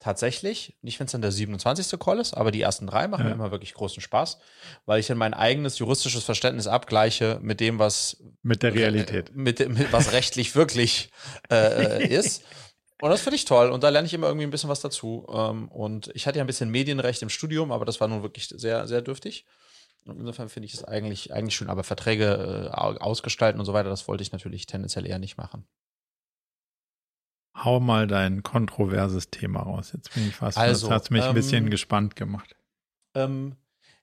tatsächlich, 0.00 0.76
nicht 0.82 1.00
wenn 1.00 1.06
es 1.06 1.12
dann 1.12 1.22
der 1.22 1.32
27. 1.32 1.98
Call 1.98 2.20
ist, 2.20 2.34
aber 2.34 2.50
die 2.50 2.60
ersten 2.60 2.86
drei 2.86 3.08
machen 3.08 3.22
ja. 3.22 3.28
mir 3.28 3.34
immer 3.34 3.50
wirklich 3.50 3.74
großen 3.74 4.00
Spaß, 4.00 4.38
weil 4.86 5.00
ich 5.00 5.06
dann 5.06 5.18
mein 5.18 5.34
eigenes 5.34 5.78
juristisches 5.78 6.24
Verständnis 6.24 6.66
abgleiche 6.66 7.38
mit 7.42 7.60
dem, 7.60 7.78
was 7.78 8.22
mit 8.42 8.62
der 8.62 8.74
Realität, 8.74 9.34
mit, 9.34 9.58
mit 9.68 9.92
was 9.92 10.12
rechtlich 10.12 10.54
wirklich 10.54 11.10
äh, 11.50 12.06
ist. 12.06 12.44
Und 13.00 13.10
das 13.10 13.20
finde 13.20 13.36
ich 13.36 13.44
toll. 13.44 13.70
Und 13.70 13.84
da 13.84 13.88
lerne 13.90 14.06
ich 14.06 14.14
immer 14.14 14.26
irgendwie 14.26 14.46
ein 14.46 14.50
bisschen 14.50 14.70
was 14.70 14.80
dazu. 14.80 15.26
Ähm, 15.32 15.68
und 15.68 16.10
ich 16.14 16.26
hatte 16.26 16.38
ja 16.38 16.44
ein 16.44 16.48
bisschen 16.48 16.70
Medienrecht 16.70 17.22
im 17.22 17.28
Studium, 17.28 17.70
aber 17.70 17.84
das 17.84 18.00
war 18.00 18.08
nun 18.08 18.22
wirklich 18.22 18.48
sehr, 18.48 18.86
sehr 18.88 19.02
dürftig. 19.02 19.46
Insofern 20.08 20.48
finde 20.48 20.66
ich 20.66 20.74
es 20.74 20.84
eigentlich, 20.84 21.32
eigentlich 21.32 21.56
schön, 21.56 21.70
aber 21.70 21.84
Verträge 21.84 22.70
äh, 22.72 22.76
ausgestalten 22.76 23.60
und 23.60 23.66
so 23.66 23.72
weiter, 23.72 23.88
das 23.88 24.08
wollte 24.08 24.22
ich 24.22 24.32
natürlich 24.32 24.66
tendenziell 24.66 25.06
eher 25.06 25.18
nicht 25.18 25.36
machen. 25.36 25.66
Hau 27.56 27.80
mal 27.80 28.06
dein 28.06 28.42
kontroverses 28.42 29.30
Thema 29.30 29.62
raus. 29.62 29.92
Jetzt 29.92 30.14
bin 30.14 30.28
ich 30.28 30.36
fast, 30.36 30.58
also, 30.58 30.88
das 30.88 30.94
hat 31.04 31.10
mich 31.10 31.22
ähm, 31.22 31.30
ein 31.30 31.34
bisschen 31.34 31.70
gespannt 31.70 32.14
gemacht. 32.14 32.54
Ähm, 33.14 33.56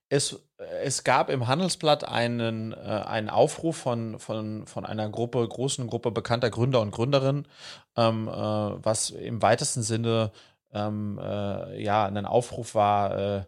es, 0.10 0.40
es 0.58 1.04
gab 1.04 1.30
im 1.30 1.48
Handelsblatt 1.48 2.04
einen, 2.04 2.74
äh, 2.74 2.76
einen 2.76 3.30
Aufruf 3.30 3.78
von, 3.78 4.20
von, 4.20 4.68
von 4.68 4.86
einer 4.86 5.10
Gruppe, 5.10 5.48
großen 5.48 5.88
Gruppe 5.88 6.12
bekannter 6.12 6.50
Gründer 6.50 6.82
und 6.82 6.92
Gründerinnen, 6.92 7.48
ähm, 7.96 8.28
äh, 8.28 8.32
was 8.32 9.10
im 9.10 9.42
weitesten 9.42 9.84
Sinne 9.84 10.32
ähm, 10.74 11.20
äh, 11.22 11.82
ja 11.82 12.06
ein 12.06 12.26
Aufruf 12.26 12.76
war, 12.76 13.18
äh, 13.18 13.46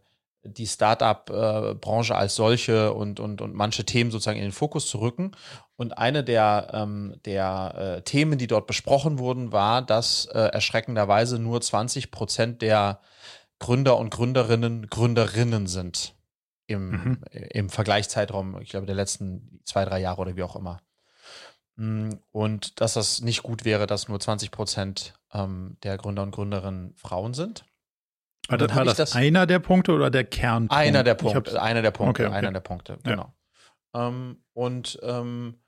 die 0.47 0.67
Startup-Branche 0.67 2.15
als 2.15 2.35
solche 2.35 2.93
und, 2.93 3.19
und, 3.19 3.41
und 3.41 3.53
manche 3.53 3.85
Themen 3.85 4.11
sozusagen 4.11 4.37
in 4.37 4.45
den 4.45 4.51
Fokus 4.51 4.87
zu 4.87 4.99
rücken. 4.99 5.31
Und 5.75 5.97
eine 5.97 6.23
der, 6.23 6.69
ähm, 6.73 7.15
der 7.25 7.97
äh, 7.97 8.01
Themen, 8.01 8.37
die 8.37 8.47
dort 8.47 8.67
besprochen 8.67 9.19
wurden, 9.19 9.51
war, 9.51 9.81
dass 9.81 10.25
äh, 10.25 10.39
erschreckenderweise 10.39 11.39
nur 11.39 11.61
20 11.61 12.11
Prozent 12.11 12.61
der 12.61 13.01
Gründer 13.59 13.97
und 13.97 14.09
Gründerinnen 14.09 14.87
Gründerinnen 14.87 15.67
sind 15.67 16.15
im, 16.67 16.89
mhm. 16.89 17.21
im 17.31 17.69
Vergleichszeitraum, 17.69 18.59
ich 18.61 18.69
glaube, 18.69 18.85
der 18.85 18.95
letzten 18.95 19.61
zwei, 19.63 19.85
drei 19.85 19.99
Jahre 19.99 20.21
oder 20.21 20.35
wie 20.35 20.43
auch 20.43 20.55
immer. 20.55 20.81
Mm, 21.77 22.09
und 22.31 22.81
dass 22.81 22.93
das 22.93 23.21
nicht 23.21 23.43
gut 23.43 23.65
wäre, 23.65 23.87
dass 23.87 24.09
nur 24.09 24.19
20 24.19 24.51
Prozent 24.51 25.13
ähm, 25.33 25.77
der 25.83 25.97
Gründer 25.97 26.23
und 26.23 26.31
Gründerinnen 26.31 26.93
Frauen 26.95 27.33
sind. 27.33 27.65
War 28.47 28.57
das, 28.57 28.75
war 28.75 28.85
das, 28.85 28.97
das, 28.97 29.15
einer 29.15 29.45
der 29.45 29.59
Punkte 29.59 29.91
oder 29.93 30.09
der 30.09 30.23
Kernpunkt? 30.23 30.73
Einer 30.73 31.03
der 31.03 31.15
Punkte, 31.15 31.61
einer 31.61 31.81
der 31.81 31.91
Punkte, 31.91 32.23
okay, 32.23 32.29
okay. 32.29 32.37
einer 32.37 32.51
der 32.51 32.59
Punkte, 32.61 32.97
genau. 33.03 33.33
Ja. 33.93 34.07
Ähm, 34.07 34.43
und 34.53 34.99
ähm, 35.03 35.59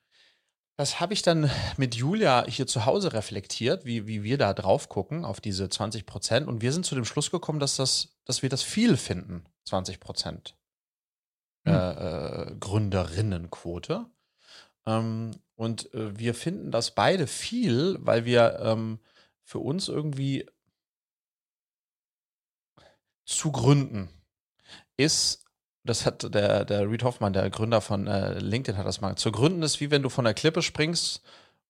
das 0.77 1.01
habe 1.01 1.11
ich 1.11 1.21
dann 1.21 1.51
mit 1.75 1.95
Julia 1.95 2.45
hier 2.47 2.65
zu 2.65 2.85
Hause 2.85 3.11
reflektiert, 3.11 3.83
wie, 3.83 4.07
wie 4.07 4.23
wir 4.23 4.37
da 4.37 4.53
drauf 4.53 4.87
gucken 4.87 5.25
auf 5.25 5.41
diese 5.41 5.67
20 5.67 6.05
Prozent. 6.05 6.47
Und 6.47 6.61
wir 6.61 6.71
sind 6.71 6.85
zu 6.85 6.95
dem 6.95 7.03
Schluss 7.03 7.31
gekommen, 7.31 7.59
dass, 7.59 7.75
das, 7.75 8.17
dass 8.23 8.43
wir 8.43 8.49
das 8.49 8.63
viel 8.63 8.95
finden, 8.95 9.43
20 9.65 9.99
Prozent 9.99 10.55
hm. 11.65 11.75
äh, 11.75 12.55
Gründerinnenquote. 12.61 14.05
Ähm, 14.85 15.31
und 15.55 15.93
äh, 15.93 16.17
wir 16.17 16.33
finden 16.33 16.71
das 16.71 16.95
beide 16.95 17.27
viel, 17.27 17.97
weil 17.99 18.23
wir 18.23 18.59
ähm, 18.61 18.99
für 19.43 19.59
uns 19.59 19.89
irgendwie 19.89 20.49
zu 23.29 23.51
gründen, 23.51 24.09
ist, 24.97 25.45
das 25.83 26.05
hat 26.05 26.33
der, 26.33 26.65
der 26.65 26.89
Reed 26.89 27.03
Hoffmann, 27.03 27.33
der 27.33 27.49
Gründer 27.49 27.81
von 27.81 28.07
äh, 28.07 28.39
LinkedIn, 28.39 28.77
hat 28.77 28.85
das 28.85 29.01
mal. 29.01 29.15
Zu 29.15 29.31
gründen 29.31 29.63
ist 29.63 29.79
wie 29.79 29.91
wenn 29.91 30.01
du 30.01 30.09
von 30.09 30.25
der 30.25 30.33
Klippe 30.33 30.61
springst 30.61 31.21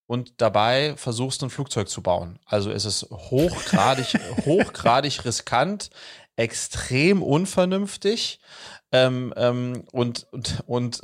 und 0.08 0.34
dabei 0.38 0.96
versuchst, 0.98 1.44
ein 1.44 1.50
Flugzeug 1.50 1.90
zu 1.90 2.02
bauen. 2.02 2.40
Also 2.46 2.72
ist 2.72 2.86
es 2.86 3.04
hochgradig, 3.12 4.14
hochgradig 4.46 5.24
riskant, 5.26 5.90
extrem 6.36 7.22
unvernünftig 7.22 8.40
ähm, 8.92 9.34
ähm, 9.36 9.84
und, 9.92 10.28
und, 10.32 10.64
und 10.66 11.02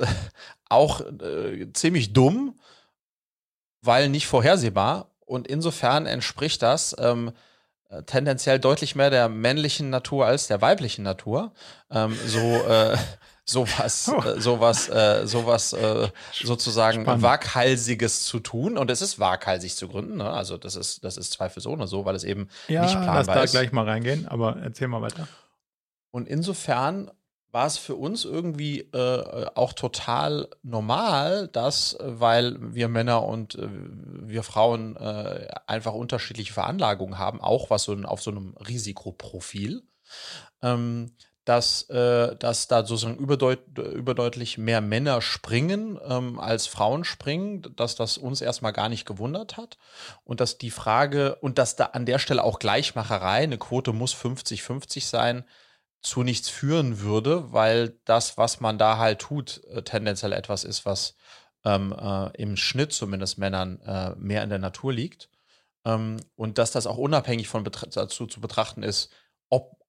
auch 0.68 1.00
äh, 1.00 1.72
ziemlich 1.72 2.12
dumm, 2.12 2.58
weil 3.82 4.08
nicht 4.08 4.26
vorhersehbar. 4.26 5.10
Und 5.20 5.46
insofern 5.46 6.06
entspricht 6.06 6.62
das 6.62 6.96
ähm, 6.98 7.28
äh, 7.28 7.32
tendenziell 8.02 8.58
deutlich 8.58 8.94
mehr 8.94 9.10
der 9.10 9.28
männlichen 9.28 9.90
Natur 9.90 10.26
als 10.26 10.46
der 10.46 10.60
weiblichen 10.60 11.02
Natur. 11.02 11.52
Ähm, 11.90 12.16
so 12.26 12.38
äh, 12.38 12.96
sowas, 13.44 14.12
oh. 14.12 14.20
äh, 14.22 14.40
sowas, 14.40 14.88
äh, 14.88 15.26
sowas 15.26 15.72
äh, 15.72 16.08
sozusagen 16.32 17.02
Spannend. 17.02 17.22
waghalsiges 17.22 18.24
zu 18.24 18.40
tun. 18.40 18.76
Und 18.76 18.90
es 18.90 19.00
ist 19.00 19.20
waghalsig 19.20 19.76
zu 19.76 19.88
gründen. 19.88 20.16
Ne? 20.16 20.28
Also 20.28 20.58
das 20.58 20.76
ist, 20.76 21.04
das 21.04 21.16
ist 21.16 21.32
zweifelsohne 21.32 21.86
so, 21.86 22.04
weil 22.04 22.16
es 22.16 22.24
eben 22.24 22.48
ja, 22.68 22.82
nicht 22.82 22.94
planbar 22.94 23.14
lass 23.16 23.26
da 23.26 23.42
ist. 23.42 23.50
gleich 23.52 23.72
mal 23.72 23.84
reingehen, 23.84 24.26
aber 24.26 24.56
erzähl 24.62 24.88
mal 24.88 25.00
weiter. 25.00 25.28
Und 26.10 26.28
insofern 26.28 27.10
war 27.56 27.66
es 27.66 27.78
für 27.78 27.94
uns 27.94 28.26
irgendwie 28.26 28.80
äh, 28.80 29.46
auch 29.54 29.72
total 29.72 30.50
normal, 30.62 31.48
dass, 31.48 31.96
weil 32.00 32.58
wir 32.60 32.86
Männer 32.88 33.22
und 33.22 33.54
äh, 33.54 33.66
wir 33.70 34.42
Frauen 34.42 34.94
äh, 34.96 35.48
einfach 35.66 35.94
unterschiedliche 35.94 36.52
Veranlagungen 36.52 37.16
haben, 37.18 37.40
auch 37.40 37.70
was 37.70 37.84
so 37.84 37.94
auf 38.04 38.20
so 38.20 38.30
einem 38.30 38.54
Risikoprofil, 38.58 39.84
ähm, 40.60 41.12
dass, 41.46 41.88
äh, 41.88 42.36
dass 42.36 42.68
da 42.68 42.84
sozusagen 42.84 43.16
überdeut 43.16 43.60
überdeutlich 43.78 44.58
mehr 44.58 44.82
Männer 44.82 45.22
springen 45.22 45.98
ähm, 46.06 46.38
als 46.38 46.66
Frauen 46.66 47.04
springen, 47.04 47.62
dass 47.74 47.94
das 47.94 48.18
uns 48.18 48.42
erstmal 48.42 48.74
gar 48.74 48.90
nicht 48.90 49.06
gewundert 49.06 49.56
hat. 49.56 49.78
Und 50.24 50.40
dass 50.42 50.58
die 50.58 50.70
Frage 50.70 51.36
und 51.36 51.56
dass 51.56 51.74
da 51.74 51.86
an 51.86 52.04
der 52.04 52.18
Stelle 52.18 52.44
auch 52.44 52.58
Gleichmacherei, 52.58 53.44
eine 53.44 53.56
Quote 53.56 53.94
muss 53.94 54.14
50-50 54.14 55.08
sein, 55.08 55.46
zu 56.02 56.22
nichts 56.22 56.48
führen 56.48 57.00
würde, 57.00 57.52
weil 57.52 57.98
das, 58.04 58.38
was 58.38 58.60
man 58.60 58.78
da 58.78 58.98
halt 58.98 59.20
tut, 59.20 59.62
äh, 59.70 59.82
tendenziell 59.82 60.32
etwas 60.32 60.64
ist, 60.64 60.84
was 60.86 61.16
ähm, 61.64 61.92
äh, 61.98 62.30
im 62.40 62.56
Schnitt 62.56 62.92
zumindest 62.92 63.38
Männern 63.38 63.80
äh, 63.80 64.14
mehr 64.16 64.42
in 64.42 64.50
der 64.50 64.58
Natur 64.58 64.92
liegt. 64.92 65.30
Ähm, 65.84 66.18
und 66.36 66.58
dass 66.58 66.70
das 66.70 66.86
auch 66.86 66.98
unabhängig 66.98 67.48
von 67.48 67.64
dazu 67.64 68.26
zu 68.26 68.40
betrachten 68.40 68.82
ist, 68.82 69.10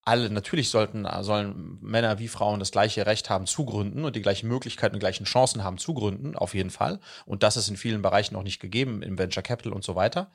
alle, 0.08 0.30
natürlich 0.30 0.70
sollten, 0.70 1.06
sollen 1.20 1.78
Männer 1.80 2.18
wie 2.18 2.28
Frauen 2.28 2.58
das 2.58 2.70
gleiche 2.70 3.06
Recht 3.06 3.30
haben 3.30 3.46
zu 3.46 3.64
gründen 3.64 4.04
und 4.04 4.16
die 4.16 4.22
gleichen 4.22 4.48
Möglichkeiten 4.48 4.94
und 4.94 5.00
gleichen 5.00 5.24
Chancen 5.24 5.62
haben 5.62 5.78
zu 5.78 5.94
gründen, 5.94 6.34
auf 6.34 6.54
jeden 6.54 6.70
Fall. 6.70 6.98
Und 7.26 7.42
das 7.42 7.56
ist 7.56 7.68
in 7.68 7.76
vielen 7.76 8.02
Bereichen 8.02 8.34
noch 8.34 8.42
nicht 8.42 8.58
gegeben, 8.58 9.02
im 9.02 9.18
Venture 9.18 9.42
Capital 9.42 9.72
und 9.72 9.84
so 9.84 9.94
weiter. 9.94 10.30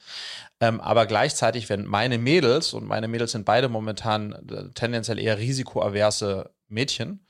Ähm, 0.60 0.80
aber 0.80 1.06
gleichzeitig, 1.08 1.70
wenn 1.70 1.86
meine 1.86 2.18
Mädels, 2.18 2.74
und 2.74 2.86
meine 2.86 3.08
Mädels 3.08 3.32
sind 3.32 3.46
beide 3.46 3.68
momentan 3.68 4.32
äh, 4.50 4.70
tendenziell 4.74 5.20
eher 5.20 5.38
risikoaverse 5.40 6.52
Mädchen, 6.68 7.26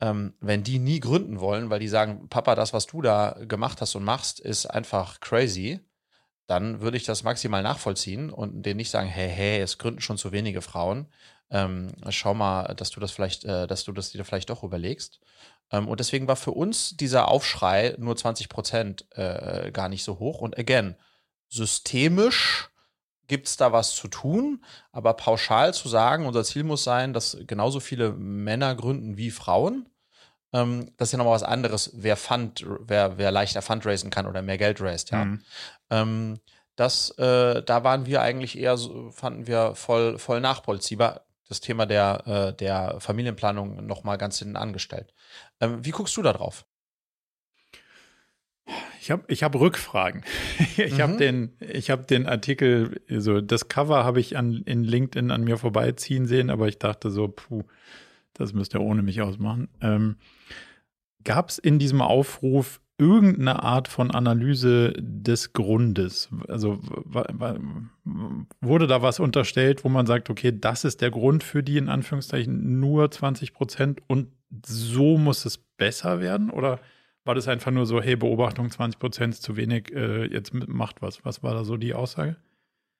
ähm, 0.00 0.34
wenn 0.40 0.62
die 0.62 0.78
nie 0.78 1.00
gründen 1.00 1.40
wollen, 1.40 1.70
weil 1.70 1.80
die 1.80 1.88
sagen, 1.88 2.28
Papa, 2.28 2.54
das, 2.54 2.72
was 2.72 2.86
du 2.86 3.02
da 3.02 3.36
gemacht 3.46 3.80
hast 3.80 3.94
und 3.94 4.04
machst, 4.04 4.40
ist 4.40 4.66
einfach 4.66 5.20
crazy, 5.20 5.80
dann 6.46 6.80
würde 6.80 6.96
ich 6.96 7.04
das 7.04 7.22
maximal 7.22 7.62
nachvollziehen 7.62 8.30
und 8.30 8.64
denen 8.64 8.76
nicht 8.76 8.90
sagen, 8.90 9.08
hey, 9.08 9.30
hey, 9.30 9.60
es 9.60 9.78
gründen 9.78 10.00
schon 10.00 10.18
zu 10.18 10.32
wenige 10.32 10.60
Frauen. 10.60 11.06
Ähm, 11.54 11.92
schau 12.10 12.34
mal, 12.34 12.74
dass 12.74 12.90
du 12.90 12.98
das 12.98 13.12
vielleicht, 13.12 13.44
äh, 13.44 13.68
dass 13.68 13.84
du 13.84 13.92
das 13.92 14.10
dir 14.10 14.24
vielleicht 14.24 14.50
doch 14.50 14.64
überlegst. 14.64 15.20
Ähm, 15.70 15.86
und 15.86 16.00
deswegen 16.00 16.26
war 16.26 16.34
für 16.34 16.50
uns 16.50 16.96
dieser 16.96 17.28
Aufschrei 17.28 17.94
nur 17.96 18.16
20 18.16 18.48
Prozent 18.48 19.06
äh, 19.12 19.70
gar 19.70 19.88
nicht 19.88 20.02
so 20.02 20.18
hoch. 20.18 20.40
Und 20.40 20.58
again, 20.58 20.96
systemisch 21.48 22.70
gibt 23.28 23.46
es 23.46 23.56
da 23.56 23.72
was 23.72 23.94
zu 23.94 24.08
tun, 24.08 24.64
aber 24.90 25.14
pauschal 25.14 25.72
zu 25.72 25.88
sagen, 25.88 26.26
unser 26.26 26.42
Ziel 26.42 26.64
muss 26.64 26.82
sein, 26.82 27.12
dass 27.12 27.38
genauso 27.46 27.78
viele 27.78 28.10
Männer 28.10 28.74
gründen 28.74 29.16
wie 29.16 29.30
Frauen. 29.30 29.88
Ähm, 30.52 30.90
das 30.96 31.08
ist 31.08 31.12
ja 31.12 31.18
nochmal 31.18 31.36
was 31.36 31.44
anderes, 31.44 31.92
wer, 31.94 32.16
Fund, 32.16 32.66
wer, 32.80 33.16
wer 33.16 33.30
leichter 33.30 33.62
Fundraisen 33.62 34.10
kann 34.10 34.26
oder 34.26 34.42
mehr 34.42 34.58
Geld 34.58 34.80
raised, 34.80 35.12
ja. 35.12 35.24
Mhm. 35.24 35.42
Ähm, 35.90 36.40
das, 36.74 37.10
äh, 37.10 37.62
da 37.62 37.84
waren 37.84 38.06
wir 38.06 38.22
eigentlich 38.22 38.58
eher 38.58 38.76
so, 38.76 39.12
fanden 39.12 39.46
wir 39.46 39.76
voll, 39.76 40.18
voll 40.18 40.40
nachvollziehbar. 40.40 41.24
Das 41.48 41.60
Thema 41.60 41.86
der, 41.86 42.26
äh, 42.26 42.56
der 42.56 42.96
Familienplanung 43.00 43.86
nochmal 43.86 44.18
ganz 44.18 44.38
hinten 44.38 44.56
angestellt. 44.56 45.12
Ähm, 45.60 45.84
wie 45.84 45.90
guckst 45.90 46.16
du 46.16 46.22
da 46.22 46.32
drauf? 46.32 46.66
Ich 49.00 49.10
habe 49.10 49.24
ich 49.28 49.42
hab 49.42 49.54
Rückfragen. 49.54 50.24
ich 50.76 50.94
mhm. 50.94 51.02
habe 51.02 51.16
den, 51.16 51.52
hab 51.60 52.06
den 52.06 52.26
Artikel, 52.26 53.02
so 53.08 53.40
das 53.40 53.68
Cover 53.68 54.04
habe 54.04 54.20
ich 54.20 54.38
an, 54.38 54.62
in 54.64 54.84
LinkedIn 54.84 55.30
an 55.30 55.44
mir 55.44 55.58
vorbeiziehen 55.58 56.26
sehen, 56.26 56.48
aber 56.48 56.68
ich 56.68 56.78
dachte 56.78 57.10
so, 57.10 57.28
puh, 57.28 57.64
das 58.32 58.52
müsst 58.52 58.74
ihr 58.74 58.80
ohne 58.80 59.02
mich 59.02 59.20
ausmachen. 59.20 59.68
Ähm, 59.80 60.16
Gab 61.24 61.48
es 61.48 61.58
in 61.58 61.78
diesem 61.78 62.02
Aufruf 62.02 62.80
irgendeine 62.98 63.62
Art 63.62 63.88
von 63.88 64.10
Analyse 64.10 64.92
des 64.98 65.52
Grundes? 65.52 66.28
Also 66.48 66.78
wurde 68.60 68.86
da 68.86 69.02
was 69.02 69.20
unterstellt, 69.20 69.84
wo 69.84 69.88
man 69.88 70.06
sagt, 70.06 70.30
okay, 70.30 70.52
das 70.56 70.84
ist 70.84 71.00
der 71.00 71.10
Grund 71.10 71.42
für 71.42 71.62
die 71.62 71.78
in 71.78 71.88
Anführungszeichen 71.88 72.80
nur 72.80 73.10
20 73.10 73.52
Prozent 73.52 74.02
und 74.06 74.28
so 74.64 75.18
muss 75.18 75.44
es 75.44 75.58
besser 75.58 76.20
werden? 76.20 76.50
Oder 76.50 76.80
war 77.24 77.34
das 77.34 77.48
einfach 77.48 77.72
nur 77.72 77.86
so, 77.86 78.00
hey, 78.00 78.16
Beobachtung 78.16 78.70
20 78.70 78.98
Prozent 78.98 79.34
ist 79.34 79.42
zu 79.42 79.56
wenig, 79.56 79.92
äh, 79.92 80.26
jetzt 80.26 80.52
macht 80.52 81.02
was? 81.02 81.24
Was 81.24 81.42
war 81.42 81.54
da 81.54 81.64
so 81.64 81.76
die 81.76 81.94
Aussage? 81.94 82.36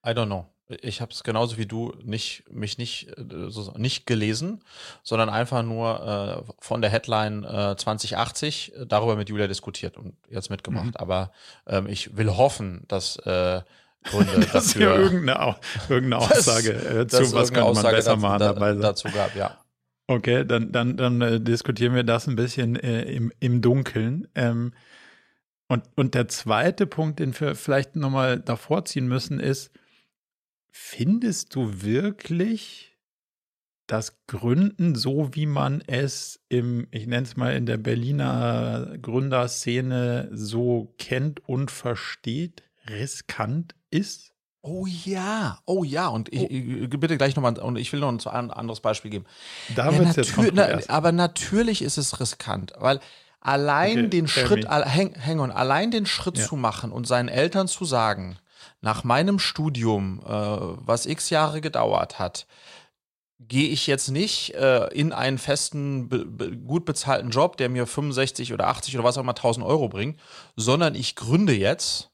I 0.07 0.11
don't 0.11 0.27
know 0.27 0.54
ich 0.69 1.01
habe 1.01 1.13
es 1.13 1.23
genauso 1.25 1.59
wie 1.59 1.67
du 1.67 1.93
nicht 2.03 2.45
mich 2.51 2.79
nicht 2.79 3.09
äh, 3.19 3.23
nicht 3.77 4.07
gelesen, 4.07 4.63
sondern 5.03 5.29
einfach 5.29 5.63
nur 5.63 6.47
äh, 6.49 6.53
von 6.59 6.81
der 6.81 6.91
Headline 6.91 7.45
äh, 7.45 7.77
2080 7.77 8.73
darüber 8.87 9.17
mit 9.17 9.29
Julia 9.29 9.47
diskutiert 9.47 9.99
und 9.99 10.15
jetzt 10.31 10.51
mitgemacht. 10.51 10.87
Mhm. 10.87 10.97
Aber 10.97 11.33
ähm, 11.67 11.87
ich 11.87 12.17
will 12.17 12.31
hoffen, 12.31 12.85
dass 12.89 13.17
äh, 13.17 13.61
Gründe 14.05 14.41
dass 14.53 14.73
dafür 14.73 14.97
irgendeine, 14.97 15.57
irgendeine 15.89 16.23
Aussage 16.31 16.73
äh, 16.73 17.07
zu 17.07 17.33
was 17.35 17.53
könnte 17.53 17.61
man 17.61 17.71
Aussage 17.71 17.97
besser 17.97 18.17
machen 18.17 18.39
dabei 18.39 18.73
sein. 18.73 18.81
dazu 18.81 19.09
gab, 19.09 19.37
ja. 19.37 19.59
Okay, 20.07 20.45
dann 20.45 20.73
dann 20.73 20.97
dann 20.97 21.21
äh, 21.21 21.41
diskutieren 21.41 21.95
wir 21.95 22.05
das 22.05 22.27
ein 22.27 22.37
bisschen 22.37 22.77
äh, 22.77 23.03
im 23.03 23.33
im 23.41 23.61
Dunkeln. 23.61 24.29
Ähm, 24.35 24.73
und 25.69 25.85
und 25.95 26.15
der 26.15 26.29
zweite 26.29 26.87
Punkt, 26.87 27.19
den 27.21 27.39
wir 27.39 27.55
vielleicht 27.55 27.97
nochmal 27.97 28.41
davor 28.41 28.85
ziehen 28.85 29.09
müssen, 29.09 29.41
ist 29.41 29.71
Findest 30.77 31.55
du 31.55 31.83
wirklich 31.85 32.99
das 33.87 34.27
Gründen, 34.27 34.97
so 34.97 35.33
wie 35.33 35.47
man 35.47 35.85
es 35.87 36.41
im, 36.49 36.89
ich 36.91 37.07
nenne 37.07 37.23
es 37.23 37.37
mal 37.37 37.55
in 37.55 37.65
der 37.65 37.77
Berliner 37.77 38.99
Gründerszene 39.01 40.31
so 40.33 40.93
kennt 40.99 41.49
und 41.49 41.71
versteht, 41.71 42.65
riskant 42.89 43.77
ist? 43.91 44.33
Oh 44.63 44.85
ja, 44.87 45.61
oh 45.65 45.85
ja, 45.85 46.09
und 46.09 46.33
ich, 46.33 46.43
oh. 46.43 46.99
bitte 46.99 47.19
gleich 47.19 47.37
nochmal, 47.37 47.57
und 47.57 47.77
ich 47.77 47.93
will 47.93 48.01
noch 48.01 48.27
ein 48.27 48.51
anderes 48.51 48.81
Beispiel 48.81 49.13
geben. 49.13 49.27
Da 49.77 49.93
ja, 49.93 49.99
wird 50.01 50.17
jetzt 50.17 50.35
na, 50.55 50.81
Aber 50.89 51.13
natürlich 51.13 51.83
ist 51.83 51.99
es 51.99 52.19
riskant, 52.19 52.73
weil 52.79 52.99
allein 53.39 53.99
okay, 53.99 54.09
den 54.09 54.27
Schritt, 54.27 54.69
hang, 54.69 55.15
hang 55.25 55.39
on, 55.39 55.53
allein 55.53 55.93
den 55.93 56.07
Schritt 56.07 56.37
ja. 56.37 56.45
zu 56.45 56.57
machen 56.57 56.91
und 56.91 57.07
seinen 57.07 57.29
Eltern 57.29 57.69
zu 57.69 57.85
sagen, 57.85 58.39
nach 58.85 59.03
meinem 59.03 59.39
Studium, 59.39 60.21
äh, 60.25 60.29
was 60.31 61.07
x 61.07 61.31
Jahre 61.31 61.63
gedauert 61.63 62.19
hat, 62.19 62.47
gehe 63.41 63.69
ich 63.69 63.87
jetzt 63.87 64.11
nicht 64.11 64.55
äh, 64.55 64.89
in 64.93 65.13
einen 65.13 65.39
festen, 65.39 66.09
be 66.09 66.27
be 66.27 66.57
gut 66.57 66.85
bezahlten 66.85 67.31
Job, 67.31 67.57
der 67.57 67.71
mir 67.71 67.87
65 67.87 68.53
oder 68.53 68.69
80 68.69 68.95
oder 68.95 69.05
was 69.05 69.17
auch 69.17 69.23
immer 69.23 69.33
1000 69.33 69.65
Euro 69.65 69.89
bringt, 69.89 70.21
sondern 70.55 70.95
ich 70.95 71.17
gründe 71.17 71.55
jetzt, 71.55 72.11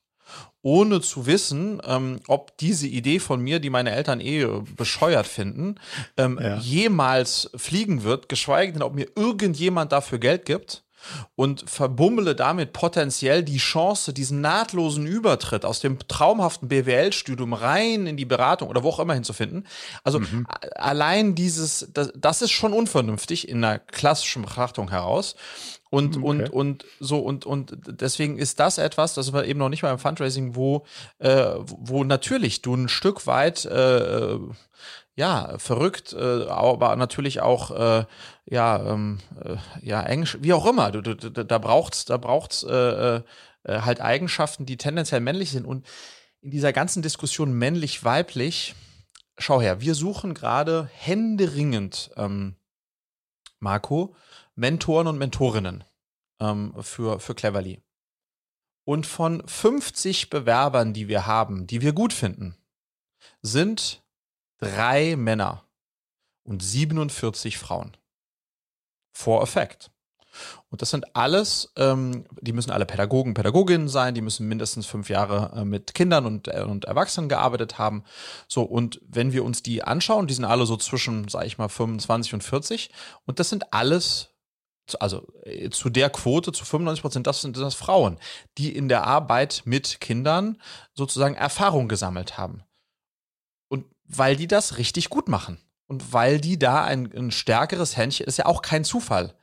ohne 0.63 1.01
zu 1.01 1.27
wissen, 1.27 1.83
ähm, 1.85 2.21
ob 2.29 2.57
diese 2.59 2.87
Idee 2.87 3.19
von 3.19 3.41
mir, 3.41 3.59
die 3.59 3.71
meine 3.71 3.91
Eltern 3.91 4.21
eh 4.21 4.47
bescheuert 4.77 5.27
finden, 5.27 5.75
ähm, 6.17 6.39
ja. 6.41 6.57
jemals 6.59 7.51
fliegen 7.57 8.05
wird, 8.05 8.29
geschweige 8.29 8.75
denn, 8.75 8.83
ob 8.83 8.95
mir 8.95 9.09
irgendjemand 9.17 9.91
dafür 9.91 10.19
Geld 10.19 10.45
gibt 10.45 10.85
und 11.37 11.69
verbummele 11.69 12.35
damit 12.35 12.73
potenziell 12.73 13.43
die 13.43 13.59
Chance, 13.59 14.13
diesen 14.13 14.41
nahtlosen 14.41 15.07
Übertritt 15.07 15.65
aus 15.65 15.81
dem 15.81 15.99
traumhaften 16.09 16.69
BWL-Studium 16.69 17.53
rein 17.53 18.07
in 18.07 18.17
die 18.17 18.25
Beratung 18.25 18.69
oder 18.69 18.83
wo 18.83 18.91
auch 18.91 19.01
immer 19.01 19.15
hinzufinden. 19.15 19.67
Also 20.05 20.21
mhm. 20.21 20.47
allein 20.75 21.35
dieses, 21.35 21.89
das, 21.93 22.13
das 22.17 22.43
ist 22.43 22.51
schon 22.51 22.73
unvernünftig 22.73 23.49
in 23.49 23.65
einer 23.65 23.79
klassischen 23.79 24.43
Betrachtung 24.43 24.91
heraus. 24.91 25.35
Und, 25.91 26.19
okay. 26.19 26.25
und, 26.25 26.51
und 26.51 26.85
so, 27.01 27.19
und, 27.19 27.45
und 27.45 27.77
deswegen 27.87 28.39
ist 28.39 28.61
das 28.61 28.79
etwas, 28.79 29.15
das 29.15 29.33
wir 29.33 29.45
eben 29.45 29.59
noch 29.59 29.69
nicht 29.69 29.83
mal 29.83 29.91
im 29.91 29.99
Fundraising, 29.99 30.55
wo, 30.55 30.87
äh, 31.19 31.55
wo 31.59 32.05
natürlich 32.05 32.63
du 32.63 32.75
ein 32.77 32.89
Stück 32.89 33.27
weit 33.27 33.65
äh, 33.65 34.39
ja, 35.17 35.59
verrückt, 35.59 36.13
äh, 36.13 36.47
aber 36.47 36.97
natürlich 36.97 37.41
auch, 37.41 37.71
äh, 37.71 38.05
ja, 38.47 38.93
ähm, 38.93 39.19
äh, 39.43 39.57
ja, 39.83 40.03
eng, 40.03 40.27
wie 40.39 40.53
auch 40.53 40.67
immer. 40.67 40.93
Du, 40.93 41.03
du, 41.03 41.15
da 41.31 41.59
braucht's, 41.59 42.05
da 42.05 42.17
braucht's 42.17 42.63
äh, 42.63 43.17
äh, 43.17 43.23
halt 43.65 44.01
Eigenschaften, 44.01 44.67
die 44.67 44.77
tendenziell 44.77 45.21
männlich 45.21 45.51
sind. 45.51 45.67
Und 45.67 45.87
in 46.41 46.51
dieser 46.51 46.73
ganzen 46.73 47.03
Diskussion 47.03 47.53
männlich-weiblich, 47.53 48.75
schau 49.39 49.61
her, 49.61 49.81
wir 49.81 49.95
suchen 49.95 50.35
gerade 50.35 50.89
händeringend, 50.95 52.11
ähm, 52.17 52.57
Marco, 53.59 54.15
Mentoren 54.55 55.07
und 55.07 55.19
Mentorinnen 55.19 55.85
ähm, 56.41 56.75
für, 56.81 57.21
für 57.21 57.35
Cleverly. 57.35 57.83
Und 58.85 59.07
von 59.07 59.47
50 59.47 60.31
Bewerbern, 60.31 60.95
die 60.95 61.09
wir 61.09 61.27
haben, 61.27 61.67
die 61.67 61.83
wir 61.83 61.93
gut 61.93 62.13
finden, 62.13 62.57
sind 63.43 64.03
drei 64.61 65.17
Männer 65.17 65.65
und 66.45 66.63
47 66.63 67.59
Frauen. 67.59 67.97
For 69.13 69.43
Effect. 69.43 69.91
Und 70.69 70.81
das 70.81 70.91
sind 70.91 71.17
alles, 71.17 71.73
ähm, 71.77 72.25
die 72.41 72.53
müssen 72.53 72.71
alle 72.71 72.87
Pädagogen, 72.87 73.35
Pädagoginnen 73.35 73.89
sein, 73.89 74.15
die 74.15 74.21
müssen 74.21 74.47
mindestens 74.47 74.87
fünf 74.87 75.11
Jahre 75.11 75.61
äh, 75.61 75.65
mit 75.65 75.95
Kindern 75.95 76.27
und, 76.27 76.47
äh, 76.47 76.63
und 76.63 76.85
Erwachsenen 76.85 77.29
gearbeitet 77.29 77.79
haben. 77.79 78.05
So, 78.47 78.63
und 78.63 79.01
wenn 79.07 79.33
wir 79.33 79.45
uns 79.45 79.63
die 79.63 79.83
anschauen, 79.83 80.29
die 80.29 80.35
sind 80.35 80.45
alle 80.45 80.67
so 80.67 80.77
zwischen, 80.77 81.27
sag 81.29 81.47
ich 81.47 81.59
mal, 81.59 81.69
25 81.69 82.35
und 82.35 82.45
40. 82.45 82.91
Und 83.27 83.41
das 83.41 83.49
sind 83.49 83.73
alles 83.73 84.29
also 84.99 85.29
äh, 85.45 85.71
zu 85.71 85.89
der 85.89 86.11
Quote, 86.11 86.53
zu 86.53 86.65
95 86.65 87.03
Prozent, 87.03 87.27
das 87.27 87.43
sind 87.43 87.57
das 87.57 87.75
Frauen, 87.75 88.19
die 88.59 88.75
in 88.75 88.89
der 88.89 89.07
Arbeit 89.07 89.63
mit 89.65 90.01
Kindern 90.01 90.61
sozusagen 90.95 91.35
Erfahrung 91.35 91.87
gesammelt 91.87 92.39
haben 92.39 92.65
weil 94.17 94.37
die 94.37 94.47
das 94.47 94.79
richtig 94.79 95.09
gut 95.09 95.29
machen. 95.29 95.59
Und 95.87 96.13
weil 96.13 96.41
die 96.41 96.59
da 96.59 96.85
ein, 96.85 97.11
ein 97.17 97.31
stärkeres 97.31 97.97
Händchen, 97.97 98.27
ist 98.27 98.39
ja 98.39 98.47
auch 98.47 98.63
kein 98.63 98.85
Zufall, 98.85 99.35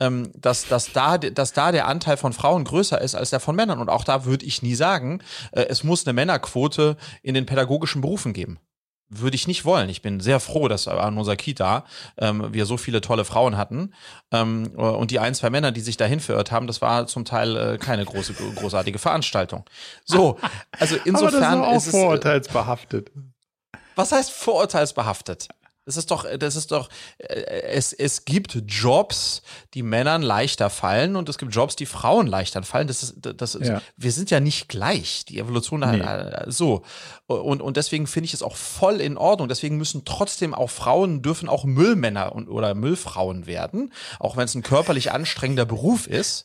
ähm, 0.00 0.30
dass, 0.34 0.66
dass, 0.66 0.92
da, 0.92 1.18
dass 1.18 1.52
da 1.52 1.72
der 1.72 1.86
Anteil 1.86 2.16
von 2.16 2.32
Frauen 2.32 2.64
größer 2.64 3.00
ist 3.00 3.14
als 3.14 3.30
der 3.30 3.40
von 3.40 3.56
Männern. 3.56 3.78
Und 3.78 3.90
auch 3.90 4.04
da 4.04 4.24
würde 4.24 4.46
ich 4.46 4.62
nie 4.62 4.74
sagen, 4.74 5.22
äh, 5.52 5.66
es 5.68 5.84
muss 5.84 6.06
eine 6.06 6.14
Männerquote 6.14 6.96
in 7.22 7.34
den 7.34 7.46
pädagogischen 7.46 8.00
Berufen 8.00 8.32
geben. 8.32 8.58
Würde 9.14 9.34
ich 9.34 9.46
nicht 9.46 9.66
wollen. 9.66 9.90
Ich 9.90 10.00
bin 10.00 10.20
sehr 10.20 10.40
froh, 10.40 10.68
dass 10.68 10.88
an 10.88 11.18
unserer 11.18 11.36
Kita 11.36 11.84
ähm, 12.16 12.48
wir 12.50 12.64
so 12.64 12.78
viele 12.78 13.02
tolle 13.02 13.26
Frauen 13.26 13.58
hatten. 13.58 13.92
Ähm, 14.30 14.68
und 14.68 15.10
die 15.10 15.18
ein, 15.18 15.34
zwei 15.34 15.50
Männer, 15.50 15.70
die 15.72 15.82
sich 15.82 15.98
dahin 15.98 16.20
verirrt 16.20 16.50
haben, 16.50 16.66
das 16.66 16.80
war 16.80 17.06
zum 17.06 17.26
Teil 17.26 17.56
äh, 17.56 17.78
keine 17.78 18.06
große, 18.06 18.32
großartige 18.32 18.98
Veranstaltung. 18.98 19.64
So, 20.06 20.38
also 20.78 20.96
insofern 21.04 21.44
Aber 21.44 21.72
das 21.72 21.86
ist, 21.86 21.88
auch 21.88 21.88
ist 21.88 21.88
äh, 21.88 21.90
vorurteilsbehaftet. 21.90 23.10
Was 23.94 24.12
heißt 24.12 24.30
vorurteilsbehaftet? 24.30 25.48
Das 25.84 25.96
ist 25.96 26.12
doch, 26.12 26.24
das 26.38 26.54
ist 26.54 26.70
doch, 26.70 26.88
äh, 27.18 27.34
es, 27.34 27.92
es 27.92 28.24
gibt 28.24 28.56
Jobs, 28.68 29.42
die 29.74 29.82
Männern 29.82 30.22
leichter 30.22 30.70
fallen 30.70 31.16
und 31.16 31.28
es 31.28 31.38
gibt 31.38 31.52
Jobs, 31.52 31.74
die 31.74 31.86
Frauen 31.86 32.28
leichter 32.28 32.62
fallen. 32.62 32.86
Das 32.86 33.02
ist, 33.02 33.16
das 33.20 33.56
ist, 33.56 33.66
ja. 33.66 33.82
wir 33.96 34.12
sind 34.12 34.30
ja 34.30 34.38
nicht 34.38 34.68
gleich. 34.68 35.24
Die 35.24 35.40
Evolution 35.40 35.80
nee. 35.80 35.98
Äh, 35.98 36.50
so. 36.50 36.82
Und, 37.26 37.60
und 37.60 37.76
deswegen 37.76 38.06
finde 38.06 38.26
ich 38.26 38.34
es 38.34 38.44
auch 38.44 38.54
voll 38.54 39.00
in 39.00 39.16
Ordnung. 39.16 39.48
Deswegen 39.48 39.76
müssen 39.76 40.04
trotzdem 40.04 40.54
auch 40.54 40.70
Frauen, 40.70 41.20
dürfen 41.20 41.48
auch 41.48 41.64
Müllmänner 41.64 42.32
und, 42.32 42.48
oder 42.48 42.74
Müllfrauen 42.74 43.46
werden, 43.46 43.92
auch 44.20 44.36
wenn 44.36 44.44
es 44.44 44.54
ein 44.54 44.62
körperlich 44.62 45.10
anstrengender 45.10 45.64
Beruf 45.64 46.06
ist. 46.06 46.44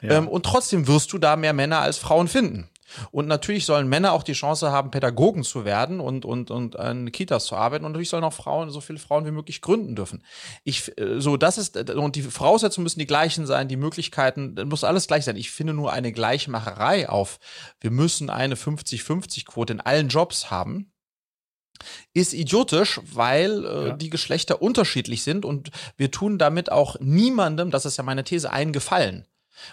Ja. 0.00 0.18
Ähm, 0.18 0.28
und 0.28 0.46
trotzdem 0.46 0.86
wirst 0.86 1.12
du 1.12 1.18
da 1.18 1.34
mehr 1.34 1.54
Männer 1.54 1.80
als 1.80 1.98
Frauen 1.98 2.28
finden. 2.28 2.68
Und 3.10 3.26
natürlich 3.26 3.64
sollen 3.66 3.88
Männer 3.88 4.12
auch 4.12 4.22
die 4.22 4.32
Chance 4.32 4.70
haben, 4.70 4.90
Pädagogen 4.90 5.44
zu 5.44 5.64
werden 5.64 6.00
und, 6.00 6.24
und, 6.24 6.50
und 6.50 6.78
an 6.78 7.10
Kitas 7.12 7.46
zu 7.46 7.56
arbeiten. 7.56 7.84
Und 7.84 7.92
natürlich 7.92 8.10
sollen 8.10 8.24
auch 8.24 8.32
Frauen, 8.32 8.70
so 8.70 8.80
viele 8.80 8.98
Frauen 8.98 9.26
wie 9.26 9.30
möglich 9.30 9.60
gründen 9.60 9.96
dürfen. 9.96 10.22
Ich, 10.64 10.96
äh, 10.98 11.20
so, 11.20 11.36
das 11.36 11.58
ist, 11.58 11.90
und 11.90 12.16
die 12.16 12.22
Voraussetzungen 12.22 12.84
müssen 12.84 12.98
die 12.98 13.06
gleichen 13.06 13.46
sein, 13.46 13.68
die 13.68 13.76
Möglichkeiten, 13.76 14.56
muss 14.66 14.84
alles 14.84 15.06
gleich 15.06 15.24
sein. 15.24 15.36
Ich 15.36 15.50
finde 15.50 15.74
nur 15.74 15.92
eine 15.92 16.12
Gleichmacherei 16.12 17.08
auf. 17.08 17.38
Wir 17.80 17.90
müssen 17.90 18.30
eine 18.30 18.54
50-50-Quote 18.54 19.72
in 19.72 19.80
allen 19.80 20.08
Jobs 20.08 20.50
haben 20.50 20.92
ist 22.14 22.32
idiotisch, 22.32 23.00
weil 23.04 23.64
äh, 23.64 23.88
ja. 23.88 23.96
die 23.96 24.10
Geschlechter 24.10 24.62
unterschiedlich 24.62 25.22
sind 25.22 25.44
und 25.44 25.70
wir 25.96 26.10
tun 26.10 26.38
damit 26.38 26.72
auch 26.72 26.96
niemandem, 27.00 27.70
das 27.70 27.84
ist 27.84 27.96
ja 27.96 28.04
meine 28.04 28.24
These, 28.24 28.50
einen 28.50 28.72
Gefallen. 28.72 29.26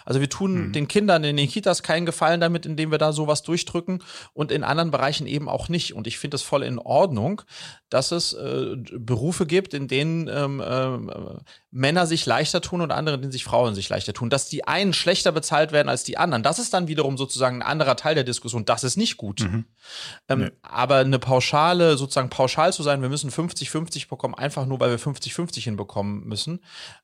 Also 0.04 0.20
wir 0.20 0.28
tun 0.28 0.68
mhm. 0.68 0.72
den 0.72 0.88
Kindern 0.88 1.24
in 1.24 1.36
den 1.36 1.48
Kitas 1.48 1.82
keinen 1.82 2.06
Gefallen 2.06 2.40
damit, 2.40 2.66
indem 2.66 2.90
wir 2.90 2.98
da 2.98 3.12
sowas 3.12 3.42
durchdrücken 3.42 4.02
und 4.32 4.52
in 4.52 4.64
anderen 4.64 4.90
Bereichen 4.90 5.26
eben 5.26 5.48
auch 5.48 5.68
nicht. 5.68 5.94
Und 5.94 6.06
ich 6.06 6.18
finde 6.18 6.36
es 6.36 6.42
voll 6.42 6.62
in 6.62 6.78
Ordnung, 6.78 7.42
dass 7.90 8.12
es 8.12 8.32
äh, 8.32 8.76
Berufe 8.98 9.46
gibt, 9.46 9.74
in 9.74 9.88
denen 9.88 10.28
ähm, 10.28 10.60
äh, 10.60 11.38
Männer 11.70 12.06
sich 12.06 12.24
leichter 12.24 12.60
tun 12.60 12.80
und 12.80 12.92
andere, 12.92 13.16
in 13.16 13.22
denen 13.22 13.32
sich 13.32 13.44
Frauen 13.44 13.74
sich 13.74 13.88
leichter 13.88 14.12
tun. 14.12 14.30
Dass 14.30 14.48
die 14.48 14.66
einen 14.66 14.92
schlechter 14.92 15.32
bezahlt 15.32 15.72
werden 15.72 15.88
als 15.88 16.04
die 16.04 16.18
anderen, 16.18 16.42
das 16.42 16.58
ist 16.58 16.72
dann 16.72 16.88
wiederum 16.88 17.16
sozusagen 17.16 17.56
ein 17.56 17.68
anderer 17.68 17.96
Teil 17.96 18.14
der 18.14 18.24
Diskussion. 18.24 18.64
Das 18.64 18.84
ist 18.84 18.96
nicht 18.96 19.16
gut. 19.16 19.40
Mhm. 19.40 19.64
Ähm, 20.28 20.38
nee. 20.40 20.50
Aber 20.62 20.98
eine 20.98 21.18
Pauschale, 21.18 21.96
sozusagen 21.96 22.30
pauschal 22.30 22.72
zu 22.72 22.82
sein, 22.82 23.02
wir 23.02 23.08
müssen 23.08 23.30
50-50 23.30 24.08
bekommen, 24.08 24.34
einfach 24.34 24.66
nur 24.66 24.78
weil 24.80 24.90
wir 24.90 24.98
50-50 24.98 25.62
hinbekommen 25.62 26.24
müssen, 26.24 26.60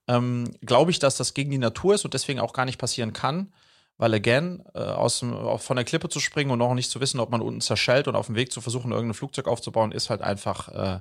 ähm, 0.09 0.51
glaube 0.65 0.91
ich, 0.91 0.99
dass 0.99 1.17
das 1.17 1.35
gegen 1.35 1.51
die 1.51 1.59
Natur 1.59 1.95
ist 1.95 2.05
und 2.05 2.15
deswegen 2.15 2.41
auch 2.41 2.53
gar 2.53 2.65
nicht 2.65 2.70
passieren 2.79 3.13
kann. 3.13 3.53
Weil, 3.97 4.15
again, 4.15 4.65
äh, 4.75 4.79
aus 4.79 5.21
dem, 5.21 5.59
von 5.59 5.77
der 5.77 5.85
Klippe 5.85 6.09
zu 6.09 6.21
springen 6.21 6.51
und 6.51 6.59
noch 6.59 6.73
nicht 6.73 6.91
zu 6.91 7.01
wissen, 7.01 7.21
ob 7.21 7.31
man 7.31 7.43
unten 7.43 7.61
zerschellt 7.61 8.09
und 8.09 8.17
auf 8.17 8.27
dem 8.27 8.35
Weg 8.35 8.51
zu 8.51 8.63
versuchen, 8.63 8.93
irgendein 8.93 9.13
Flugzeug 9.13 9.47
aufzubauen, 9.47 9.93
ist 9.93 10.09
halt 10.09 10.23
einfach, 10.23 10.69
äh, 10.69 11.01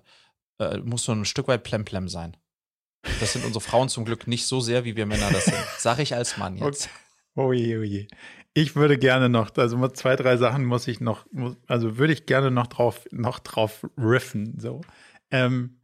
äh, 0.60 0.78
muss 0.80 1.06
so 1.06 1.14
ein 1.14 1.24
Stück 1.24 1.48
weit 1.48 1.64
plemplem 1.64 2.10
sein. 2.10 2.36
Das 3.22 3.32
sind 3.32 3.46
unsere 3.46 3.62
Frauen 3.62 3.88
zum 3.88 4.04
Glück 4.04 4.28
nicht 4.28 4.46
so 4.46 4.60
sehr, 4.60 4.84
wie 4.84 4.98
wir 4.98 5.06
Männer 5.06 5.30
das 5.32 5.46
sind. 5.46 5.58
Sag 5.78 6.00
ich 6.00 6.14
als 6.14 6.38
Mann 6.38 6.58
jetzt. 6.58 6.90
Oh 7.36 7.54
je, 7.54 7.78
oh 7.78 7.84
je. 7.84 8.08
Ich 8.54 8.76
würde 8.76 8.98
gerne 8.98 9.30
noch, 9.30 9.56
also 9.56 9.88
zwei, 9.90 10.18
drei 10.18 10.36
Sachen 10.36 10.66
muss 10.66 10.86
ich 10.88 11.00
noch, 11.00 11.26
also 11.68 11.98
würde 11.98 12.12
ich 12.12 12.26
gerne 12.26 12.52
noch 12.52 12.68
drauf, 12.68 13.06
noch 13.12 13.40
drauf 13.40 13.86
riffen, 13.98 14.60
so. 14.60 14.82
Ähm, 15.32 15.78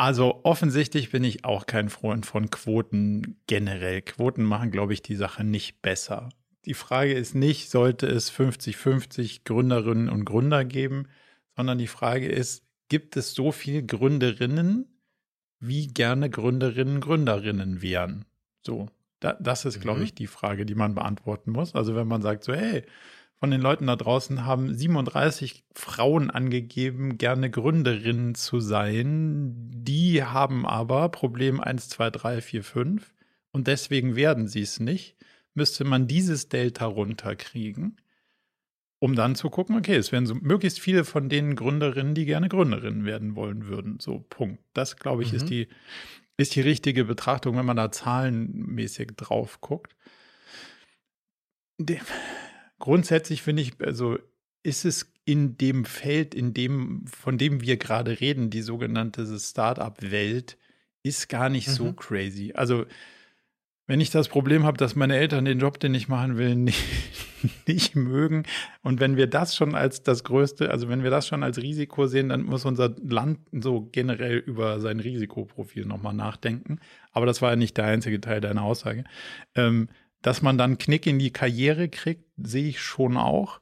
Also 0.00 0.40
offensichtlich 0.44 1.10
bin 1.10 1.24
ich 1.24 1.44
auch 1.44 1.66
kein 1.66 1.90
Freund 1.90 2.24
von 2.24 2.48
Quoten 2.48 3.36
generell. 3.46 4.00
Quoten 4.00 4.44
machen, 4.44 4.70
glaube 4.70 4.94
ich, 4.94 5.02
die 5.02 5.14
Sache 5.14 5.44
nicht 5.44 5.82
besser. 5.82 6.30
Die 6.64 6.72
Frage 6.72 7.12
ist 7.12 7.34
nicht, 7.34 7.68
sollte 7.68 8.06
es 8.06 8.32
50-50 8.32 9.40
Gründerinnen 9.44 10.08
und 10.08 10.24
Gründer 10.24 10.64
geben, 10.64 11.06
sondern 11.54 11.76
die 11.76 11.86
Frage 11.86 12.28
ist, 12.28 12.64
gibt 12.88 13.14
es 13.18 13.34
so 13.34 13.52
viele 13.52 13.84
Gründerinnen, 13.84 14.86
wie 15.58 15.88
gerne 15.88 16.30
Gründerinnen 16.30 17.02
Gründerinnen 17.02 17.82
wären? 17.82 18.24
So, 18.64 18.88
da, 19.20 19.34
das 19.34 19.66
ist, 19.66 19.82
glaube 19.82 19.98
mhm. 19.98 20.04
ich, 20.06 20.14
die 20.14 20.28
Frage, 20.28 20.64
die 20.64 20.74
man 20.74 20.94
beantworten 20.94 21.50
muss. 21.50 21.74
Also 21.74 21.94
wenn 21.94 22.08
man 22.08 22.22
sagt 22.22 22.44
so, 22.44 22.54
hey, 22.54 22.86
von 23.40 23.50
den 23.50 23.62
Leuten 23.62 23.86
da 23.86 23.96
draußen 23.96 24.44
haben 24.44 24.74
37 24.74 25.64
Frauen 25.74 26.30
angegeben, 26.30 27.16
gerne 27.16 27.50
Gründerinnen 27.50 28.34
zu 28.34 28.60
sein. 28.60 29.70
Die 29.72 30.22
haben 30.22 30.66
aber 30.66 31.08
Problem 31.08 31.58
1, 31.58 31.88
2, 31.88 32.10
3, 32.10 32.42
4, 32.42 32.62
5 32.62 33.14
und 33.50 33.66
deswegen 33.66 34.14
werden 34.14 34.46
sie 34.46 34.60
es 34.60 34.78
nicht. 34.78 35.16
Müsste 35.54 35.84
man 35.84 36.06
dieses 36.06 36.50
Delta 36.50 36.84
runterkriegen, 36.84 37.96
um 38.98 39.16
dann 39.16 39.34
zu 39.34 39.48
gucken, 39.48 39.74
okay, 39.78 39.96
es 39.96 40.12
wären 40.12 40.26
so 40.26 40.34
möglichst 40.34 40.78
viele 40.78 41.06
von 41.06 41.30
den 41.30 41.56
Gründerinnen, 41.56 42.14
die 42.14 42.26
gerne 42.26 42.50
Gründerinnen 42.50 43.06
werden 43.06 43.36
wollen 43.36 43.66
würden. 43.66 44.00
So, 44.00 44.18
Punkt. 44.28 44.62
Das, 44.74 44.98
glaube 44.98 45.22
ich, 45.22 45.30
mhm. 45.30 45.36
ist, 45.38 45.48
die, 45.48 45.68
ist 46.36 46.54
die 46.54 46.60
richtige 46.60 47.06
Betrachtung, 47.06 47.56
wenn 47.56 47.66
man 47.66 47.78
da 47.78 47.90
zahlenmäßig 47.90 49.12
drauf 49.16 49.62
guckt. 49.62 49.96
De 51.78 51.98
grundsätzlich 52.80 53.42
finde 53.42 53.62
ich, 53.62 53.74
also 53.80 54.18
ist 54.64 54.84
es 54.84 55.12
in 55.24 55.56
dem 55.56 55.84
Feld, 55.84 56.34
in 56.34 56.52
dem, 56.52 57.04
von 57.06 57.38
dem 57.38 57.60
wir 57.60 57.76
gerade 57.76 58.20
reden, 58.20 58.50
die 58.50 58.62
sogenannte 58.62 59.38
Startup-Welt, 59.38 60.58
ist 61.02 61.28
gar 61.28 61.48
nicht 61.48 61.68
mhm. 61.68 61.72
so 61.72 61.92
crazy. 61.92 62.52
Also, 62.54 62.84
wenn 63.86 64.00
ich 64.00 64.10
das 64.10 64.28
Problem 64.28 64.64
habe, 64.64 64.76
dass 64.76 64.96
meine 64.96 65.16
Eltern 65.16 65.44
den 65.44 65.58
Job, 65.58 65.80
den 65.80 65.94
ich 65.94 66.08
machen 66.08 66.36
will, 66.36 66.54
nicht, 66.56 66.84
nicht 67.66 67.96
mögen, 67.96 68.44
und 68.82 69.00
wenn 69.00 69.16
wir 69.16 69.28
das 69.28 69.56
schon 69.56 69.74
als 69.74 70.02
das 70.02 70.24
Größte, 70.24 70.70
also 70.70 70.88
wenn 70.88 71.02
wir 71.02 71.10
das 71.10 71.26
schon 71.26 71.42
als 71.42 71.58
Risiko 71.58 72.06
sehen, 72.06 72.28
dann 72.30 72.42
muss 72.42 72.64
unser 72.64 72.94
Land 73.02 73.38
so 73.52 73.88
generell 73.92 74.38
über 74.38 74.80
sein 74.80 75.00
Risikoprofil 75.00 75.86
nochmal 75.86 76.14
nachdenken. 76.14 76.80
Aber 77.12 77.26
das 77.26 77.40
war 77.40 77.50
ja 77.50 77.56
nicht 77.56 77.76
der 77.76 77.86
einzige 77.86 78.20
Teil 78.20 78.40
deiner 78.40 78.62
Aussage. 78.62 79.04
Ähm, 79.54 79.88
dass 80.22 80.42
man 80.42 80.58
dann 80.58 80.78
Knick 80.78 81.06
in 81.06 81.18
die 81.18 81.32
Karriere 81.32 81.88
kriegt, 81.88 82.24
sehe 82.36 82.68
ich 82.68 82.80
schon 82.80 83.16
auch. 83.16 83.60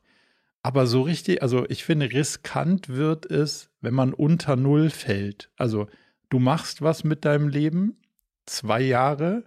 Aber 0.63 0.87
so 0.87 1.03
richtig, 1.03 1.43
also 1.43 1.65
ich 1.69 1.85
finde, 1.85 2.13
riskant 2.13 2.89
wird 2.89 3.27
es, 3.27 3.71
wenn 3.81 3.95
man 3.95 4.13
unter 4.13 4.57
Null 4.57 4.91
fällt. 4.91 5.51
Also 5.57 5.89
du 6.31 6.39
machst 6.39 6.83
was 6.83 7.05
mit 7.05 7.25
deinem 7.25 7.49
Leben, 7.49 7.97
zwei 8.45 8.81
Jahre, 8.81 9.45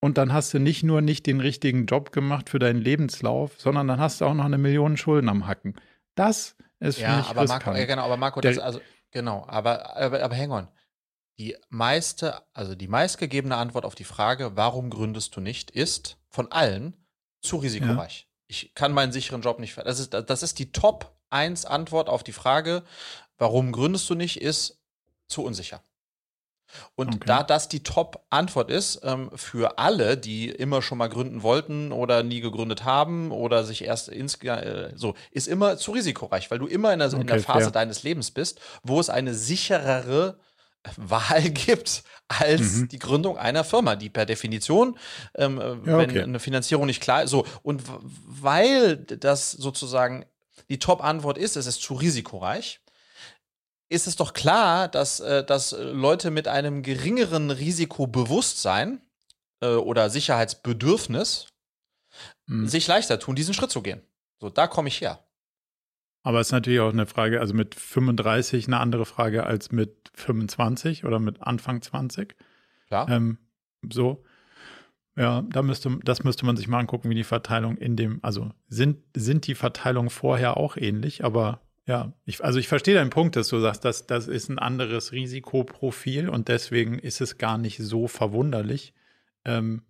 und 0.00 0.16
dann 0.16 0.32
hast 0.32 0.54
du 0.54 0.60
nicht 0.60 0.84
nur 0.84 1.00
nicht 1.00 1.26
den 1.26 1.40
richtigen 1.40 1.86
Job 1.86 2.12
gemacht 2.12 2.50
für 2.50 2.58
deinen 2.58 2.80
Lebenslauf, 2.80 3.60
sondern 3.60 3.88
dann 3.88 3.98
hast 3.98 4.20
du 4.20 4.26
auch 4.26 4.34
noch 4.34 4.44
eine 4.44 4.58
Million 4.58 4.96
Schulden 4.96 5.28
am 5.28 5.46
Hacken. 5.46 5.74
Das 6.14 6.56
ist 6.78 7.00
ja, 7.00 7.10
für 7.10 7.16
mich 7.16 7.26
aber 7.30 7.42
riskant. 7.42 7.66
Marco, 7.66 7.78
ja, 7.78 7.86
genau, 7.86 8.02
aber 8.02 8.16
Marco, 8.16 8.40
das, 8.40 8.58
also 8.58 8.80
genau, 9.10 9.44
aber, 9.48 9.96
aber 9.96 10.22
aber 10.22 10.36
hang 10.36 10.52
on. 10.52 10.68
Die 11.38 11.56
meiste, 11.68 12.42
also 12.52 12.74
die 12.74 12.88
meistgegebene 12.88 13.56
Antwort 13.56 13.84
auf 13.84 13.94
die 13.94 14.04
Frage, 14.04 14.56
warum 14.56 14.90
gründest 14.90 15.36
du 15.36 15.40
nicht, 15.40 15.70
ist 15.70 16.18
von 16.28 16.50
allen 16.50 17.06
zu 17.40 17.56
risikoreich. 17.56 18.28
Ich 18.48 18.74
kann 18.74 18.92
meinen 18.92 19.12
sicheren 19.12 19.42
Job 19.42 19.58
nicht 19.60 19.74
ver 19.74 19.84
das 19.84 20.00
ist 20.00 20.14
das 20.14 20.42
ist 20.42 20.58
die 20.58 20.72
Top 20.72 21.16
1 21.30 21.64
Antwort 21.66 22.08
auf 22.08 22.24
die 22.24 22.32
Frage, 22.32 22.82
warum 23.36 23.70
gründest 23.72 24.08
du 24.10 24.14
nicht, 24.14 24.40
ist 24.40 24.80
zu 25.28 25.44
unsicher. 25.44 25.82
Und 26.94 27.14
Okay. 27.14 27.28
da 27.28 27.42
das 27.42 27.68
die 27.68 27.82
Top-Antwort 27.82 28.70
ist, 28.70 29.00
ähm, 29.02 29.30
für 29.34 29.78
alle, 29.78 30.18
die 30.18 30.50
immer 30.50 30.82
schon 30.82 30.98
mal 30.98 31.08
gründen 31.08 31.42
wollten 31.42 31.92
oder 31.92 32.22
nie 32.22 32.40
gegründet 32.40 32.84
haben 32.84 33.30
oder 33.30 33.64
sich 33.64 33.84
erst 33.84 34.08
ins, 34.08 34.34
äh, 34.42 34.92
so, 34.94 35.14
ist 35.30 35.48
immer 35.48 35.78
zu 35.78 35.92
risikoreich, 35.92 36.50
weil 36.50 36.58
du 36.58 36.66
immer 36.66 36.92
in 36.92 36.98
der, 36.98 37.12
in 37.14 37.26
der 37.26 37.36
Okay, 37.36 37.38
Phase 37.38 37.70
fair. 37.70 37.72
deines 37.72 38.02
Lebens 38.02 38.30
bist, 38.32 38.60
wo 38.82 39.00
es 39.00 39.08
eine 39.08 39.32
sicherere 39.34 40.38
Wahl 40.96 41.42
gibt 41.50 42.02
als 42.28 42.60
Mhm. 42.76 42.88
die 42.88 42.98
Gründung 42.98 43.36
einer 43.38 43.64
Firma, 43.64 43.96
die 43.96 44.10
per 44.10 44.26
Definition, 44.26 44.98
ähm, 45.34 45.58
äh, 45.60 45.64
Ja, 45.64 45.98
wenn 45.98 46.10
okay. 46.10 46.22
eine 46.22 46.40
Finanzierung 46.40 46.86
nicht 46.86 47.02
klar 47.02 47.22
ist, 47.24 47.30
so, 47.30 47.46
und 47.62 47.82
weil 48.26 48.96
das 48.96 49.50
sozusagen 49.52 50.24
die 50.68 50.78
Top-Antwort 50.78 51.38
ist, 51.38 51.56
es 51.56 51.66
ist 51.66 51.82
zu 51.82 51.94
risikoreich, 51.94 52.80
ist 53.90 54.06
es 54.06 54.16
doch 54.16 54.34
klar, 54.34 54.88
dass, 54.88 55.20
äh, 55.20 55.42
dass 55.44 55.72
Leute 55.72 56.30
mit 56.30 56.46
einem 56.48 56.82
geringeren 56.82 57.50
Risikobewusstsein 57.50 59.00
äh, 59.60 59.68
oder 59.68 60.10
Sicherheitsbedürfnis 60.10 61.46
Mhm. 62.46 62.66
sich 62.66 62.86
leichter 62.86 63.18
tun, 63.20 63.36
diesen 63.36 63.54
Schritt 63.54 63.70
zu 63.70 63.82
gehen. 63.82 64.02
So, 64.40 64.48
da 64.50 64.66
komme 64.66 64.88
ich 64.88 65.00
her. 65.00 65.22
Aber 66.22 66.40
es 66.40 66.48
ist 66.48 66.52
natürlich 66.52 66.80
auch 66.80 66.92
eine 66.92 67.06
Frage, 67.06 67.40
also 67.40 67.54
mit 67.54 67.74
35 67.74 68.66
eine 68.66 68.80
andere 68.80 69.06
Frage 69.06 69.46
als 69.46 69.72
mit 69.72 70.10
25 70.14 71.04
oder 71.04 71.18
mit 71.20 71.42
Anfang 71.42 71.80
20. 71.80 72.34
Klar. 72.88 73.08
Ähm, 73.08 73.38
so. 73.88 74.24
Ja, 75.16 75.42
da 75.42 75.62
müsste, 75.62 75.98
das 76.04 76.22
müsste 76.22 76.46
man 76.46 76.56
sich 76.56 76.68
mal 76.68 76.78
angucken, 76.78 77.10
wie 77.10 77.14
die 77.14 77.24
Verteilung 77.24 77.76
in 77.76 77.96
dem, 77.96 78.20
also 78.22 78.50
sind, 78.68 78.98
sind 79.16 79.46
die 79.48 79.56
Verteilungen 79.56 80.10
vorher 80.10 80.56
auch 80.56 80.76
ähnlich, 80.76 81.24
aber 81.24 81.60
ja, 81.86 82.12
ich, 82.26 82.44
also 82.44 82.58
ich 82.58 82.68
verstehe 82.68 82.94
deinen 82.94 83.10
Punkt, 83.10 83.34
dass 83.34 83.48
du 83.48 83.58
sagst, 83.58 83.84
dass 83.84 84.06
das 84.06 84.28
ist 84.28 84.50
ein 84.50 84.58
anderes 84.58 85.10
Risikoprofil 85.10 86.28
und 86.28 86.48
deswegen 86.48 86.98
ist 86.98 87.20
es 87.20 87.38
gar 87.38 87.56
nicht 87.56 87.78
so 87.78 88.06
verwunderlich. 88.06 88.92
Ähm, 89.46 89.82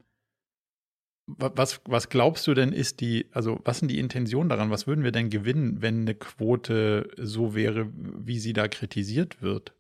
was, 1.37 1.81
was 1.85 2.09
glaubst 2.09 2.47
du 2.47 2.55
denn 2.55 2.73
ist 2.73 3.01
die, 3.01 3.27
also 3.33 3.61
was 3.65 3.79
sind 3.81 3.89
die 3.89 3.99
Intentionen 3.99 4.49
daran? 4.49 4.71
Was 4.71 4.87
würden 4.87 5.05
wir 5.05 5.13
denn 5.13 5.31
gewinnen, 5.31 5.83
wenn 5.83 6.03
eine 6.03 6.15
Quote 6.15 7.11
so 7.19 7.55
wäre, 7.55 7.89
wie 7.95 8.39
sie 8.39 8.53
da 8.55 8.69
kritisiert 8.69 9.43
wird? 9.43 9.75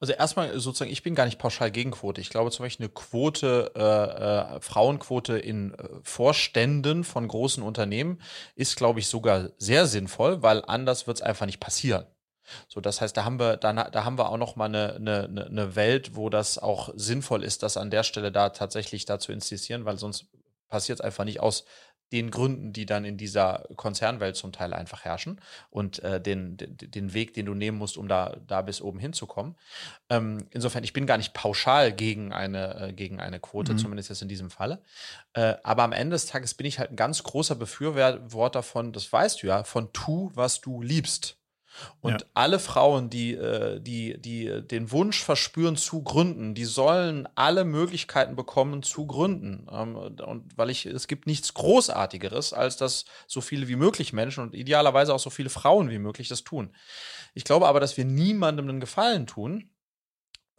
Also 0.00 0.12
erstmal 0.14 0.58
sozusagen, 0.58 0.90
ich 0.90 1.02
bin 1.02 1.14
gar 1.14 1.26
nicht 1.26 1.38
pauschal 1.38 1.70
gegen 1.70 1.90
Quote. 1.90 2.20
Ich 2.20 2.30
glaube 2.30 2.50
zum 2.50 2.64
Beispiel 2.64 2.86
eine 2.86 2.94
Quote, 2.94 3.72
äh, 3.74 4.56
äh, 4.56 4.60
Frauenquote 4.60 5.36
in 5.38 5.74
äh, 5.74 5.88
Vorständen 6.02 7.04
von 7.04 7.28
großen 7.28 7.62
Unternehmen 7.62 8.20
ist, 8.54 8.76
glaube 8.76 9.00
ich, 9.00 9.08
sogar 9.08 9.50
sehr 9.58 9.86
sinnvoll, 9.86 10.42
weil 10.42 10.62
anders 10.66 11.06
wird 11.06 11.18
es 11.18 11.22
einfach 11.22 11.46
nicht 11.46 11.60
passieren. 11.60 12.06
So, 12.68 12.80
das 12.80 13.00
heißt, 13.00 13.16
da 13.16 13.24
haben 13.24 13.40
wir, 13.40 13.56
da, 13.56 13.72
da 13.72 14.04
haben 14.04 14.18
wir 14.18 14.30
auch 14.30 14.36
noch 14.38 14.54
mal 14.56 14.66
eine, 14.66 14.94
eine, 14.94 15.24
eine- 15.24 15.46
eine 15.46 15.76
Welt, 15.76 16.14
wo 16.14 16.30
das 16.30 16.58
auch 16.58 16.90
sinnvoll 16.94 17.42
ist, 17.42 17.62
das 17.62 17.76
an 17.76 17.90
der 17.90 18.04
Stelle 18.04 18.30
da 18.30 18.50
tatsächlich 18.50 19.04
da 19.04 19.18
zu 19.18 19.32
insistieren, 19.32 19.84
weil 19.84 19.98
sonst 19.98 20.26
passiert 20.68 21.00
es 21.00 21.04
einfach 21.04 21.24
nicht 21.24 21.40
aus 21.40 21.64
den 22.12 22.30
Gründen, 22.30 22.72
die 22.72 22.86
dann 22.86 23.04
in 23.04 23.16
dieser 23.16 23.66
Konzernwelt 23.74 24.36
zum 24.36 24.52
Teil 24.52 24.72
einfach 24.72 25.04
herrschen 25.04 25.40
und 25.70 25.98
äh, 26.04 26.20
den, 26.20 26.56
den, 26.56 27.14
Weg, 27.14 27.34
den 27.34 27.46
du 27.46 27.54
nehmen 27.54 27.78
musst, 27.78 27.96
um 27.96 28.06
da, 28.06 28.36
da 28.46 28.62
bis 28.62 28.80
oben 28.80 29.00
hinzukommen. 29.00 29.56
Ähm, 30.08 30.46
insofern, 30.50 30.84
ich 30.84 30.92
bin 30.92 31.06
gar 31.06 31.16
nicht 31.16 31.34
pauschal 31.34 31.92
gegen 31.92 32.32
eine, 32.32 32.88
äh, 32.88 32.92
gegen 32.92 33.18
eine 33.18 33.40
Quote, 33.40 33.72
Mhm. 33.72 33.78
zumindest 33.78 34.08
jetzt 34.10 34.22
in 34.22 34.28
diesem 34.28 34.50
Falle. 34.50 34.82
Äh, 35.32 35.54
aber 35.64 35.82
am 35.82 35.92
Ende 35.92 36.14
des 36.14 36.26
Tages 36.26 36.54
bin 36.54 36.66
ich 36.66 36.78
halt 36.78 36.90
ein 36.90 36.96
ganz 36.96 37.24
großer 37.24 37.56
Befürworter 37.56 38.62
von, 38.62 38.92
das 38.92 39.12
weißt 39.12 39.42
du 39.42 39.48
ja, 39.48 39.64
von 39.64 39.92
tu, 39.92 40.30
was 40.34 40.60
du 40.60 40.82
liebst. 40.82 41.35
Und 42.00 42.22
Ja. 42.22 42.28
alle 42.34 42.58
Frauen, 42.58 43.10
die, 43.10 43.34
äh, 43.34 43.80
die, 43.80 44.18
die 44.20 44.62
den 44.66 44.90
Wunsch 44.92 45.22
verspüren 45.22 45.76
zu 45.76 46.02
gründen, 46.02 46.54
die 46.54 46.64
sollen 46.64 47.28
alle 47.34 47.64
Möglichkeiten 47.64 48.36
bekommen 48.36 48.82
zu 48.82 49.06
gründen. 49.06 49.66
Ähm, 49.70 49.96
und 49.96 50.56
weil 50.56 50.70
ich, 50.70 50.86
es 50.86 51.08
gibt 51.08 51.26
nichts 51.26 51.54
Großartigeres, 51.54 52.52
als 52.52 52.76
dass 52.76 53.04
so 53.26 53.40
viele 53.40 53.68
wie 53.68 53.76
möglich 53.76 54.12
Menschen 54.12 54.42
und 54.42 54.54
idealerweise 54.54 55.14
auch 55.14 55.20
so 55.20 55.30
viele 55.30 55.50
Frauen 55.50 55.90
wie 55.90 55.98
möglich 55.98 56.28
das 56.28 56.44
tun. 56.44 56.74
Ich 57.34 57.44
glaube 57.44 57.66
aber, 57.68 57.80
dass 57.80 57.96
wir 57.96 58.04
niemandem 58.04 58.68
einen 58.68 58.80
Gefallen 58.80 59.26
tun, 59.26 59.70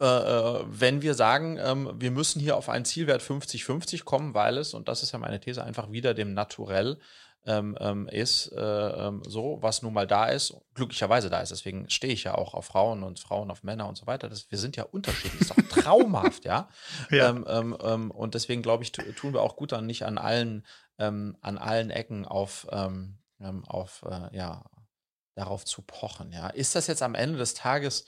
äh, 0.00 0.04
äh, 0.06 0.64
wenn 0.68 1.02
wir 1.02 1.14
sagen, 1.14 1.58
ähm, 1.60 1.90
wir 1.96 2.12
müssen 2.12 2.38
hier 2.40 2.56
auf 2.56 2.68
einen 2.68 2.84
Zielwert 2.84 3.20
50-50 3.20 4.04
kommen, 4.04 4.32
weil 4.32 4.56
es, 4.58 4.72
und 4.72 4.86
das 4.86 5.02
ist 5.02 5.10
ja 5.12 5.18
meine 5.18 5.40
These, 5.40 5.64
einfach 5.64 5.90
wieder 5.90 6.14
dem 6.14 6.34
Naturell 6.34 6.98
ähm, 7.46 7.76
ähm, 7.80 8.08
ist, 8.08 8.52
äh, 8.52 8.60
ähm, 8.60 9.22
so, 9.26 9.58
was 9.60 9.82
nun 9.82 9.94
mal 9.94 10.06
da 10.06 10.26
ist, 10.26 10.54
glücklicherweise 10.74 11.30
da 11.30 11.40
ist. 11.40 11.50
Deswegen 11.50 11.88
stehe 11.88 12.12
ich 12.12 12.24
ja 12.24 12.34
auch 12.34 12.54
auf 12.54 12.66
Frauen 12.66 13.02
und 13.02 13.20
Frauen 13.20 13.50
auf 13.50 13.62
Männer 13.62 13.88
und 13.88 13.96
so 13.96 14.06
weiter. 14.06 14.28
Das, 14.28 14.50
wir 14.50 14.58
sind 14.58 14.76
ja 14.76 14.84
unterschiedlich, 14.84 15.40
ist 15.40 15.50
doch 15.50 15.56
traumhaft, 15.82 16.44
ja. 16.44 16.68
Ja. 17.10 17.30
Ähm, 17.30 17.46
ähm, 17.48 17.76
ähm, 17.82 18.10
und 18.10 18.34
deswegen 18.34 18.62
glaube 18.62 18.82
ich, 18.82 18.92
tu- 18.92 19.12
tun 19.12 19.32
wir 19.32 19.42
auch 19.42 19.56
gut 19.56 19.72
an, 19.72 19.86
nicht 19.86 20.04
an 20.04 20.18
allen, 20.18 20.66
an 20.96 21.36
allen 21.42 21.90
Ecken 21.90 22.26
auf, 22.26 22.66
auf 22.68 24.04
äh, 24.10 24.36
ja, 24.36 24.64
darauf 25.36 25.64
zu 25.64 25.82
pochen. 25.82 26.32
Ja, 26.32 26.48
ist 26.48 26.74
das 26.74 26.88
jetzt 26.88 27.02
am 27.02 27.14
Ende 27.14 27.38
des 27.38 27.54
Tages 27.54 28.04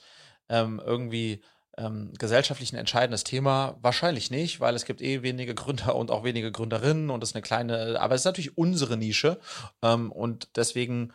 irgendwie 0.49 1.41
ähm, 1.77 2.13
gesellschaftlich 2.17 2.73
ein 2.73 2.77
entscheidendes 2.77 3.23
Thema? 3.23 3.77
Wahrscheinlich 3.81 4.31
nicht, 4.31 4.59
weil 4.59 4.75
es 4.75 4.85
gibt 4.85 5.01
eh 5.01 5.21
wenige 5.21 5.55
Gründer 5.55 5.95
und 5.95 6.11
auch 6.11 6.23
wenige 6.23 6.51
Gründerinnen 6.51 7.09
und 7.09 7.23
es 7.23 7.31
ist 7.31 7.35
eine 7.35 7.41
kleine, 7.41 7.99
aber 7.99 8.15
es 8.15 8.21
ist 8.21 8.25
natürlich 8.25 8.57
unsere 8.57 8.97
Nische 8.97 9.39
ähm, 9.81 10.11
und 10.11 10.49
deswegen 10.55 11.13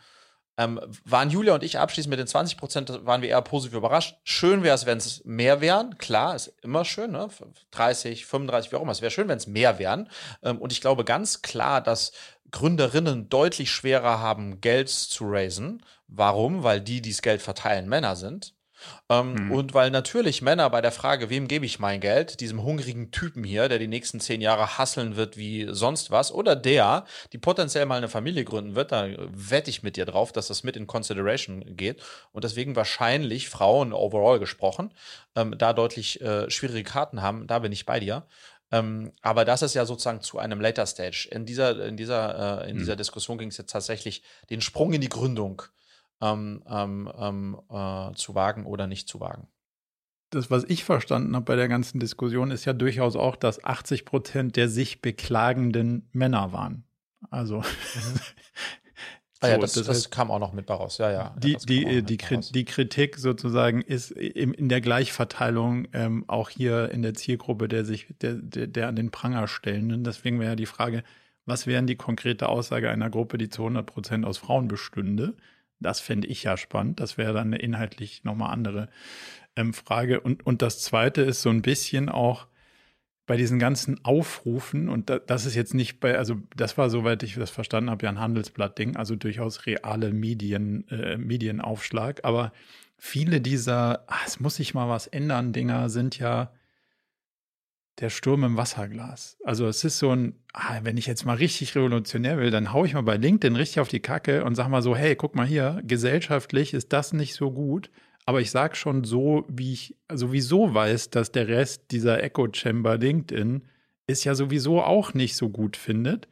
ähm, 0.57 0.79
waren 1.05 1.29
Julia 1.29 1.53
und 1.53 1.63
ich 1.63 1.77
abschließend 1.77 2.09
mit 2.09 2.19
den 2.19 2.27
20 2.27 2.57
Prozent, 2.57 3.05
waren 3.05 3.21
wir 3.21 3.29
eher 3.29 3.41
positiv 3.41 3.77
überrascht. 3.77 4.17
Schön 4.23 4.63
wäre 4.63 4.73
es, 4.73 4.87
wenn 4.87 4.97
es 4.97 5.23
mehr 5.23 5.61
wären. 5.61 5.97
Klar, 5.99 6.35
ist 6.35 6.47
immer 6.63 6.83
schön, 6.83 7.11
ne? 7.11 7.29
30, 7.71 8.25
35, 8.25 8.71
wie 8.71 8.75
auch 8.75 8.81
immer. 8.81 8.91
Es 8.91 9.01
wäre 9.01 9.11
schön, 9.11 9.27
wenn 9.27 9.37
es 9.37 9.45
mehr 9.45 9.77
wären. 9.77 10.09
Ähm, 10.41 10.57
und 10.57 10.71
ich 10.71 10.81
glaube 10.81 11.05
ganz 11.05 11.43
klar, 11.43 11.81
dass 11.81 12.11
Gründerinnen 12.49 13.29
deutlich 13.29 13.71
schwerer 13.71 14.19
haben, 14.19 14.59
Geld 14.61 14.89
zu 14.89 15.25
raisen. 15.29 15.83
Warum? 16.07 16.63
Weil 16.63 16.81
die, 16.81 17.01
die 17.01 17.11
das 17.11 17.21
Geld 17.21 17.41
verteilen, 17.41 17.87
Männer 17.87 18.15
sind. 18.15 18.55
Ähm, 19.09 19.33
Mhm. 19.33 19.51
Und 19.51 19.73
weil 19.73 19.89
natürlich 19.91 20.41
Männer 20.41 20.69
bei 20.69 20.81
der 20.81 20.91
Frage, 20.91 21.29
wem 21.29 21.47
gebe 21.47 21.65
ich 21.65 21.79
mein 21.79 21.99
Geld, 22.01 22.39
diesem 22.39 22.63
hungrigen 22.63 23.11
Typen 23.11 23.43
hier, 23.43 23.69
der 23.69 23.79
die 23.79 23.87
nächsten 23.87 24.19
zehn 24.19 24.41
Jahre 24.41 24.77
hasseln 24.77 25.15
wird 25.15 25.37
wie 25.37 25.67
sonst 25.69 26.11
was, 26.11 26.31
oder 26.31 26.55
der, 26.55 27.05
die 27.33 27.37
potenziell 27.37 27.85
mal 27.85 27.97
eine 27.97 28.09
Familie 28.09 28.43
gründen 28.43 28.75
wird, 28.75 28.91
da 28.91 29.07
wette 29.31 29.69
ich 29.69 29.83
mit 29.83 29.95
dir 29.95 30.05
drauf, 30.05 30.31
dass 30.31 30.47
das 30.47 30.63
mit 30.63 30.75
in 30.75 30.87
Consideration 30.87 31.75
geht. 31.77 32.01
Und 32.31 32.43
deswegen 32.43 32.75
wahrscheinlich 32.75 33.49
Frauen 33.49 33.93
overall 33.93 34.39
gesprochen, 34.39 34.93
ähm, 35.35 35.55
da 35.57 35.73
deutlich 35.73 36.19
äh, 36.21 36.49
schwierige 36.49 36.83
Karten 36.83 37.21
haben, 37.21 37.47
da 37.47 37.59
bin 37.59 37.71
ich 37.71 37.85
bei 37.85 37.99
dir. 37.99 38.25
Ähm, 38.69 39.13
aber 39.21 39.45
das 39.45 39.61
ist 39.61 39.75
ja 39.75 39.85
sozusagen 39.85 40.19
zu 40.21 40.39
einem 40.39 40.59
Later 40.59 40.85
Stage. 40.85 41.29
In 41.31 41.45
dieser, 41.45 41.85
in 41.85 41.95
dieser, 41.95 42.63
äh, 42.63 42.69
in 42.69 42.75
Mhm. 42.75 42.79
dieser 42.79 42.95
Diskussion 42.97 43.37
ging 43.37 43.47
es 43.47 43.57
jetzt 43.57 43.71
tatsächlich 43.71 44.23
den 44.49 44.59
Sprung 44.59 44.91
in 44.91 44.99
die 44.99 45.07
Gründung 45.07 45.61
ähm, 46.21 46.63
ähm, 46.67 47.11
ähm, 47.17 47.59
äh, 47.69 48.13
zu 48.15 48.35
wagen 48.35 48.65
oder 48.65 48.87
nicht 48.87 49.07
zu 49.07 49.19
wagen. 49.19 49.47
das, 50.29 50.51
was 50.51 50.63
ich 50.65 50.83
verstanden 50.83 51.35
habe 51.35 51.45
bei 51.45 51.55
der 51.55 51.67
ganzen 51.67 51.99
Diskussion, 51.99 52.51
ist 52.51 52.65
ja 52.65 52.73
durchaus 52.73 53.15
auch, 53.15 53.35
dass 53.35 53.63
80 53.63 54.05
Prozent 54.05 54.55
der 54.55 54.69
sich 54.69 55.01
beklagenden 55.01 56.09
Männer 56.11 56.51
waren. 56.51 56.83
Also 57.29 57.63
Ah 59.39 59.49
ja, 59.49 59.57
das, 59.59 59.73
das 59.73 59.85
das, 59.85 59.97
heißt, 59.97 60.11
kam 60.11 60.31
auch 60.31 60.39
noch 60.39 60.53
mit 60.53 60.69
raus. 60.69 60.97
Ja, 60.97 61.11
ja. 61.11 61.35
die, 61.37 61.53
kam 61.53 61.65
die, 61.67 62.01
die, 62.01 62.17
raus. 62.33 62.51
Die 62.51 62.65
Kritik 62.65 63.17
sozusagen 63.17 63.81
ist 63.81 64.11
im, 64.11 64.51
in 64.53 64.67
der 64.67 64.81
Gleichverteilung 64.81 65.87
ähm, 65.93 66.25
auch 66.27 66.49
hier 66.49 66.89
in 66.91 67.03
der 67.03 67.13
Zielgruppe 67.13 67.67
der 67.67 67.85
sich, 67.85 68.07
der, 68.21 68.33
der, 68.33 68.65
der 68.67 68.87
an 68.87 68.95
den 68.95 69.11
Pranger 69.11 69.47
stellenden. 69.47 70.03
Deswegen 70.03 70.39
wäre 70.39 70.51
ja 70.51 70.55
die 70.55 70.65
Frage, 70.65 71.03
was 71.45 71.67
wären 71.67 71.85
die 71.85 71.95
konkrete 71.95 72.49
Aussage 72.49 72.89
einer 72.89 73.11
Gruppe, 73.11 73.37
die 73.37 73.49
zu 73.49 73.61
100 73.61 73.85
Prozent 73.85 74.25
aus 74.25 74.39
Frauen 74.39 74.67
bestünde? 74.67 75.35
Das 75.79 75.99
fände 75.99 76.27
ich 76.27 76.43
ja 76.43 76.57
spannend. 76.57 76.99
Das 76.99 77.17
wäre 77.17 77.33
dann 77.33 77.47
eine 77.47 77.57
inhaltlich 77.57 78.23
nochmal 78.23 78.51
andere 78.51 78.89
ähm, 79.55 79.73
Frage. 79.73 80.21
Und, 80.21 80.45
und 80.45 80.61
das 80.61 80.79
Zweite 80.81 81.21
ist 81.21 81.41
so 81.41 81.49
ein 81.49 81.61
bisschen 81.61 82.09
auch 82.09 82.47
bei 83.27 83.35
diesen 83.35 83.59
ganzen 83.59 84.03
Aufrufen, 84.05 84.87
und 84.87 85.09
da, 85.09 85.19
das 85.19 85.45
ist 85.45 85.53
jetzt 85.53 85.73
nicht 85.73 85.99
bei, 85.99 86.17
also 86.17 86.37
das 86.55 86.77
war, 86.77 86.89
soweit 86.89 87.21
ich 87.23 87.35
das 87.35 87.49
verstanden 87.49 87.89
habe, 87.89 88.05
ja 88.05 88.09
ein 88.09 88.19
Handelsblatt-Ding, 88.19 88.95
also 88.95 89.17
durchaus 89.17 89.65
reale 89.65 90.13
Medien, 90.13 90.87
äh, 90.87 91.17
Medienaufschlag, 91.17 92.21
aber 92.23 92.53
viele 92.97 93.41
dieser, 93.41 94.05
ah, 94.07 94.21
es 94.25 94.39
muss 94.39 94.55
sich 94.55 94.73
mal 94.73 94.87
was 94.87 95.07
ändern, 95.07 95.51
Dinger 95.51 95.89
sind 95.89 96.17
ja 96.17 96.53
der 97.99 98.09
Sturm 98.09 98.43
im 98.43 98.57
Wasserglas. 98.57 99.37
Also 99.43 99.67
es 99.67 99.83
ist 99.83 99.99
so 99.99 100.11
ein, 100.11 100.35
ah, 100.53 100.79
wenn 100.83 100.97
ich 100.97 101.07
jetzt 101.07 101.25
mal 101.25 101.35
richtig 101.35 101.75
revolutionär 101.75 102.37
will, 102.37 102.51
dann 102.51 102.71
haue 102.71 102.85
ich 102.85 102.93
mal 102.93 103.01
bei 103.01 103.17
LinkedIn 103.17 103.55
richtig 103.55 103.79
auf 103.79 103.87
die 103.87 103.99
Kacke 103.99 104.43
und 104.43 104.55
sage 104.55 104.69
mal 104.69 104.81
so, 104.81 104.95
hey, 104.95 105.15
guck 105.15 105.35
mal 105.35 105.47
hier, 105.47 105.81
gesellschaftlich 105.83 106.73
ist 106.73 106.93
das 106.93 107.13
nicht 107.13 107.33
so 107.33 107.51
gut. 107.51 107.89
Aber 108.25 108.41
ich 108.41 108.51
sage 108.51 108.75
schon 108.75 109.03
so, 109.03 109.45
wie 109.47 109.73
ich 109.73 109.95
sowieso 110.13 110.73
weiß, 110.73 111.09
dass 111.09 111.31
der 111.31 111.47
Rest 111.47 111.91
dieser 111.91 112.21
Echo 112.21 112.47
Chamber 112.51 112.97
LinkedIn 112.97 113.63
es 114.05 114.23
ja 114.23 114.35
sowieso 114.35 114.81
auch 114.81 115.13
nicht 115.13 115.35
so 115.35 115.49
gut 115.49 115.77
findet. 115.77 116.27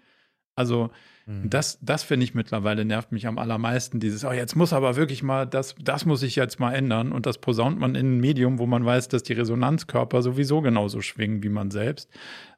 Also 0.56 0.92
Mhm. 1.28 1.50
Das, 1.50 1.80
das 1.82 2.04
finde 2.04 2.24
ich 2.24 2.36
mittlerweile 2.36 2.86
nervt 2.86 3.12
mich 3.12 3.26
am 3.26 3.40
allermeisten. 3.40 4.00
Dieses, 4.00 4.24
oh, 4.26 4.32
jetzt 4.32 4.56
muss 4.56 4.74
aber 4.74 4.96
wirklich 4.96 5.24
mal, 5.24 5.48
das, 5.48 5.76
das 5.82 6.06
muss 6.06 6.22
ich 6.22 6.36
jetzt 6.36 6.60
mal 6.60 6.74
ändern. 6.74 7.12
Und 7.12 7.26
das 7.26 7.40
posaunt 7.40 7.80
man 7.80 7.96
in 7.96 8.18
ein 8.18 8.20
Medium, 8.20 8.60
wo 8.60 8.68
man 8.68 8.86
weiß, 8.86 9.08
dass 9.08 9.24
die 9.24 9.34
Resonanzkörper 9.34 10.22
sowieso 10.22 10.62
genauso 10.62 11.02
schwingen 11.02 11.42
wie 11.42 11.50
man 11.50 11.72
selbst. 11.72 12.10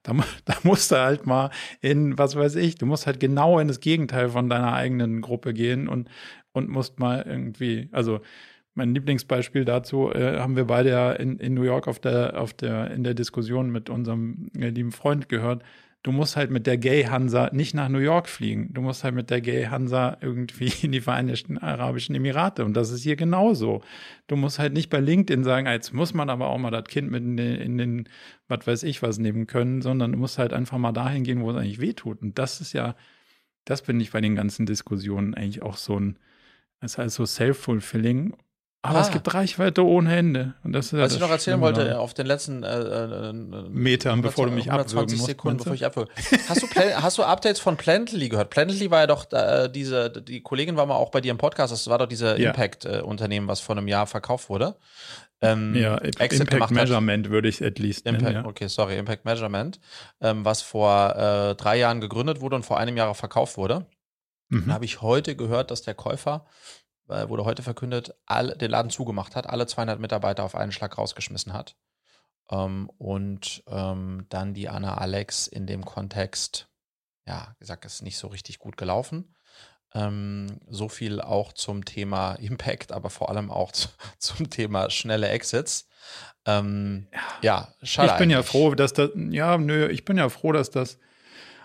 Da, 0.04 0.14
da 0.46 0.56
musst 0.64 0.92
du 0.92 0.98
halt 0.98 1.26
mal 1.26 1.50
in, 1.82 2.18
was 2.18 2.36
weiß 2.36 2.56
ich, 2.56 2.76
du 2.76 2.86
musst 2.86 3.08
halt 3.08 3.20
genau 3.20 3.60
in 3.60 3.70
das 3.70 3.80
Gegenteil 3.80 4.30
von 4.30 4.50
deiner 4.50 4.74
eigenen 4.74 5.22
Gruppe 5.22 5.54
gehen 5.54 5.88
und, 5.88 6.10
und 6.52 6.70
musst 6.70 7.00
mal 7.00 7.24
irgendwie, 7.26 7.88
also 7.94 8.20
mein 8.74 8.94
Lieblingsbeispiel 8.94 9.66
dazu 9.66 10.12
äh, 10.12 10.40
haben 10.40 10.56
wir 10.56 10.66
beide 10.66 10.90
ja 10.90 11.12
in, 11.14 11.40
in 11.40 11.54
New 11.54 11.64
York 11.64 11.88
auf 11.88 12.00
der, 12.00 12.40
auf 12.40 12.54
der, 12.54 12.92
in 12.92 13.04
der 13.04 13.14
Diskussion 13.14 13.72
mit 13.72 13.90
unserem 13.90 14.52
äh, 14.58 14.70
lieben 14.70 14.92
Freund 14.92 15.30
gehört 15.30 15.64
du 16.04 16.12
musst 16.12 16.38
halt 16.38 16.52
mit 16.52 16.68
der 16.68 16.78
Gay 16.78 17.04
Hansa 17.04 17.50
nicht 17.52 17.74
nach 17.74 17.90
New 17.90 18.00
York 18.00 18.30
fliegen. 18.30 18.74
Du 18.74 18.82
musst 18.82 19.04
halt 19.04 19.16
mit 19.16 19.30
der 19.30 19.42
Gay 19.42 19.66
Hansa 19.66 20.18
irgendwie 20.22 20.72
in 20.82 20.92
die 20.92 21.02
Vereinigten 21.02 21.58
Arabischen 21.58 22.16
Emirate. 22.16 22.64
Und 22.66 22.76
das 22.76 22.92
ist 22.92 23.04
hier 23.04 23.16
genauso. 23.16 23.82
Du 24.28 24.36
musst 24.36 24.60
halt 24.60 24.74
nicht 24.74 24.90
bei 24.90 25.00
LinkedIn 25.00 25.44
sagen, 25.44 25.68
jetzt 25.68 25.94
muss 25.94 26.14
man 26.14 26.30
aber 26.30 26.48
auch 26.48 26.58
mal 26.58 26.72
das 26.72 26.86
Kind 26.86 27.12
mit 27.12 27.24
in 27.24 27.38
den, 27.38 27.56
in 27.56 27.78
den 27.78 28.10
was 28.48 28.66
weiß 28.66 28.84
ich 28.84 29.02
was 29.02 29.18
nehmen 29.18 29.48
können, 29.48 29.82
sondern 29.82 30.14
du 30.14 30.18
musst 30.18 30.38
halt 30.38 30.54
einfach 30.54 30.78
mal 30.78 30.94
dahin 30.94 31.24
gehen, 31.24 31.42
wo 31.42 31.52
es 31.52 31.58
eigentlich 31.58 31.82
wehtut. 31.82 32.22
Und 32.22 32.40
das 32.40 32.62
ist 32.62 32.74
ja, 32.74 32.96
das 33.66 33.82
finde 33.82 34.04
ich 34.04 34.12
bei 34.12 34.22
den 34.22 34.36
ganzen 34.36 34.66
Diskussionen 34.66 35.34
eigentlich 35.34 35.62
auch 35.62 35.78
so 35.78 36.00
ein, 36.00 36.20
das 36.80 36.98
heißt 36.98 37.16
so 37.16 37.26
self-fulfilling 37.26 38.34
aber 38.88 39.00
ah. 39.00 39.02
es 39.02 39.12
gibt 39.12 39.34
Reichweite 39.34 39.86
ohne 39.86 40.16
Ende. 40.16 40.54
Und 40.64 40.72
das 40.72 40.94
Was 40.94 41.14
ich 41.14 41.20
noch 41.20 41.30
erzählen 41.30 41.60
wollte, 41.60 42.00
auf 42.00 42.14
den 42.14 42.26
letzten 42.26 42.64
äh, 42.64 43.30
äh, 43.30 43.34
Metern, 43.34 44.22
bevor 44.22 44.46
du 44.46 44.54
mich 44.54 44.72
abwürgen 44.72 45.16
musst. 45.16 45.26
Sekunden, 45.26 45.58
bevor 45.58 45.74
ich 45.74 45.86
abwürge. 45.86 46.10
Hast 46.48 46.64
du, 46.64 46.68
hast 46.68 47.18
du 47.18 47.24
Updates 47.24 47.60
von 47.60 47.76
Plantly 47.76 48.30
gehört? 48.30 48.50
Plantly 48.50 48.90
war 48.90 49.02
ja 49.02 49.08
doch 49.08 49.30
äh, 49.34 49.68
diese, 49.68 50.10
die 50.10 50.42
Kollegin 50.42 50.78
war 50.78 50.86
mal 50.86 50.96
auch 50.96 51.12
bei 51.12 51.20
dir 51.20 51.32
im 51.32 51.38
Podcast, 51.38 51.74
das 51.74 51.88
war 51.90 51.98
doch 51.98 52.08
dieser 52.08 52.40
ja. 52.40 52.50
Impact-Unternehmen, 52.50 53.48
was 53.48 53.60
vor 53.60 53.76
einem 53.76 53.90
Jahr 53.90 54.08
verkauft 54.08 54.50
wurde. 54.50 54.76
Ähm, 55.42 55.76
ja, 55.76 55.98
Impact 55.98 56.72
Measurement 56.72 57.30
würde 57.30 57.50
ich 57.50 57.64
at 57.64 57.78
least 57.78 58.08
Impact, 58.08 58.24
nennen, 58.24 58.44
ja. 58.44 58.50
Okay, 58.50 58.68
sorry, 58.68 58.98
Impact 58.98 59.26
Measurement, 59.26 59.80
ähm, 60.22 60.46
was 60.46 60.62
vor 60.62 61.16
äh, 61.16 61.56
drei 61.56 61.78
Jahren 61.78 62.02
gegründet 62.02 62.42
wurde 62.42 62.56
und 62.56 62.64
vor 62.64 62.80
einem 62.80 62.98
Jahr 62.98 63.14
verkauft 63.14 63.58
wurde. 63.58 63.86
Mhm. 64.50 64.62
Dann 64.62 64.74
habe 64.74 64.86
ich 64.86 65.02
heute 65.02 65.36
gehört, 65.36 65.70
dass 65.72 65.84
der 65.84 65.94
Käufer 65.94 66.46
wurde 67.08 67.46
heute 67.46 67.64
verkündet, 67.64 68.14
all, 68.26 68.56
den 68.58 68.72
Laden 68.72 68.92
zugemacht 68.92 69.36
hat, 69.36 69.48
alle 69.48 69.68
200 69.68 70.00
Mitarbeiter 70.00 70.44
auf 70.44 70.56
einen 70.56 70.72
Schlag 70.72 70.98
rausgeschmissen 70.98 71.54
hat. 71.54 71.76
Ähm, 72.50 72.90
und 72.98 73.64
ähm, 73.68 74.26
dann 74.30 74.54
die 74.54 74.70
Anna 74.70 74.96
Alex 74.96 75.48
in 75.48 75.68
dem 75.68 75.86
Kontext, 75.86 76.70
ja, 77.26 77.56
gesagt, 77.60 77.86
ist 77.86 78.02
nicht 78.02 78.18
so 78.18 78.28
richtig 78.28 78.60
gut 78.60 78.78
gelaufen. 78.78 79.36
Ähm, 79.94 80.60
so 80.68 80.90
viel 80.90 81.22
auch 81.22 81.54
zum 81.54 81.86
Thema 81.86 82.34
Impact, 82.40 82.92
aber 82.92 83.10
vor 83.10 83.30
allem 83.30 83.52
auch 83.52 83.72
zu, 83.72 83.90
zum 84.18 84.50
Thema 84.50 84.90
schnelle 84.90 85.30
Exits. 85.30 85.88
Ähm, 86.46 87.08
ja, 87.42 87.74
schade. 87.84 88.08
Ich 88.08 88.18
bin 88.18 88.32
eigentlich. 88.32 88.36
ja 88.36 88.44
froh, 88.44 88.76
dass 88.76 88.94
das, 88.94 89.12
ja, 89.16 89.58
nö, 89.58 89.88
ich 89.90 90.06
bin 90.06 90.18
ja 90.18 90.30
froh, 90.30 90.52
dass 90.52 90.72
das 90.72 90.98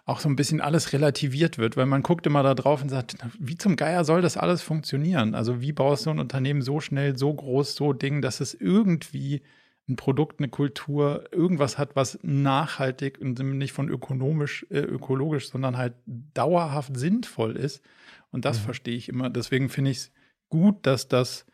auch 0.05 0.19
so 0.19 0.29
ein 0.29 0.37
bisschen 0.37 0.61
alles 0.61 0.93
relativiert 0.93 1.59
wird, 1.59 1.77
weil 1.77 1.87
man 1.87 2.03
guckt 2.03 2.27
immer 2.27 2.43
da 2.43 2.55
drauf 2.55 2.83
und 2.83 2.89
sagt, 2.89 3.17
wie 3.39 3.57
zum 3.57 3.77
Geier 3.77 4.05
soll 4.05 4.21
das 4.21 4.37
alles 4.37 4.61
funktionieren? 4.61 5.35
Also 5.35 5.61
wie 5.61 5.73
baust 5.73 6.07
du 6.07 6.11
ein 6.11 6.19
Unternehmen 6.19 6.63
so 6.63 6.81
schnell, 6.81 7.17
so 7.17 7.33
groß, 7.33 7.77
so 7.77 7.93
Ding, 7.93 8.21
dass 8.21 8.41
es 8.41 8.55
irgendwie 8.55 9.43
ein 9.89 9.97
Produkt, 9.97 10.41
eine 10.41 10.49
Kultur, 10.49 11.25
irgendwas 11.33 11.79
hat, 11.79 11.95
was 11.95 12.19
nachhaltig 12.23 13.19
und 13.21 13.39
nicht 13.39 13.73
von 13.73 13.89
ökonomisch, 13.89 14.67
äh, 14.71 14.79
ökologisch, 14.79 15.51
sondern 15.51 15.77
halt 15.77 15.95
dauerhaft 16.07 16.97
sinnvoll 16.97 17.57
ist. 17.57 17.83
Und 18.31 18.45
das 18.45 18.61
mhm. 18.61 18.65
verstehe 18.65 18.97
ich 18.97 19.09
immer. 19.09 19.31
Deswegen 19.31 19.69
finde 19.69 19.91
ich 19.91 19.99
es 19.99 20.13
gut, 20.49 20.87
dass 20.87 21.09
das 21.09 21.47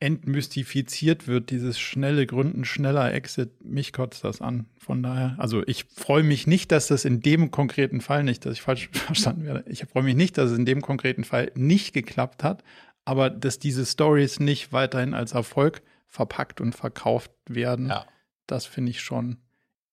entmystifiziert 0.00 1.26
wird, 1.26 1.50
dieses 1.50 1.78
schnelle 1.78 2.26
Gründen, 2.26 2.64
schneller 2.64 3.12
Exit, 3.12 3.64
mich 3.64 3.92
kotzt 3.92 4.22
das 4.22 4.40
an. 4.40 4.66
Von 4.78 5.02
daher, 5.02 5.34
also 5.38 5.66
ich 5.66 5.84
freue 5.84 6.22
mich 6.22 6.46
nicht, 6.46 6.70
dass 6.70 6.86
das 6.86 7.04
in 7.04 7.20
dem 7.20 7.50
konkreten 7.50 8.00
Fall 8.00 8.22
nicht, 8.22 8.46
dass 8.46 8.54
ich 8.54 8.62
falsch 8.62 8.90
verstanden 8.92 9.44
werde, 9.44 9.64
ich 9.68 9.84
freue 9.84 10.04
mich 10.04 10.14
nicht, 10.14 10.38
dass 10.38 10.50
es 10.50 10.58
in 10.58 10.66
dem 10.66 10.82
konkreten 10.82 11.24
Fall 11.24 11.50
nicht 11.54 11.92
geklappt 11.92 12.44
hat, 12.44 12.62
aber 13.04 13.28
dass 13.30 13.58
diese 13.58 13.84
Stories 13.84 14.38
nicht 14.38 14.72
weiterhin 14.72 15.14
als 15.14 15.32
Erfolg 15.32 15.82
verpackt 16.06 16.60
und 16.60 16.74
verkauft 16.74 17.32
werden, 17.48 17.88
ja. 17.88 18.06
das 18.46 18.66
finde 18.66 18.90
ich 18.90 19.00
schon 19.00 19.38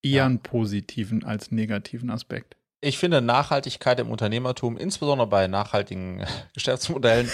eher 0.02 0.18
ja. 0.18 0.26
einen 0.28 0.40
positiven 0.40 1.24
als 1.24 1.52
negativen 1.52 2.12
Aspekt 2.12 2.58
ich 2.82 2.98
finde 2.98 3.22
Nachhaltigkeit 3.22 4.00
im 4.00 4.12
Unternehmertum, 4.12 4.78
insbesondere 4.78 5.28
bei 5.28 5.48
nachhaltigen 5.48 6.26
Geschäftsmodellen, 6.54 7.32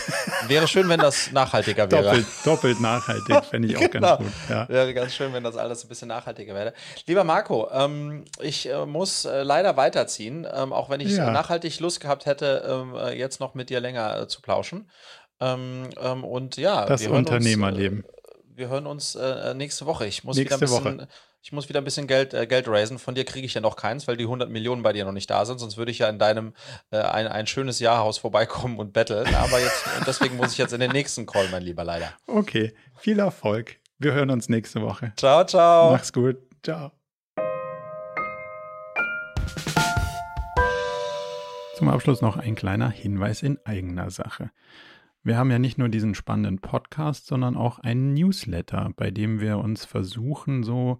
wäre 0.48 0.68
schön, 0.68 0.88
wenn 0.88 1.00
das 1.00 1.32
nachhaltiger 1.32 1.92
wäre. 1.92 2.04
Doppelt, 2.04 2.28
doppelt 2.46 2.80
nachhaltig, 2.80 3.46
fände 3.50 3.68
ich 3.68 3.76
auch 3.76 3.90
genau. 3.90 4.18
ganz 4.18 4.20
gut. 4.20 4.50
Ja. 4.50 4.70
Wäre 4.70 4.94
ganz 4.94 5.14
schön, 5.14 5.34
wenn 5.34 5.44
das 5.44 5.58
alles 5.58 5.84
ein 5.84 5.90
bisschen 5.90 6.08
nachhaltiger 6.08 6.54
wäre. 6.54 6.74
Lieber 7.06 7.24
Marco, 7.24 7.70
ähm, 7.72 8.26
ich 8.40 8.70
äh, 8.70 8.86
muss 8.86 9.26
äh, 9.26 9.44
leider 9.44 9.78
weiterziehen, 9.78 10.48
ähm, 10.54 10.72
auch 10.72 10.90
wenn 10.90 11.02
ich 11.02 11.12
ja. 11.12 11.32
nachhaltig 11.32 11.80
Lust 11.80 12.00
gehabt 12.00 12.26
hätte, 12.26 12.64
ähm, 12.68 12.96
äh, 12.96 13.18
jetzt 13.18 13.40
noch 13.40 13.54
mit 13.54 13.70
dir 13.70 13.80
länger 13.80 14.22
äh, 14.22 14.28
zu 14.28 14.42
plauschen. 14.42 14.90
Ähm, 15.40 15.90
ähm, 16.00 16.24
und 16.24 16.58
ja, 16.58 16.86
das 16.86 17.06
Unternehmerleben. 17.08 18.02
Uns, 18.02 18.08
äh, 18.08 18.58
wir 18.58 18.70
hören 18.70 18.86
uns 18.86 19.16
äh, 19.16 19.54
nächste 19.56 19.86
Woche. 19.86 20.06
Ich 20.06 20.24
muss 20.24 20.38
nächste 20.38 20.62
wieder 20.62 20.76
ein 20.76 20.82
bisschen. 20.82 21.00
Woche 21.00 21.08
ich 21.44 21.52
muss 21.52 21.70
wieder 21.70 21.82
ein 21.82 21.84
bisschen 21.84 22.06
Geld, 22.06 22.34
äh, 22.34 22.46
Geld 22.46 22.68
raisen. 22.68 23.00
Von 23.00 23.16
dir 23.16 23.26
kriege 23.26 23.46
ich 23.46 23.56
ja 23.56 23.62
noch 23.62 23.76
keins, 23.76 24.08
weil 24.08 24.16
die 24.16 24.26
100 24.26 24.50
Millionen 24.50 24.84
bei 24.84 24.94
dir 24.94 25.06
noch 25.06 25.12
nicht 25.12 25.30
da 25.30 25.44
sind. 25.46 25.60
Sonst 25.60 25.76
würde 25.76 25.90
ich 25.90 26.00
ja 26.00 26.08
in 26.08 26.20
deinem 26.20 26.54
äh, 26.92 27.00
ein, 27.00 27.28
ein 27.28 27.48
schönes 27.48 27.80
Jahrhaus 27.80 28.20
vorbeikommen 28.20 28.78
und 28.78 28.94
betteln. 28.94 29.34
Aber 29.36 29.60
jetzt, 29.60 29.86
und 29.98 30.08
deswegen 30.08 30.38
muss 30.38 30.52
ich 30.52 30.60
jetzt 30.60 30.74
in 30.74 30.80
den 30.80 30.92
nächsten 30.92 31.26
Call, 31.26 31.48
mein 31.50 31.64
Lieber, 31.64 31.84
leider. 31.84 32.14
Okay, 32.28 32.74
viel 32.96 33.18
Erfolg. 33.20 33.78
Wir 33.98 34.14
hören 34.14 34.30
uns 34.30 34.50
nächste 34.50 34.82
Woche. 34.82 35.14
Ciao, 35.18 35.44
ciao. 35.44 35.92
Mach's 35.92 36.14
gut. 36.14 36.38
Ciao. 36.64 36.92
Zum 41.76 41.90
Abschluss 41.90 42.22
noch 42.22 42.38
ein 42.38 42.54
kleiner 42.54 42.92
Hinweis 42.92 43.42
in 43.42 43.58
eigener 43.66 44.12
Sache. 44.12 44.52
Wir 45.24 45.38
haben 45.38 45.50
ja 45.50 45.58
nicht 45.58 45.80
nur 45.80 45.90
diesen 45.90 46.14
spannenden 46.14 46.60
Podcast, 46.60 47.26
sondern 47.26 47.58
auch 47.58 47.80
einen 47.80 48.14
Newsletter, 48.14 48.92
bei 48.96 49.10
dem 49.10 49.40
wir 49.40 49.58
uns 49.58 49.86
versuchen, 49.86 50.64
so 50.64 51.00